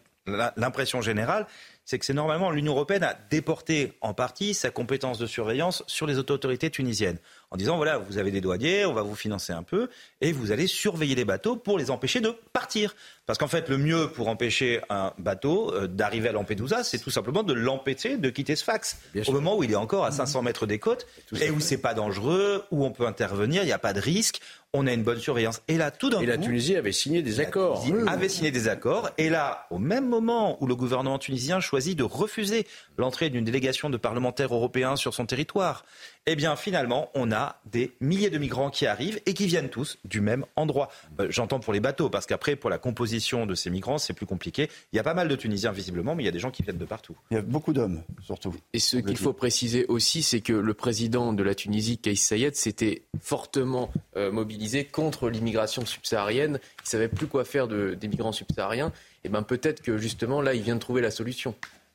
[0.57, 1.47] l'impression générale,
[1.89, 6.07] c'est que c'est normalement l'Union européenne a déporté en partie sa compétence de surveillance sur
[6.07, 7.17] les autorités tunisiennes
[7.51, 9.89] en disant voilà, vous avez des douaniers, on va vous financer un peu,
[10.21, 12.95] et vous allez surveiller les bateaux pour les empêcher de partir.
[13.29, 17.11] Parce qu'en fait, le mieux pour empêcher un bateau euh, d'arriver à Lampedusa, c'est tout
[17.11, 18.99] simplement de l'empêcher de quitter Sfax.
[19.27, 21.07] au moment où il est encore à 500 mètres des côtes,
[21.39, 24.41] et où c'est pas dangereux, où on peut intervenir, il n'y a pas de risque,
[24.75, 25.63] on a une bonne surveillance.
[25.69, 26.23] Et là, tout d'un coup.
[26.25, 27.85] Et la Tunisie avait signé des accords.
[28.07, 29.11] avait signé des accords.
[29.17, 32.67] Et là, au même moment où le gouvernement tunisien choisit de refuser
[32.99, 35.85] l'entrée d'une délégation de parlementaires européens sur son territoire,
[36.27, 39.99] eh bien finalement, on a des milliers de migrants qui arrivent et qui viennent tous
[40.05, 40.91] du même endroit.
[41.19, 44.27] Euh, j'entends pour les bateaux, parce qu'après, pour la composition de ces migrants, c'est plus
[44.27, 44.69] compliqué.
[44.93, 46.63] Il y a pas mal de Tunisiens visiblement, mais il y a des gens qui
[46.63, 47.17] viennent de partout.
[47.31, 48.55] Il y a beaucoup d'hommes, surtout.
[48.73, 52.55] Et ce qu'il faut préciser aussi, c'est que le président de la Tunisie, Kais Sayed,
[52.55, 56.61] s'était fortement euh, mobilisé contre l'immigration subsaharienne.
[56.79, 58.93] Il ne savait plus quoi faire de, des migrants subsahariens.
[59.25, 61.55] Et ben peut-être que justement, là, il vient de trouver la solution.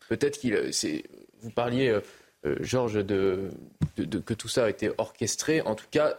[0.10, 0.72] Peut-être qu'il...
[1.42, 1.90] Vous parliez...
[1.90, 2.02] Euh,
[2.60, 3.52] Georges, de,
[4.26, 5.62] que tout ça a été orchestré.
[5.62, 6.18] En tout cas,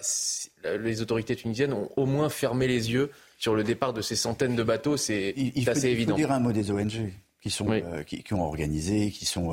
[0.64, 3.10] les autorités tunisiennes ont au moins fermé les yeux
[3.44, 4.96] sur le départ de ces centaines de bateaux.
[4.96, 5.34] C'est
[5.66, 6.16] assez évident.
[6.16, 7.12] Il faut dire un mot des ONG
[7.42, 9.52] qui, sont, euh, qui, ont organisé, qui sont,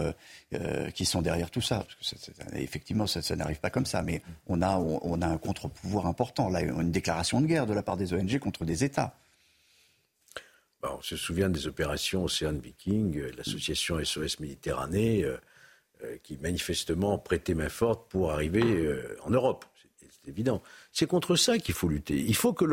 [0.54, 1.86] euh, qui sont derrière tout ça.
[2.00, 6.08] Parce que effectivement, ça, n'arrive pas comme ça, mais on a, on, a un contre-pouvoir
[6.08, 6.48] important.
[6.48, 9.14] Là, une déclaration de guerre de la part des ONG contre des États.
[10.82, 15.36] bah, on se souvient des opérations Océan Viking, euh, l'association SOS Méditerranée, euh,
[16.06, 18.64] euh, qui manifestement prêtait main forte pour arriver
[19.26, 19.66] en Europe.
[20.24, 20.62] C'est évident.
[20.92, 22.16] C'est contre ça qu'il faut lutter.
[22.16, 22.66] Il faut que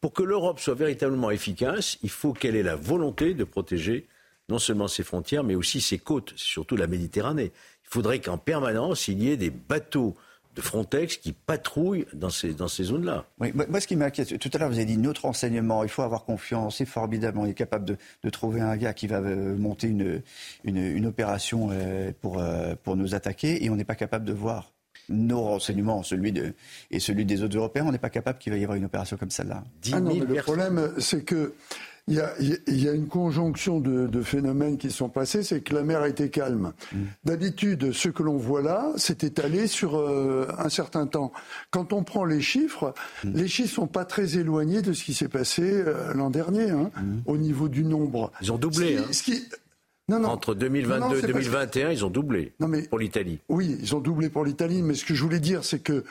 [0.00, 4.06] pour que l'Europe soit véritablement efficace, il faut qu'elle ait la volonté de protéger
[4.48, 7.52] non seulement ses frontières, mais aussi ses côtes, surtout la Méditerranée.
[7.84, 10.14] Il faudrait qu'en permanence, il y ait des bateaux
[10.54, 13.24] de Frontex qui patrouillent dans ces, zones-là.
[13.40, 16.02] Oui, moi, ce qui m'inquiète, tout à l'heure, vous avez dit notre renseignement, il faut
[16.02, 19.88] avoir confiance, c'est formidable, on est capable de, trouver un gars qui va euh, monter
[20.64, 24.73] une opération euh, pour, euh, pour nous attaquer et on n'est pas capable de voir
[25.08, 26.54] nos renseignements, celui de,
[26.90, 29.16] et celui des autres Européens, on n'est pas capable qu'il va y avoir une opération
[29.16, 29.64] comme celle-là.
[29.92, 31.54] Ah non, mais le problème, c'est que
[32.06, 32.16] il
[32.68, 36.28] y, a, une conjonction de, phénomènes qui sont passés, c'est que la mer a été
[36.28, 36.74] calme.
[36.92, 36.98] Mm.
[37.24, 41.32] D'habitude, ce que l'on voit là, s'est étalé sur euh, un certain temps.
[41.70, 42.92] Quand on prend les chiffres,
[43.24, 43.30] mm.
[43.32, 46.90] les chiffres sont pas très éloignés de ce qui s'est passé euh, l'an dernier, hein,
[46.94, 47.20] mm.
[47.24, 48.32] au niveau du nombre.
[48.42, 48.98] Ils ont doublé.
[49.10, 49.56] Ce qui, hein.
[50.08, 50.28] Non, non.
[50.28, 53.40] Entre 2022 et 2021, ils ont doublé non, mais, pour l'Italie.
[53.48, 56.04] Oui, ils ont doublé pour l'Italie, mais ce que je voulais dire, c'est que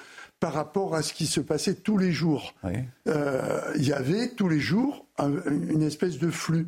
[0.43, 2.53] par rapport à ce qui se passait tous les jours.
[3.07, 6.67] Euh, il y avait tous les jours une espèce de flux.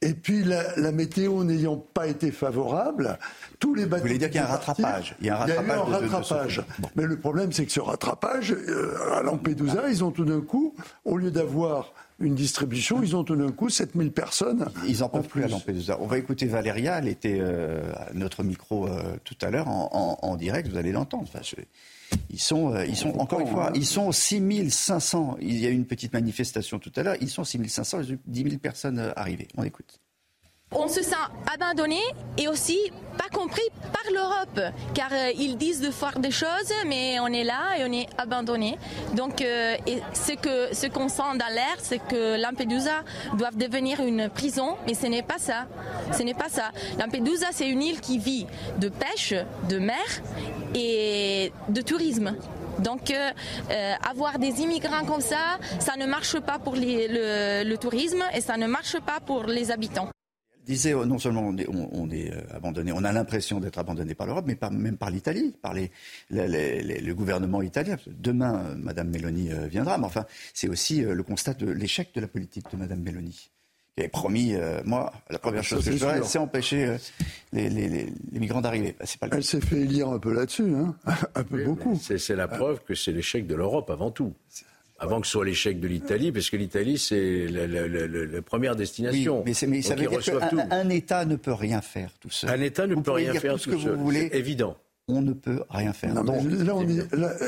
[0.00, 3.16] Et puis la, météo n'ayant pas été favorable,
[3.60, 4.02] tous les bateaux.
[4.02, 6.64] Vous voulez dire qu'il y a un rattrapage Il y a, un rattrapage.
[6.96, 10.74] Mais le problème, c'est que ce rattrapage, euh, à Lampedusa, ils ont tout d'un coup,
[11.04, 11.92] au lieu d'avoir
[12.22, 14.66] une distribution, ils ont tout d'un coup 7000 personnes.
[14.88, 15.98] Ils n'en peuvent plus à Lampedusa.
[16.00, 18.88] On va écouter Valéria, elle était euh, à notre micro
[19.24, 21.24] tout à l'heure en, direct, vous allez l'entendre.
[21.24, 21.40] Enfin,
[22.30, 25.38] ils sont, euh, ils sont encore une fois, ils sont 6500.
[25.40, 27.16] Il y a eu une petite manifestation tout à l'heure.
[27.20, 29.48] Ils sont 6500, 10 000 personnes euh, arrivées.
[29.56, 30.01] On écoute
[30.74, 31.14] on se sent
[31.52, 32.00] abandonné
[32.38, 32.78] et aussi
[33.16, 33.62] pas compris
[33.92, 37.84] par l'Europe, car euh, ils disent de faire des choses, mais on est là et
[37.84, 38.78] on est abandonné.
[39.14, 39.76] Donc, euh,
[40.14, 43.02] ce que ce qu'on sent dans l'air, c'est que Lampedusa
[43.34, 45.66] doit devenir une prison, mais ce n'est pas ça.
[46.12, 46.70] Ce n'est pas ça.
[46.98, 48.46] Lampedusa, c'est une île qui vit
[48.78, 49.34] de pêche,
[49.68, 49.96] de mer
[50.74, 52.34] et de tourisme.
[52.78, 58.40] Donc euh, avoir des immigrants comme ça, ça ne marche pas pour le tourisme et
[58.40, 60.08] ça ne marche pas pour les habitants
[60.66, 64.58] disait non seulement on est, euh, abandonné, on a l'impression d'être abandonné par l'Europe, mais
[64.70, 67.96] même par l'Italie, par le gouvernement italien.
[68.06, 72.20] Demain, euh, Madame Meloni euh, viendra, mais enfin, c'est aussi le constat de l'échec de
[72.20, 73.50] la politique de Madame Meloni.
[73.94, 74.54] Qui avait promis,
[74.86, 76.96] moi, la première ah, chose que je ferais, c'est empêcher
[77.52, 78.96] les, migrants d'arriver.
[78.98, 80.96] Bah, pas Elle s'est fait élire un peu là-dessus, hein
[81.34, 82.00] un peu beaucoup.
[82.00, 84.32] C'est la preuve que c'est l'échec de l'Europe avant tout
[85.02, 89.42] avant que ce soit l'échec de l'Italie, parce que l'Italie, c'est la, première destination.
[89.44, 92.48] Oui, mais, ça veut dire qu'un un État ne peut rien faire tout seul.
[92.48, 93.98] Un État ne peut rien faire tout, seul.
[94.12, 94.76] C'est évident.
[95.08, 96.14] On ne peut rien faire.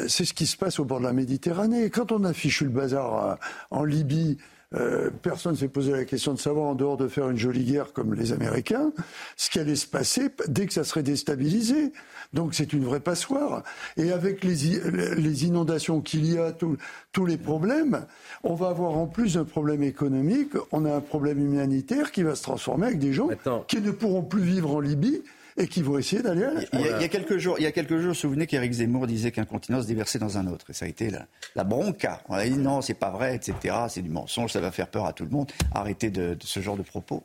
[0.09, 1.91] c'est ce qui se passe au bord de la Méditerranée.
[1.91, 3.35] Quand on a fichu le bazar euh,
[3.71, 4.37] en Libye,
[4.75, 7.65] euh, personne ne s'est posé la question de savoir, en dehors de faire une jolie
[7.65, 8.93] guerre comme les Américains,
[9.37, 11.93] ce qui allait se passer dès que ça serait déstabilisé.
[12.35, 13.63] Donc c'est une vraie passoire.
[13.97, 14.81] Et avec les,
[15.17, 18.07] les inondations qu'il y a, tous les problèmes,
[18.43, 22.35] on va avoir en plus un problème économique, on a un problème humanitaire qui va
[22.35, 23.29] se transformer avec des gens
[23.69, 25.23] qui ne pourront plus vivre en Libye
[25.57, 27.73] et qui vont essayer d'aller à il, il, y a quelques jours, il y a
[27.73, 30.71] quelques jours, souvenez qu'Éric Zemmour disait qu'un continent se déversait dans un autre.
[30.71, 32.21] Et ça a été la, la bronca.
[32.29, 33.77] On a dit non, c'est pas vrai, etc.
[33.89, 35.53] C'est du mensonge, ça va faire peur à tout le monde.
[35.73, 37.23] Arrêtez de, ce genre de propos.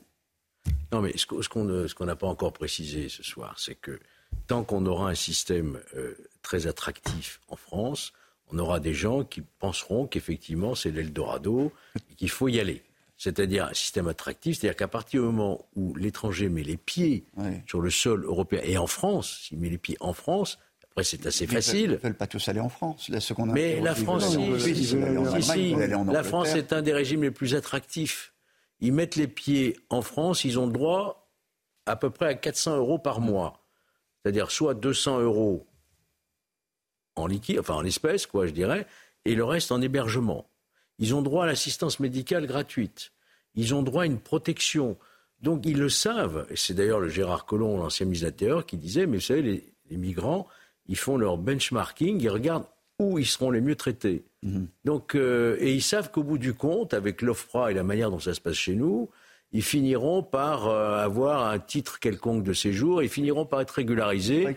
[0.91, 3.99] Non, mais ce qu'on n'a pas encore précisé ce soir, c'est que
[4.47, 8.13] tant qu'on aura un système euh, très attractif en France,
[8.51, 11.71] on aura des gens qui penseront qu'effectivement c'est l'Eldorado
[12.11, 12.83] et qu'il faut y aller.
[13.17, 17.25] C'est-à-dire un système attractif, c'est-à-dire qu'à partir du moment où l'étranger met les pieds
[17.67, 21.25] sur le sol européen et en France, s'il met les pieds en France, après c'est
[21.25, 21.81] assez facile.
[21.81, 23.09] Ils ne veulent pas tous aller en France.
[23.09, 24.37] Là, Mais la France,
[26.07, 28.33] la France est un des régimes les plus attractifs.
[28.79, 31.29] Ils mettent les pieds en France, ils ont le droit
[31.85, 33.58] à peu près à 400 euros par mois
[34.21, 35.65] c'est-à-dire soit 200 euros
[37.15, 38.87] en liquide, enfin en espèces, quoi, je dirais,
[39.25, 40.49] et le reste en hébergement.
[40.99, 43.11] Ils ont droit à l'assistance médicale gratuite.
[43.55, 44.97] Ils ont droit à une protection.
[45.41, 46.45] Donc ils le savent.
[46.49, 49.41] Et c'est d'ailleurs le Gérard Collomb, l'ancien ministre de l'Intérieur, qui disait, mais vous savez,
[49.89, 50.47] les, migrants,
[50.87, 52.67] ils font leur benchmarking, ils regardent
[52.99, 54.25] où ils seront les mieux traités.
[54.43, 54.67] Mhm.
[54.85, 58.19] Donc, euh, et ils savent qu'au bout du compte, avec l'OFPRA et la manière dont
[58.19, 59.09] ça se passe chez nous,
[59.51, 64.47] ils finiront par euh, avoir un titre quelconque de séjour, ils finiront par être régularisés.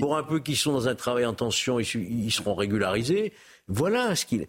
[0.00, 3.32] Pour un peu qui sont dans un travail en tension, ils, seront régularisés.
[3.68, 4.46] Voilà ce qu'il.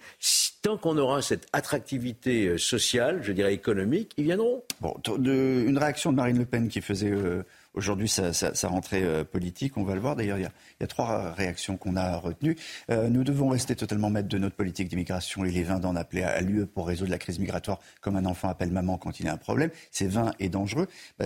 [0.61, 4.63] Tant qu'on aura cette attractivité euh, sociale, je dirais économique, ils viendront.
[4.81, 7.43] Bon, une réaction de Marine Le Pen qui faisait euh,
[7.73, 8.31] aujourd'hui sa,
[8.67, 9.77] rentrée politique.
[9.77, 10.15] On va le voir.
[10.15, 12.57] D'ailleurs, il, y a trois réactions qu'on a retenues.
[12.89, 15.45] nous devons rester totalement maîtres de notre politique d'immigration.
[15.45, 18.49] Il est vain d'en appeler à l'UE pour résoudre la crise migratoire comme un enfant
[18.49, 19.69] appelle maman quand il a un problème.
[19.91, 20.87] C'est vain et dangereux.
[21.19, 21.25] Bah,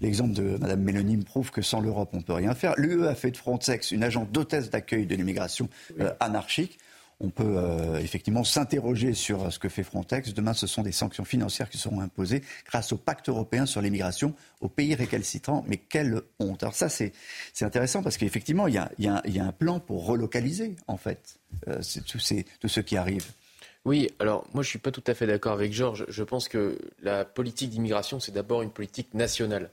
[0.00, 2.74] l'exemple de Mme Mélanie me prouve que sans l'Europe, on ne peut rien faire.
[2.76, 5.68] L'UE a fait de Frontex une agence d'hôtesse d'accueil de l'immigration
[6.20, 6.78] anarchique
[7.20, 10.32] on peut euh, effectivement s'interroger sur ce que fait Frontex.
[10.32, 14.34] Demain, ce sont des sanctions financières qui seront imposées grâce au pacte européen sur l'immigration
[14.60, 15.64] aux pays récalcitrants.
[15.68, 17.12] Mais quelle honte Alors ça, c'est
[17.60, 21.38] intéressant parce qu'effectivement, il, y a, un plan pour relocaliser, en fait,
[21.68, 23.30] euh, tous, ceux qui arrivent.
[23.84, 26.04] Oui, alors moi je ne suis pas tout à fait d'accord avec Georges.
[26.08, 29.70] Je pense que la politique d'immigration, c'est d'abord une politique nationale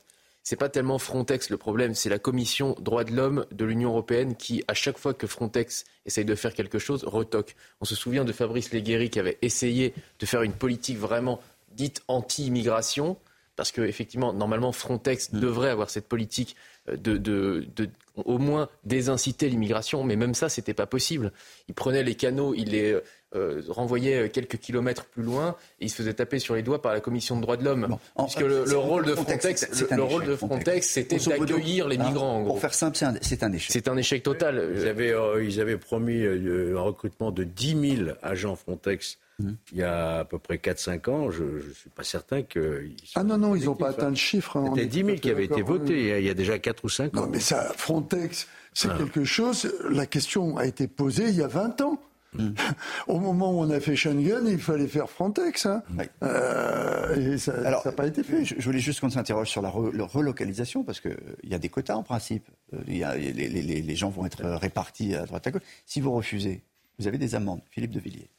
[0.47, 4.37] c'est pas tellement Frontex le problème, c'est la commission droits de l'homme de l'Union européenne
[4.37, 7.57] qui, à chaque fois que Frontex essaye de faire quelque chose, retoque.
[7.81, 11.41] On se souvient de Fabrice Leguéry qui avait essayé de faire une politique vraiment
[11.73, 13.17] dite anti-immigration,
[13.57, 15.39] parce que effectivement, normalement, Frontex mm.
[15.41, 16.55] devrait avoir cette politique
[16.87, 21.33] euh, de, de, de au moins désinciter l'immigration, mais même ça, c'était pas possible.
[21.67, 22.97] Il prenait les canaux, il les
[23.35, 26.93] euh, renvoyait quelques kilomètres plus loin et il se faisait taper sur les doigts par
[26.93, 27.97] la commission de droits de l'homme.
[28.17, 32.45] puisque le, rôle de Frontex, le, rôle de Frontex, c'était d'accueillir les migrants.
[32.45, 33.69] pour faire simple, c'est un, échec.
[33.69, 34.71] C'est un échec total.
[34.75, 39.17] Ils avaient, euh, ils avaient promis euh, un recrutement de 10 000 agents Frontex.
[39.39, 39.51] Mmh.
[39.73, 42.89] Il y a à peu près 4-5 ans, je ne suis pas certain que.
[43.13, 44.55] Ah non, non, ils n'ont pas atteint le chiffre.
[44.55, 47.15] Hein, C'était 10 000 qui avaient été votés il y a déjà 4 ou 5
[47.17, 47.21] ans.
[47.21, 48.97] Non, mais ça, Frontex, c'est ah.
[48.97, 49.69] quelque chose.
[49.89, 51.99] La question a été posée il y a 20 ans.
[53.07, 55.65] Au moment où on a fait Schengen, il fallait faire Frontex.
[55.65, 55.83] Hein.
[56.23, 58.45] Euh, et ça n'a pas été fait.
[58.45, 62.03] Je, voulais juste qu'on s'interroge sur la, relocalisation, parce qu'il y a des quotas en
[62.03, 62.47] principe.
[62.73, 65.63] Euh, y a, les, gens vont être répartis à droite à gauche.
[65.85, 66.61] Si vous refusez,
[66.99, 67.61] vous avez des amendes.
[67.69, 68.29] Philippe de Villiers.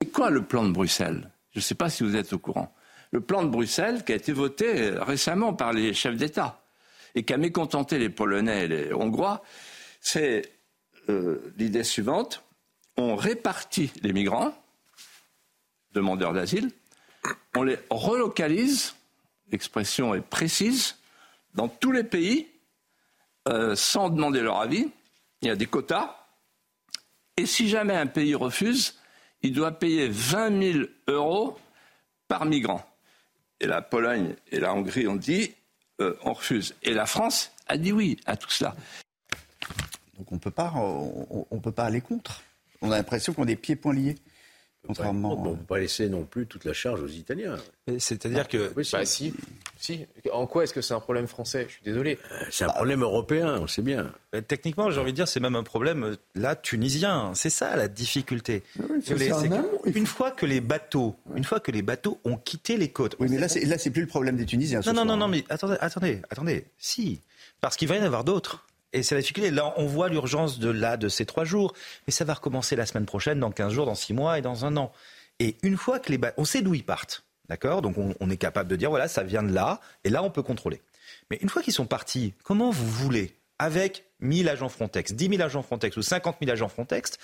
[0.00, 1.30] C'est quoi le plan de Bruxelles?
[1.52, 2.74] Je ne sais pas si vous êtes au courant.
[3.12, 6.64] Le plan de Bruxelles qui a été voté récemment par les chefs d'État
[7.14, 9.42] et qui a mécontenté les Polonais et les Hongrois,
[10.00, 10.42] c'est
[11.08, 12.43] euh, l'idée suivante
[12.96, 14.54] on répartit les migrants,
[15.92, 16.70] demandeurs d'asile,
[17.56, 18.94] on les relocalise,
[19.50, 20.96] l'expression est précise,
[21.54, 22.48] dans tous les pays,
[23.48, 24.90] euh, sans demander leur avis.
[25.42, 26.16] Il y a des quotas.
[27.36, 28.98] Et si jamais un pays refuse,
[29.42, 31.58] il doit payer 20 000 euros
[32.28, 32.84] par migrant.
[33.60, 35.54] Et la Pologne et la Hongrie ont dit
[36.00, 36.74] euh, on refuse.
[36.82, 38.74] Et la France a dit oui à tout cela.
[40.16, 42.42] Donc on ne peut pas aller contre.
[42.84, 44.16] On a l'impression qu'on est pieds-poings liés.
[44.86, 45.40] Contrairement...
[45.40, 47.56] on ne peut pas laisser non plus toute la charge aux Italiens.
[47.98, 48.70] C'est-à-dire que...
[48.76, 49.32] Oui, bah, si.
[49.78, 50.06] si.
[50.30, 51.64] En quoi est-ce que c'est un problème français?
[51.68, 52.18] Je suis désolé.
[52.30, 54.12] Euh, c'est un problème européen, on sait bien.
[54.34, 57.32] Euh, techniquement, j'ai envie de dire, c'est même un problème euh, là tunisien.
[57.34, 58.62] C'est ça la difficulté.
[59.86, 63.16] une fois que les bateaux, une fois que les bateaux ont quitté les côtes.
[63.20, 64.80] Oui, mais là, c'est là, c'est plus le problème des Tunisiens.
[64.84, 66.66] Non, non, non, non, mais attendez, attendez, attendez.
[66.76, 67.20] Si,
[67.62, 68.66] parce qu'il va y en avoir d'autres.
[68.94, 69.50] Et c'est la difficulté.
[69.50, 71.74] Là, on voit l'urgence de là, de ces trois jours.
[72.06, 74.64] Mais ça va recommencer la semaine prochaine, dans 15 jours, dans 6 mois et dans
[74.64, 74.92] un an.
[75.40, 77.24] Et une fois que les on sait d'où ils partent.
[77.48, 77.82] D'accord?
[77.82, 80.42] Donc on, est capable de dire, voilà, ça vient de là, et là, on peut
[80.42, 80.80] contrôler.
[81.30, 85.42] Mais une fois qu'ils sont partis, comment vous voulez, avec 1000 agents Frontex, 10 000
[85.42, 87.18] agents Frontex ou 50 000 agents Frontex,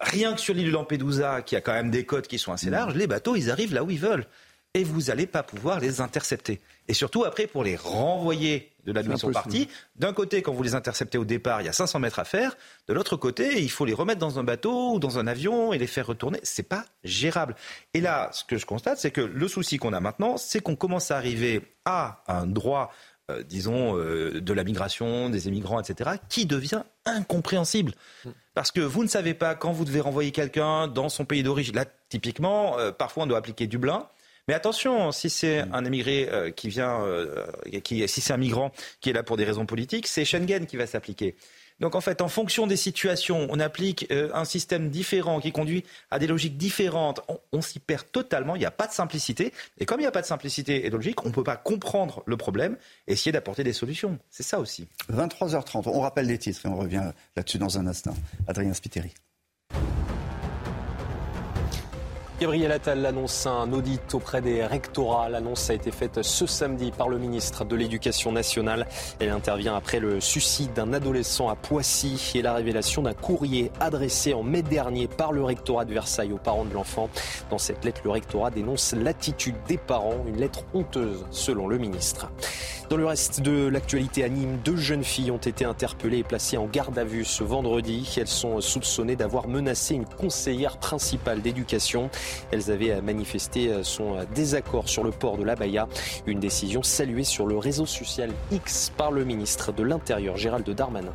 [0.00, 2.68] rien que sur l'île de Lampedusa, qui a quand même des côtes qui sont assez
[2.68, 4.26] larges, les bateaux, ils arrivent là où ils veulent.
[4.74, 6.60] Et vous n'allez pas pouvoir les intercepter.
[6.92, 9.66] Et surtout, après, pour les renvoyer de là d'où ils sont partis.
[9.96, 12.54] D'un côté, quand vous les interceptez au départ, il y a 500 mètres à faire.
[12.86, 15.78] De l'autre côté, il faut les remettre dans un bateau ou dans un avion et
[15.78, 16.38] les faire retourner.
[16.42, 17.56] C'est pas gérable.
[17.94, 20.76] Et là, ce que je constate, c'est que le souci qu'on a maintenant, c'est qu'on
[20.76, 22.90] commence à arriver à un droit
[23.30, 27.92] euh, disons, euh, de la migration, des émigrants, etc., qui devient incompréhensible.
[28.52, 31.74] Parce que vous ne savez pas quand vous devez renvoyer quelqu'un dans son pays d'origine.
[31.74, 34.08] Là, typiquement, euh, parfois on doit appliquer Dublin.
[34.48, 35.74] Mais attention, si c'est mm.
[35.74, 37.46] un émigré euh, qui vient, euh,
[37.84, 40.76] qui, si c'est un migrant qui est là pour des raisons politiques, c'est Schengen qui
[40.76, 41.36] va s'appliquer.
[41.82, 45.84] Donc en fait, en fonction des situations, on applique euh, un système différent qui conduit
[46.12, 47.20] à des logiques différentes.
[47.50, 48.54] On, s'y perd totalement.
[48.54, 49.52] Il n'y a pas de simplicité.
[49.78, 51.56] Et comme il n'y a pas de simplicité et de logique, on ne peut pas
[51.56, 52.76] comprendre le problème
[53.08, 54.18] et essayer d'apporter des solutions.
[54.30, 54.86] C'est ça aussi.
[55.12, 55.88] 23h30.
[55.88, 58.14] On rappelle les titres et on revient là-dessus dans un instant.
[58.46, 59.12] Adrien Spiteri.
[62.42, 65.28] Gabriel Attal l'annonce un audit auprès des rectorats.
[65.28, 68.88] L'annonce a été faite ce samedi par le ministre de l'Éducation nationale.
[69.20, 74.34] Elle intervient après le suicide d'un adolescent à Poissy et la révélation d'un courrier adressé
[74.34, 77.08] en mai dernier par le rectorat de Versailles aux parents de l'enfant.
[77.48, 82.28] Dans cette lettre, le rectorat dénonce l'attitude des parents, une lettre honteuse selon le ministre.
[82.90, 86.58] Dans le reste de l'actualité à Nîmes, deux jeunes filles ont été interpellées et placées
[86.58, 88.12] en garde à vue ce vendredi.
[88.18, 92.10] Elles sont soupçonnées d'avoir menacé une conseillère principale d'éducation.
[92.50, 95.88] Elles avaient manifesté son désaccord sur le port de l'Abaya.
[96.26, 101.12] Une décision saluée sur le réseau social X par le ministre de l'Intérieur, Gérald Darmanin.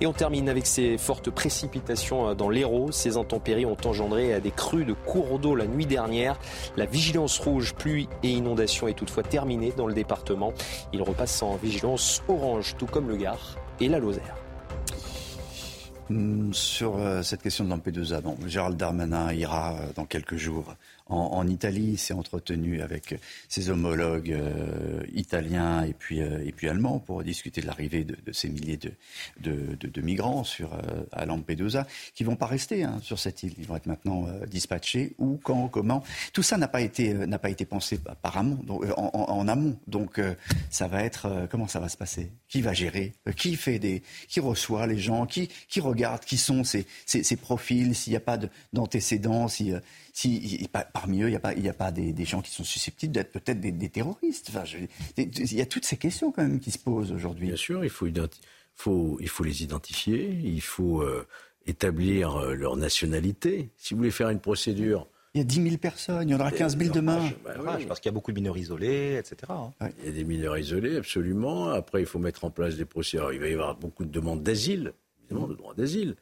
[0.00, 2.90] Et on termine avec ces fortes précipitations dans l'Hérault.
[2.90, 6.36] Ces intempéries ont engendré des crues de cours d'eau la nuit dernière.
[6.76, 10.52] La vigilance rouge, pluie et inondation est toutefois terminée dans le département.
[10.92, 14.43] Il repasse en vigilance orange, tout comme le Gard et la Lozère.
[16.10, 20.74] Hmm, sur euh, cette question de Lampedusa, bon, Gérald Darmanin ira euh, dans quelques jours
[21.14, 23.14] en, Italie, s'est entretenu avec
[23.48, 28.32] ses homologues euh, italiens et puis, euh, et puis allemands pour discuter de l'arrivée de,
[28.32, 33.18] ces milliers de, de, migrants sur, euh, à Lampedusa, qui vont pas rester hein, sur
[33.18, 33.54] cette île.
[33.58, 35.14] Ils vont être maintenant dispatchés.
[35.18, 39.78] Où, quand, comment Tout ça n'a pas été, pas été pensé apparemment donc, en, amont.
[39.86, 40.20] Donc
[40.70, 42.30] ça va être comment ça va se passer?
[42.48, 43.12] Qui va gérer?
[43.36, 45.26] Qui fait des, qui reçoit les gens?
[45.26, 46.24] Qui, qui regarde?
[46.24, 47.94] Qui sont ces, ces, profils?
[47.94, 48.38] S'il n'y a pas
[48.72, 49.48] d'antécédents,
[50.16, 53.12] si, parmi eux, il n'y a pas, y a pas des, gens qui sont susceptibles
[53.12, 54.48] d'être peut-être des, terroristes.
[54.48, 54.62] Enfin,
[55.16, 57.48] il y a toutes ces questions quand même qui se posent aujourd'hui.
[57.48, 58.06] Bien sûr, il faut,
[58.76, 61.26] faut, il faut les identifier, il faut euh,
[61.66, 63.70] établir euh, leur nationalité.
[63.76, 65.08] Si vous voulez faire une procédure...
[65.34, 67.32] Il y a 10 000 personnes, il y en aura 15 000 demain.
[67.44, 67.54] Bah
[67.88, 69.36] parce qu'il y a beaucoup de mineurs isolés, etc.
[69.48, 69.88] Hein.
[69.98, 71.70] Il y a des mineurs isolés, absolument.
[71.70, 73.32] Après, il faut mettre en place des procédures.
[73.32, 74.92] Il va y avoir beaucoup de demandes d'asile,
[75.24, 76.14] évidemment, de droit d'asile.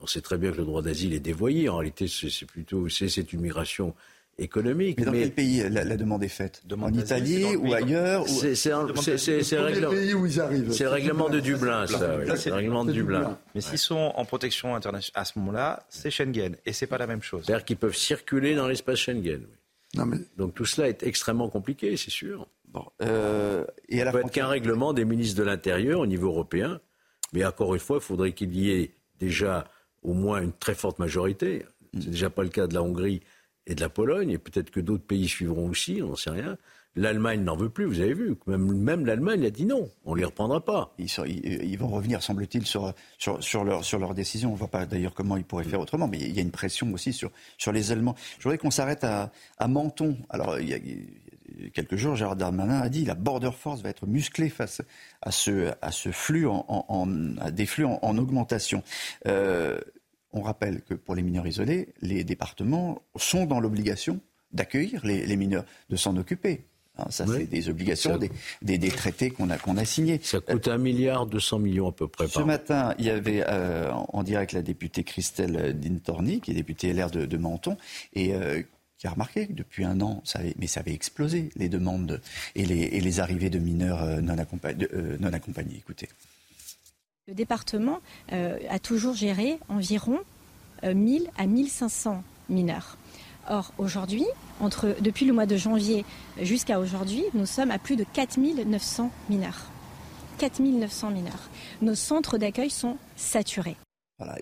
[0.00, 1.68] On sait très bien que le droit d'asile est dévoyé.
[1.68, 3.94] En réalité, c'est plutôt c'est une migration
[4.38, 4.98] économique.
[4.98, 6.62] Mais dans quel pays la, demande est faite?
[6.78, 10.72] En Italie ou ailleurs C'est le pays où ils arrivent.
[10.72, 12.18] C'est le règlement de Dublin, ça.
[12.36, 13.38] C'est le règlement de Dublin.
[13.54, 17.06] Mais s'ils sont en protection internationale à ce moment-là, c'est Schengen et c'est pas la
[17.06, 17.44] même chose.
[17.46, 19.46] C'est-à-dire qu'ils peuvent circuler dans l'espace Schengen.
[20.36, 22.46] Donc tout cela est extrêmement compliqué, c'est sûr.
[22.68, 26.06] Bon, euh, et à la Il peut être qu'un règlement des ministres de l'Intérieur au
[26.06, 26.80] niveau européen,
[27.32, 29.64] mais encore une fois, il faudrait qu'il y ait déjà
[30.02, 31.64] au moins une très forte majorité.
[31.94, 33.22] C'est déjà pas le cas de la Hongrie
[33.66, 36.56] et de la Pologne, et peut-être que d'autres pays suivront aussi, on n'en sait rien.
[36.98, 38.36] L'Allemagne n'en veut plus, vous avez vu.
[38.46, 40.94] Même, même l'Allemagne a dit non, on ne les reprendra pas.
[40.98, 44.48] Ils, vont revenir, semble-t-il, sur, sur, sur, leur, sur leur décision.
[44.48, 46.50] On ne voit pas d'ailleurs comment ils pourraient faire autrement, mais il y a une
[46.50, 48.14] pression aussi sur, sur les Allemands.
[48.38, 50.16] Je voudrais qu'on s'arrête à, à Menton.
[50.30, 50.78] Alors, il y a,
[51.72, 54.82] quelques jours, Gérard Darmanin a dit la Border Force va être musclée face
[55.22, 58.82] à ce, à ce flux, en, en, à des flux en, augmentation.
[59.26, 59.78] Euh,
[60.32, 64.20] on rappelle que pour les mineurs isolés, les départements sont dans l'obligation
[64.52, 66.64] d'accueillir les, mineurs, de s'en occuper.
[66.98, 70.18] Hein, ça, c'est des obligations, des, des, traités qu'on a, qu'on a signés.
[70.22, 72.26] Ça coûte un milliard 200 millions à peu près.
[72.26, 76.92] Ce matin, il y avait euh, en direct la députée Christelle Dintorni, qui est députée
[76.92, 77.76] LR de, de Menton,
[78.14, 78.62] et euh,
[78.98, 80.22] qui a remarqué que depuis un an,
[80.58, 82.20] mais ça avait explosé, les demandes
[82.54, 84.88] et les, arrivées de mineurs euh, non, accompagnés,
[85.20, 85.76] non accompagnés.
[85.76, 86.08] Écoutez.
[87.28, 88.00] Le département
[88.32, 90.20] euh, a toujours géré environ
[90.84, 92.96] 1000 euh, à 1500 mineurs.
[93.48, 94.24] Or, aujourd'hui,
[95.00, 96.04] depuis le mois de janvier
[96.40, 99.70] jusqu'à aujourd'hui, nous sommes à plus de 4900 mineurs.
[100.38, 101.50] 4900 mineurs.
[101.82, 103.76] Nos centres d'accueil sont saturés.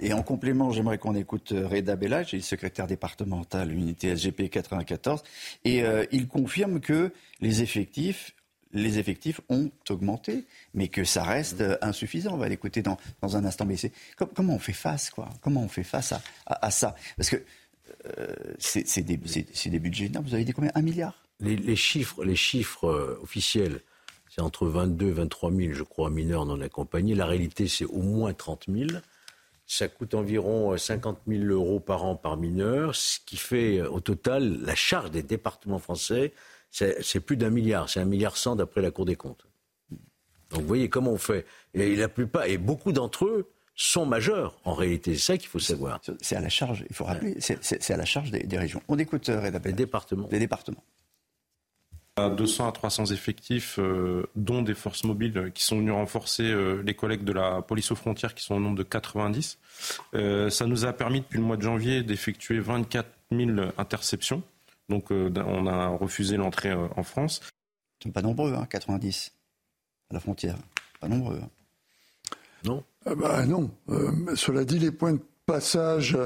[0.00, 5.22] Et en complément, j'aimerais qu'on écoute euh, Reda Bellage, secrétaire départemental unité SGP 94,
[5.64, 5.82] et
[6.12, 7.12] il confirme que
[8.74, 10.44] les effectifs ont augmenté,
[10.74, 12.34] mais que ça reste euh, insuffisant.
[12.34, 13.64] On va l'écouter dans, un instant.
[13.64, 13.76] Mais
[14.34, 15.30] comment on fait face, quoi?
[15.40, 16.12] Comment on fait face
[16.46, 16.94] à, ça?
[17.16, 17.36] Parce que
[18.18, 20.26] euh, c'est des, budgets énormes.
[20.26, 20.72] Vous avez dit combien?
[20.74, 21.14] Un milliard?
[21.40, 23.80] Les, chiffres, les chiffres euh, officiels,
[24.28, 27.14] c'est entre 22 et 23 000, je crois, mineurs non accompagnés.
[27.14, 28.88] La réalité, c'est au moins 30 000.
[29.66, 34.60] Ça coûte environ 50 000 euros par an par mineur, ce qui fait au total
[34.62, 36.32] la charge des départements français
[36.74, 39.46] c'est plus d'un milliard, c'est un milliard cent d'après la Cour des comptes.
[40.50, 41.46] Donc vous voyez comment on fait.
[41.72, 45.14] Et la plupart, et beaucoup d'entre eux sont majeurs en réalité.
[45.14, 46.00] C'est ça qu'il faut savoir.
[46.20, 48.82] C'est à la charge, il faut rappeler, c'est à la charge des, régions.
[48.88, 50.28] On écoute euh, Reda départements.
[50.30, 50.82] Les départements.
[52.16, 56.54] 200 à 300 effectifs, euh, dont des forces mobiles euh, qui sont venus renforcer
[56.84, 59.58] les collègues de la police aux frontières qui sont au nombre de 90.
[60.12, 64.42] ça nous a permis depuis le mois de janvier d'effectuer 24 000 interceptions
[64.88, 67.40] donc euh, on a refusé l'entrée euh, en France.
[68.00, 69.38] Ils sont pas nombreux, 90 hein,
[70.10, 70.56] à la frontière.
[71.00, 71.40] Pas nombreux.
[71.42, 71.48] Hein.
[72.64, 73.70] Non ah bah Non.
[73.88, 76.16] Euh, cela dit, les points de passage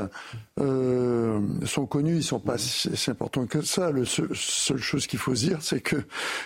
[0.57, 3.90] sont connus, ils sont pas si importants que ça.
[3.90, 5.97] La seule chose qu'il faut dire, c'est que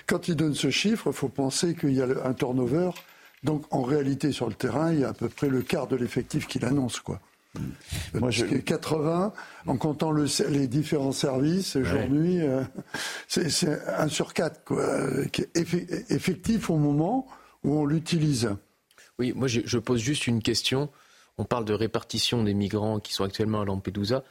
[0.07, 2.91] quand ils donnent ce chiffre, il faut penser qu'il y a un turnover.
[3.43, 5.97] Donc en réalité, sur le terrain, il y a à peu près le quart de
[5.97, 7.01] l'effectif qu'il annonce.
[7.01, 7.21] Quoi.
[8.15, 8.47] Moi, je...
[8.47, 9.33] 80,
[9.67, 12.63] en comptant le, les différents services, jour-nuit, euh,
[13.29, 14.85] c'est un sur quatre, quoi,
[15.33, 17.27] qui est effectif au moment
[17.65, 18.51] où on l'utilise.
[19.19, 20.89] Oui, moi je, pose juste une question.
[21.39, 24.25] On parle de répartition des migrants qui sont actuellement à Lampedusa.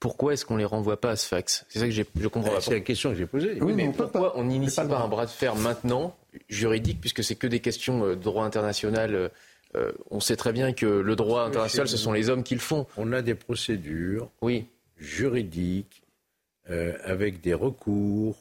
[0.00, 1.66] Pourquoi est-ce qu'on ne les renvoie pas à Sfax?
[1.68, 2.60] C'est ça que je comprends pas.
[2.60, 3.58] C'est la question que j'ai posée.
[3.60, 6.16] Oui, mais, pourquoi on n'initie pas, un bras de fer maintenant,
[6.48, 9.30] juridique, puisque c'est que des questions euh, de droit international
[9.76, 12.60] euh, on sait très bien que le droit international, ce sont les hommes qui le
[12.60, 12.86] font.
[12.96, 14.30] On a des procédures
[14.96, 16.02] juridiques
[16.70, 18.36] euh, avec des recours,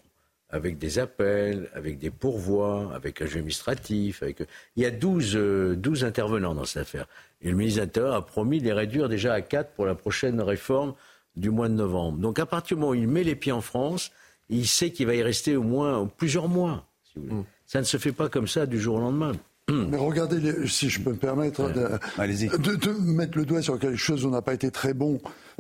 [0.50, 4.24] avec des appels, avec des pourvois, avec un jeu administratif.
[4.24, 4.44] Avec...
[4.76, 7.08] Il y a 12, euh, intervenants dans cette affaire.
[7.42, 9.96] Et le ministre de l'Intérieur a promis de les réduire déjà à 4 pour la
[9.96, 10.94] prochaine réforme
[11.36, 12.18] du mois de novembre.
[12.18, 14.12] Donc à partir du moment où il met les pieds en France,
[14.50, 16.88] il sait qu'il va y rester au moins plusieurs mois.
[17.16, 17.42] Mm.
[17.66, 19.34] Ça ne se fait pas comme ça du jour au lendemain.
[19.70, 24.30] Mais regardez, si je peux me permettre de, mettre le doigt sur quelque chose où
[24.30, 25.20] on n'a pas été très bon.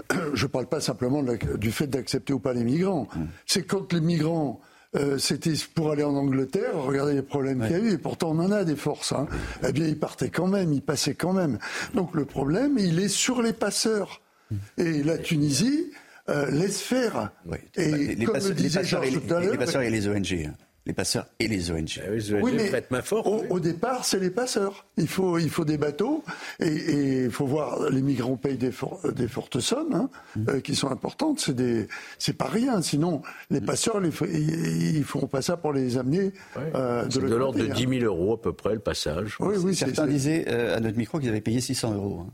[0.34, 3.10] Je ne parle pas simplement du fait d'accepter ou pas les migrants.
[3.14, 3.26] Mm.
[3.46, 4.62] C'est quand les migrants
[4.96, 8.32] euh, c'était pour aller en Angleterre, regardez les problèmes qu'il y a eu, et pourtant
[8.32, 9.12] on en a des forces.
[9.12, 9.28] Hein.
[9.68, 11.60] Eh bien, ils partaient quand même, ils passaient quand même.
[11.94, 14.22] Donc le problème, il est sur les passeurs.
[14.50, 14.56] Mm.
[14.78, 15.92] Et la Tunisie
[16.30, 17.32] euh, laisse faire.
[17.76, 20.52] Et les, comme passeurs, le disait les, passeurs et les ONG
[20.88, 22.00] les passeurs et les ONG.
[22.02, 24.86] Ah oui, mais main forte, au, départ, c'est les passeurs.
[24.96, 26.24] Il faut, il faut des bateaux
[26.62, 28.72] et il faut voir, les migrants payent des,
[29.14, 30.50] des fortes sommes hein, mmh.
[30.50, 31.42] euh, qui sont importantes.
[31.42, 31.88] C'est des,
[32.18, 32.82] c'est pas rien.
[32.82, 33.66] Sinon, les mmh.
[33.66, 38.00] passeurs, les, ils, feront pas ça pour les amener euh, de, de l'ordre de 10
[38.00, 39.36] 000 euros à peu près le passage.
[39.42, 42.26] Oui, oui, Certains disaient euh, à notre micro qu'ils avaient payé 600 euros.
[42.26, 42.32] Hein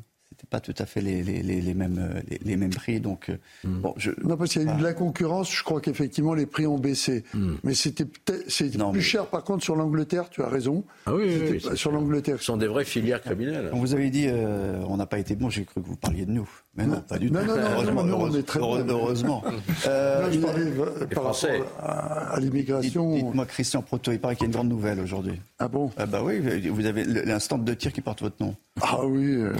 [0.49, 2.99] pas tout à fait les, les, les, mêmes, euh, les, mêmes prix.
[2.99, 3.81] Donc, euh, hmm.
[3.81, 6.45] bon, je, non, parce qu'il y a eu de la concurrence, je crois qu'effectivement les
[6.45, 7.23] prix ont baissé.
[7.33, 7.55] Hmm.
[7.63, 8.05] Mais c'était
[8.47, 10.83] c'est plus cher par contre sur l'Angleterre, tu as raison.
[11.05, 12.37] Ah oui, sur l'Angleterre.
[12.39, 13.69] Ce sont des vraies filières criminelles.
[13.73, 16.25] On vous avez dit, euh, on n'a pas été bon, j'ai cru que vous parliez
[16.25, 16.49] de nous.
[16.75, 17.33] Mais non, pas du tout.
[17.35, 19.43] Non, non, heureusement, non, on est très heureusement.
[19.85, 20.65] euh, je parlais
[21.13, 21.45] par rapport
[21.79, 23.13] à, l'immigration.
[23.13, 25.39] Dites-moi, Christian Proto, il paraît qu'il y a une grande nouvelle aujourd'hui.
[25.59, 25.91] Ah bon?
[25.97, 28.55] Ah bah oui, vous avez l'instant de tir qui porte votre nom.
[28.81, 29.35] Ah oui.
[29.35, 29.53] Euh...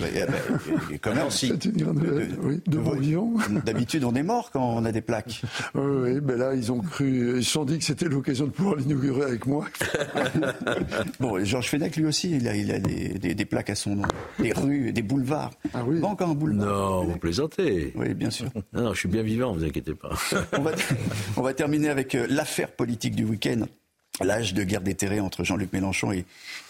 [1.01, 1.47] quand même, si.
[1.49, 3.33] C'est une grande nouvelle, oui, de vivant.
[3.65, 5.43] D'habitude, on est mort quand on a des plaques.
[5.75, 8.51] oui, oui, ben là, ils ont cru, ils se sont dit que c'était l'occasion de
[8.51, 9.65] pouvoir l'inaugurer avec moi.
[11.19, 14.07] bon, Georges Fenech, lui aussi, il a, il a des, des, plaques à son nom.
[14.39, 15.51] Des rues, des boulevards.
[15.75, 15.99] Ah oui.
[15.99, 16.67] Pas encore un boulevard.
[16.67, 17.91] Non, vous plaisantez.
[17.95, 18.47] Oui, bien sûr.
[18.73, 20.09] Non, non, je suis bien vivant, vous inquiétez pas.
[20.57, 20.71] on, va,
[21.37, 23.65] on va terminer avec euh, l'affaire politique du week-end
[24.21, 26.25] l'âge de guerre déterrée entre Jean-Luc Mélenchon et,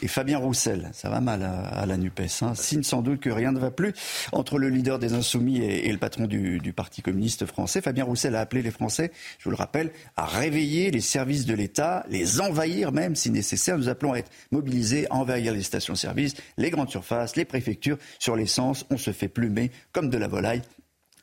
[0.07, 0.89] Fabien Roussel.
[0.93, 2.41] Ça va mal à, la NUPES.
[2.41, 2.55] Hein.
[2.55, 3.93] Signe sans doute que rien ne va plus
[4.31, 7.81] entre le leader des Insoumis et, le patron du, Parti communiste français.
[7.81, 11.53] Fabien Roussel a appelé les Français, je vous le rappelle, à réveiller les services de
[11.53, 13.77] l'État, les envahir même si nécessaire.
[13.77, 17.97] Nous appelons à être mobilisés, à envahir les stations-service, les grandes surfaces, les préfectures.
[18.19, 20.61] Sur l'essence, on se fait plumer comme de la volaille.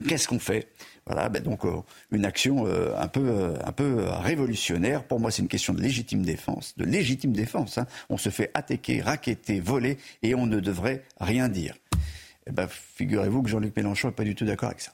[0.06, 0.68] Qu'est-ce qu'on fait?
[1.12, 1.73] Voilà, ben donc euh,
[2.12, 5.03] une action euh, un peu, euh, révolutionnaire.
[5.03, 7.78] Pour moi, c'est une question de légitime défense, de légitime défense.
[7.78, 7.87] Hein.
[8.11, 11.74] On se fait attaquer, raqueter, voler, et on ne devrait rien dire.
[12.47, 14.93] Eh ben, figurez-vous que Jean-Luc Mélenchon n'est pas du tout d'accord avec ça.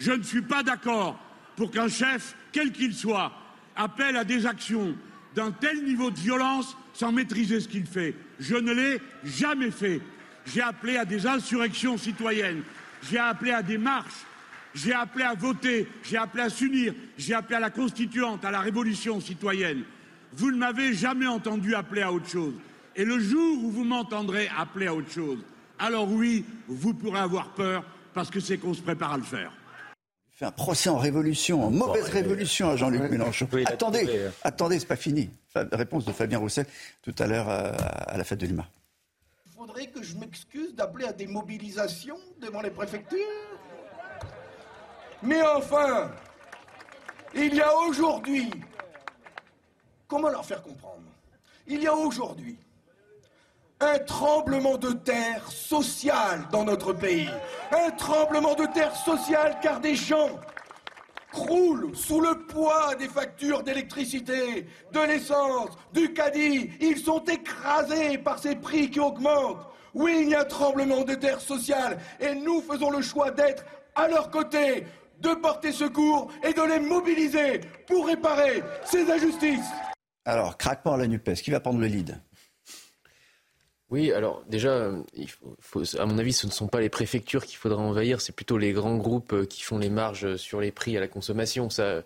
[0.00, 1.16] Je ne suis pas d'accord
[1.54, 3.30] pour qu'un chef, quel qu'il soit,
[3.76, 4.96] appelle à des actions
[5.36, 8.16] d'un tel niveau de violence sans maîtriser ce qu'il fait.
[8.40, 10.00] Je ne l'ai jamais fait.
[10.44, 12.64] J'ai appelé à des insurrections citoyennes
[13.02, 14.24] j'ai appelé à des marches,
[14.74, 18.60] j'ai appelé à voter, j'ai appelé à s'unir, j'ai appelé à la constituante, à la
[18.60, 19.82] révolution citoyenne.
[20.32, 22.54] Vous ne m'avez jamais entendu appeler à autre chose.
[22.94, 25.38] Et le jour où vous m'entendrez appeler à autre chose,
[25.78, 27.84] alors oui, vous pourrez avoir peur
[28.14, 29.52] parce que c'est qu'on se prépare à le faire.
[30.32, 33.48] fait un procès en révolution, en mauvaise révolution à Jean-Luc Mélenchon.
[33.66, 34.30] attendez, euh.
[34.42, 35.30] attendez, c'est pas fini.
[35.54, 36.66] Réponse de Fabien Roussel
[37.02, 37.72] tout à l'heure euh,
[38.06, 38.68] à la fête de Lima
[39.86, 43.18] que je m'excuse d'appeler à des mobilisations devant les préfectures
[45.22, 46.10] Mais enfin,
[47.34, 48.50] il y a aujourd'hui,
[50.06, 51.02] comment leur faire comprendre?
[51.66, 52.58] Il y a aujourd'hui
[53.80, 57.30] un tremblement de terre social dans notre pays.
[57.70, 60.30] Un tremblement de terre social car des gens
[61.32, 66.70] croulent sous le poids des factures d'électricité, de l'essence, du caddie.
[66.80, 69.66] Ils sont écrasés par ces prix qui augmentent.
[69.94, 73.64] Oui, il y a un tremblement de terre social et nous faisons le choix d'être
[73.94, 74.84] à leur côté,
[75.20, 79.70] de porter secours et de les mobiliser pour réparer ces injustices.
[80.24, 82.20] Alors, craquement à la NUPES, qui va prendre le lead?
[83.90, 85.28] Oui, alors déjà, il
[85.60, 88.58] faut, à mon avis, ce ne sont pas les préfectures qu'il faudra envahir, c'est plutôt
[88.58, 91.70] les grands groupes euh, qui font les marges sur les prix à la consommation.
[91.70, 92.02] Ça,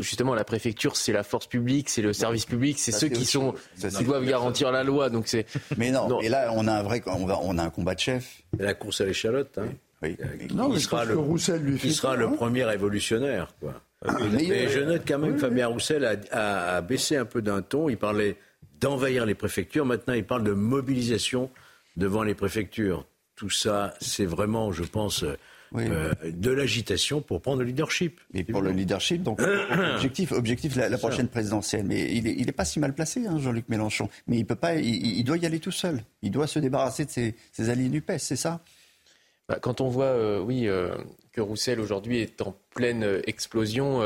[0.00, 3.54] justement la préfecture, c'est la force publique, c'est le service public, c'est ceux qui sont
[3.78, 5.10] qui doivent garantir la loi.
[5.10, 5.46] Donc c'est.
[5.76, 8.42] Mais non, Et là, on a un vrai, on, a un combat de chef.
[8.58, 9.56] Et la course à l'échalote.
[9.58, 9.68] Hein.
[10.02, 10.16] Oui.
[10.54, 11.14] Non, qui sera, le,
[11.56, 12.32] lui qui sera le hein.
[12.36, 13.80] premier révolutionnaire, quoi.
[14.06, 17.88] Ah, mais, je note quand même Fabien Roussel a, a, baissé un peu d'un ton.
[17.88, 18.36] Il parlait
[18.80, 19.86] d'envahir les préfectures.
[19.86, 21.50] Maintenant, il parle de mobilisation
[21.96, 23.06] devant les préfectures.
[23.36, 25.24] Tout ça, c'est vraiment, je pense,
[25.74, 28.20] euh, de l'agitation pour prendre le leadership.
[28.34, 29.40] Et pour le leadership, donc
[29.94, 31.84] objectif, objectif la, prochaine présidentielle.
[31.84, 34.08] Mais il n'est est pas si mal placé, hein, Jean-Luc Mélenchon.
[34.26, 36.02] Mais il peut pas, il, doit y aller tout seul.
[36.22, 38.60] Il doit se débarrasser de ses, ses alliés NUPES, c'est ça?
[39.48, 40.96] Bah, Quand on voit, euh, oui, euh,
[41.32, 44.00] que Roussel aujourd'hui est en pleine explosion.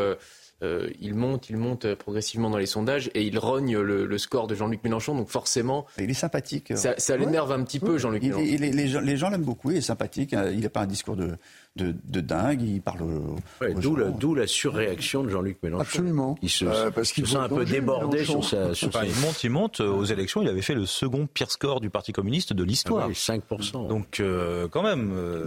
[0.63, 4.55] Euh, il monte, il monte progressivement dans les sondages et il rogne le, score de
[4.55, 5.15] Jean-Luc Mélenchon.
[5.15, 6.73] Donc forcément, il est sympathique.
[6.77, 8.45] Ça, l'énerve un petit peu, Jean-Luc Mélenchon.
[8.45, 10.33] les, gens, l'aiment beaucoup, il est sympathique.
[10.53, 11.37] Il n'a pas un discours de,
[11.77, 12.63] de, dingue.
[12.63, 13.01] Il parle.
[13.81, 15.83] D'où la, surréaction de Jean-Luc Mélenchon.
[15.83, 16.39] Absolument.
[16.43, 18.71] Il se, euh, parce qu'il sent un peu débordé sur sa.
[19.05, 19.81] il monte, il monte.
[19.81, 23.11] Aux élections, il avait fait le second pire score du Parti communiste de l'histoire.
[23.11, 23.41] 5%.
[23.51, 25.13] Ah Donc, euh, quand même.
[25.15, 25.45] Euh,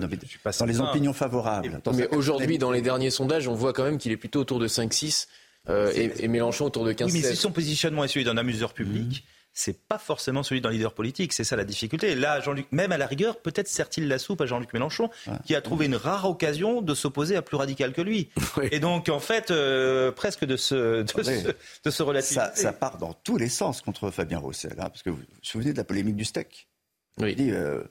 [0.60, 1.82] dans les opinions favorables.
[1.94, 4.68] mais aujourd'hui, dans les derniers sondages, on voit quand même qu'il est plutôt autour de
[4.68, 5.28] 5-6.
[5.70, 9.26] et, Mélenchon autour de 15 Oui, mais si son positionnement est celui d'un amuseur public,
[9.54, 11.32] c'est pas forcément celui d'un leader politique.
[11.32, 12.16] C'est ça la difficulté.
[12.16, 15.10] Là, Jean-Luc, même à la rigueur, peut-être sert-il la soupe à Jean-Luc Mélenchon,
[15.46, 18.30] qui a trouvé une rare occasion de s'opposer à plus radical que lui.
[18.72, 22.42] Et donc, en fait, euh, presque de ce, de, de ce relativiser.
[22.56, 25.72] Ça, part dans tous les sens contre Fabien Roussel, hein, parce que vous vous souvenez
[25.72, 26.68] de la polémique du steak?
[27.20, 27.36] Oui.
[27.36, 27.84] dit, euh,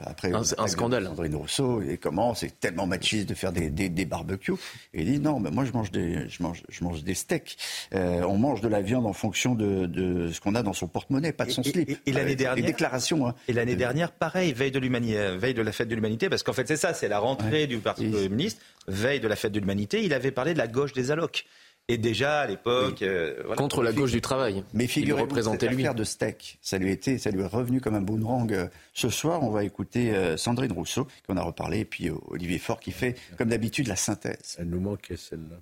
[0.00, 1.04] après, un, un scandale.
[1.04, 4.52] Sandrine Rousseau, et comment c'est tellement machiste de faire des, des, des barbecues.
[4.94, 7.56] Et il dit non, mais moi je mange des, je mange, je mange des steaks.
[7.94, 10.88] Euh, on mange de la viande en fonction de, de ce qu'on a dans son
[10.88, 12.00] porte-monnaie, pas de son slip.
[12.06, 13.26] Et, l'année dernière, déclarations.
[13.26, 13.34] Hein.
[13.48, 16.42] Et l'année dernière, pareil, veille de l'humanité, euh, veille de la fête de l'humanité, parce
[16.42, 19.60] qu'en fait c'est ça, c'est la rentrée du Parti communiste, veille de la fête de
[19.60, 20.04] l'humanité.
[20.04, 21.46] Il avait parlé de la gauche des allocs.
[21.90, 24.62] Et déjà à l'époque, euh, contre la gauche du travail.
[24.74, 25.82] Mais figurez-vous, cette lui.
[25.82, 28.52] affaire de steak, ça lui était, ça lui est revenu comme un boomerang.
[28.52, 32.08] Euh, ce soir, on va écouter euh, Sandrine Rousseau, qui en a reparlé, et puis
[32.28, 34.56] Olivier Faure qui fait, comme d'habitude, la synthèse.
[34.60, 35.56] Elle nous manquait celle-là.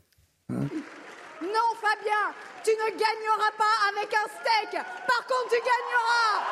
[0.50, 0.68] Hein
[1.40, 4.72] non, Fabien, tu ne gagneras pas avec un steak.
[4.82, 6.44] Par contre, tu gagneras.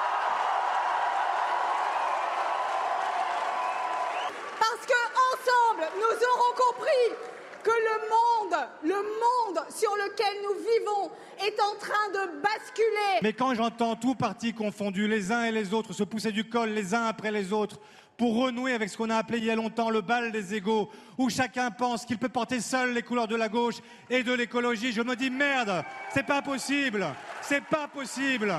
[4.59, 5.01] Parce que
[5.35, 7.36] ensemble, nous aurons compris
[7.67, 11.11] que le monde, le monde sur lequel nous vivons
[11.45, 13.21] est en train de basculer.
[13.23, 16.71] Mais quand j'entends tout parti confondu, les uns et les autres se pousser du col
[16.71, 17.81] les uns après les autres
[18.17, 20.91] pour renouer avec ce qu'on a appelé il y a longtemps le bal des égaux,
[21.19, 23.77] où chacun pense qu'il peut porter seul les couleurs de la gauche
[24.09, 25.85] et de l'écologie, je me dis merde,
[26.15, 27.05] c'est pas possible,
[27.43, 28.55] c'est pas possible.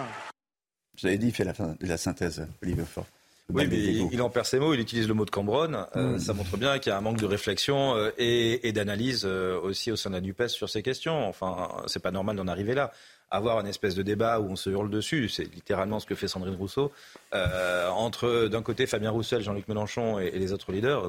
[0.99, 3.05] Vous avez dit, il fait la, la synthèse, Olivier Fort.
[3.53, 5.85] Oui, mais il, en perd ses mots, il utilise le mot de Cambronne.
[5.95, 6.19] Euh, hmm.
[6.19, 9.89] Ça montre bien qu'il y a un manque de réflexion euh, et, d'analyse euh, aussi
[9.89, 11.27] au sein de la NUPES sur ces questions.
[11.29, 12.91] Enfin, c'est pas normal d'en arriver là.
[13.31, 16.27] Avoir une espèce de débat où on se hurle dessus, c'est littéralement ce que fait
[16.27, 16.91] Sandrine Rousseau.
[17.33, 21.03] entre d'un côté Fabien Roussel, Jean-Luc Mélenchon et, les autres leaders,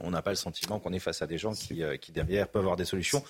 [0.00, 2.62] on n'a pas le sentiment qu'on est face à des gens qui, qui derrière peuvent
[2.62, 3.24] avoir des solutions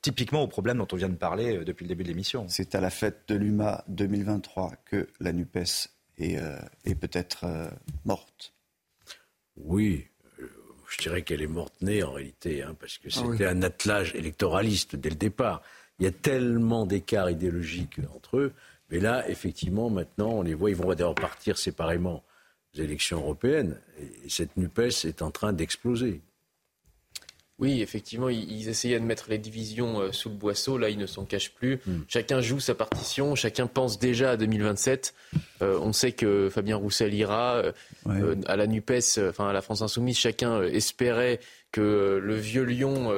[0.00, 2.46] typiquement au problème dont on vient de parler depuis le début de l'émission.
[2.48, 6.58] C'est à la fête de l'UMA 2023 que la NUPES et, euh,
[7.00, 7.68] peut-être euh,
[8.04, 8.54] morte.
[9.56, 10.06] Oui,
[10.40, 10.48] euh,
[10.88, 14.14] je dirais qu'elle est morte née en réalité, hein, parce que ah c'était un attelage
[14.14, 15.62] électoraliste dès le départ.
[15.98, 18.52] Il y a tellement d'écarts idéologiques entre eux,
[18.90, 22.22] mais là, effectivement, maintenant, on les voit, ils vont d'ailleurs partir séparément
[22.74, 26.20] aux élections européennes, et cette NUPES est en train d'exploser.
[27.58, 30.76] Oui, effectivement, ils, essayaient de mettre les divisions euh, sous le boisseau.
[30.76, 31.80] Là, ils ne s'en cachent plus.
[31.86, 32.00] Hmm.
[32.06, 33.34] Chacun joue sa partition.
[33.34, 35.14] Chacun pense déjà à 2027.
[35.62, 37.62] Euh, on sait que Fabien Roussel ira
[38.06, 40.18] euh, à la Nupes, enfin à la France Insoumise.
[40.18, 41.40] Chacun espérait
[41.72, 43.10] que le vieux lion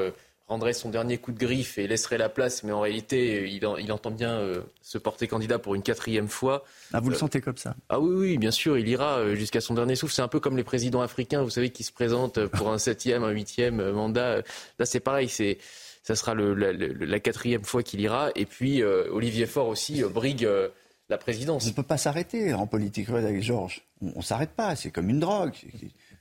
[0.48, 4.10] rendrait son dernier coup de griffe et laisserait la place, mais en réalité, il, entend
[4.10, 6.64] bien euh, se porter candidat pour une quatrième fois.
[6.92, 7.76] Ah, vous le euh, sentez comme ça?
[7.90, 10.14] Ah oui, oui, bien sûr, il ira euh, jusqu'à son dernier souffle.
[10.14, 13.24] C'est un peu comme les présidents africains, vous savez, qui se présentent pour un septième,
[13.24, 14.38] un huitième mandat.
[14.78, 15.58] Là, c'est pareil, c'est
[16.02, 18.30] ça sera la quatrième fois qu'il ira.
[18.34, 20.48] Et puis, Olivier Faure aussi brigue
[21.10, 21.66] la présidence.
[21.66, 23.82] On ne peut pas s'arrêter en politique avec Georges.
[24.00, 25.52] On ne s'arrête pas, c'est comme une drogue.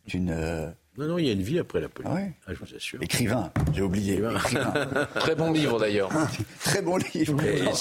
[0.05, 2.33] C'est une non, non, il y a une vie après la politique.
[2.41, 3.01] Ah, ah je vous assure.
[3.03, 4.19] Écrivain, j'ai oublié.
[5.15, 6.09] Très bon livre d'ailleurs.
[6.63, 7.39] Très bon livre.
[7.43, 7.73] Et, et,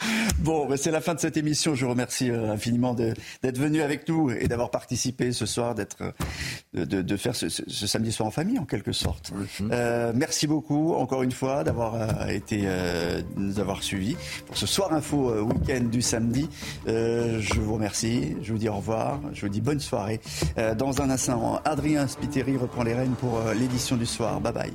[0.38, 1.74] Bon, ben, c'est la fin de cette émission.
[1.74, 5.96] Je vous remercie euh, infiniment d'être venu avec nous et d'avoir participé ce soir, d'être,
[6.00, 9.32] euh, de, de, faire ce, ce, samedi soir en famille en quelque sorte.
[9.60, 14.16] Euh, merci beaucoup encore une fois d'avoir été, euh, nous avoir suivis
[14.46, 16.48] pour ce soir info week-end du samedi.
[16.86, 18.36] je vous remercie.
[18.42, 19.20] Je vous dis au revoir.
[19.32, 20.20] Je vous dis bonne soirée.
[20.76, 24.40] dans un instant, Adrien Spiteri reprend les rênes pour l'édition du soir.
[24.40, 24.72] Bye bye.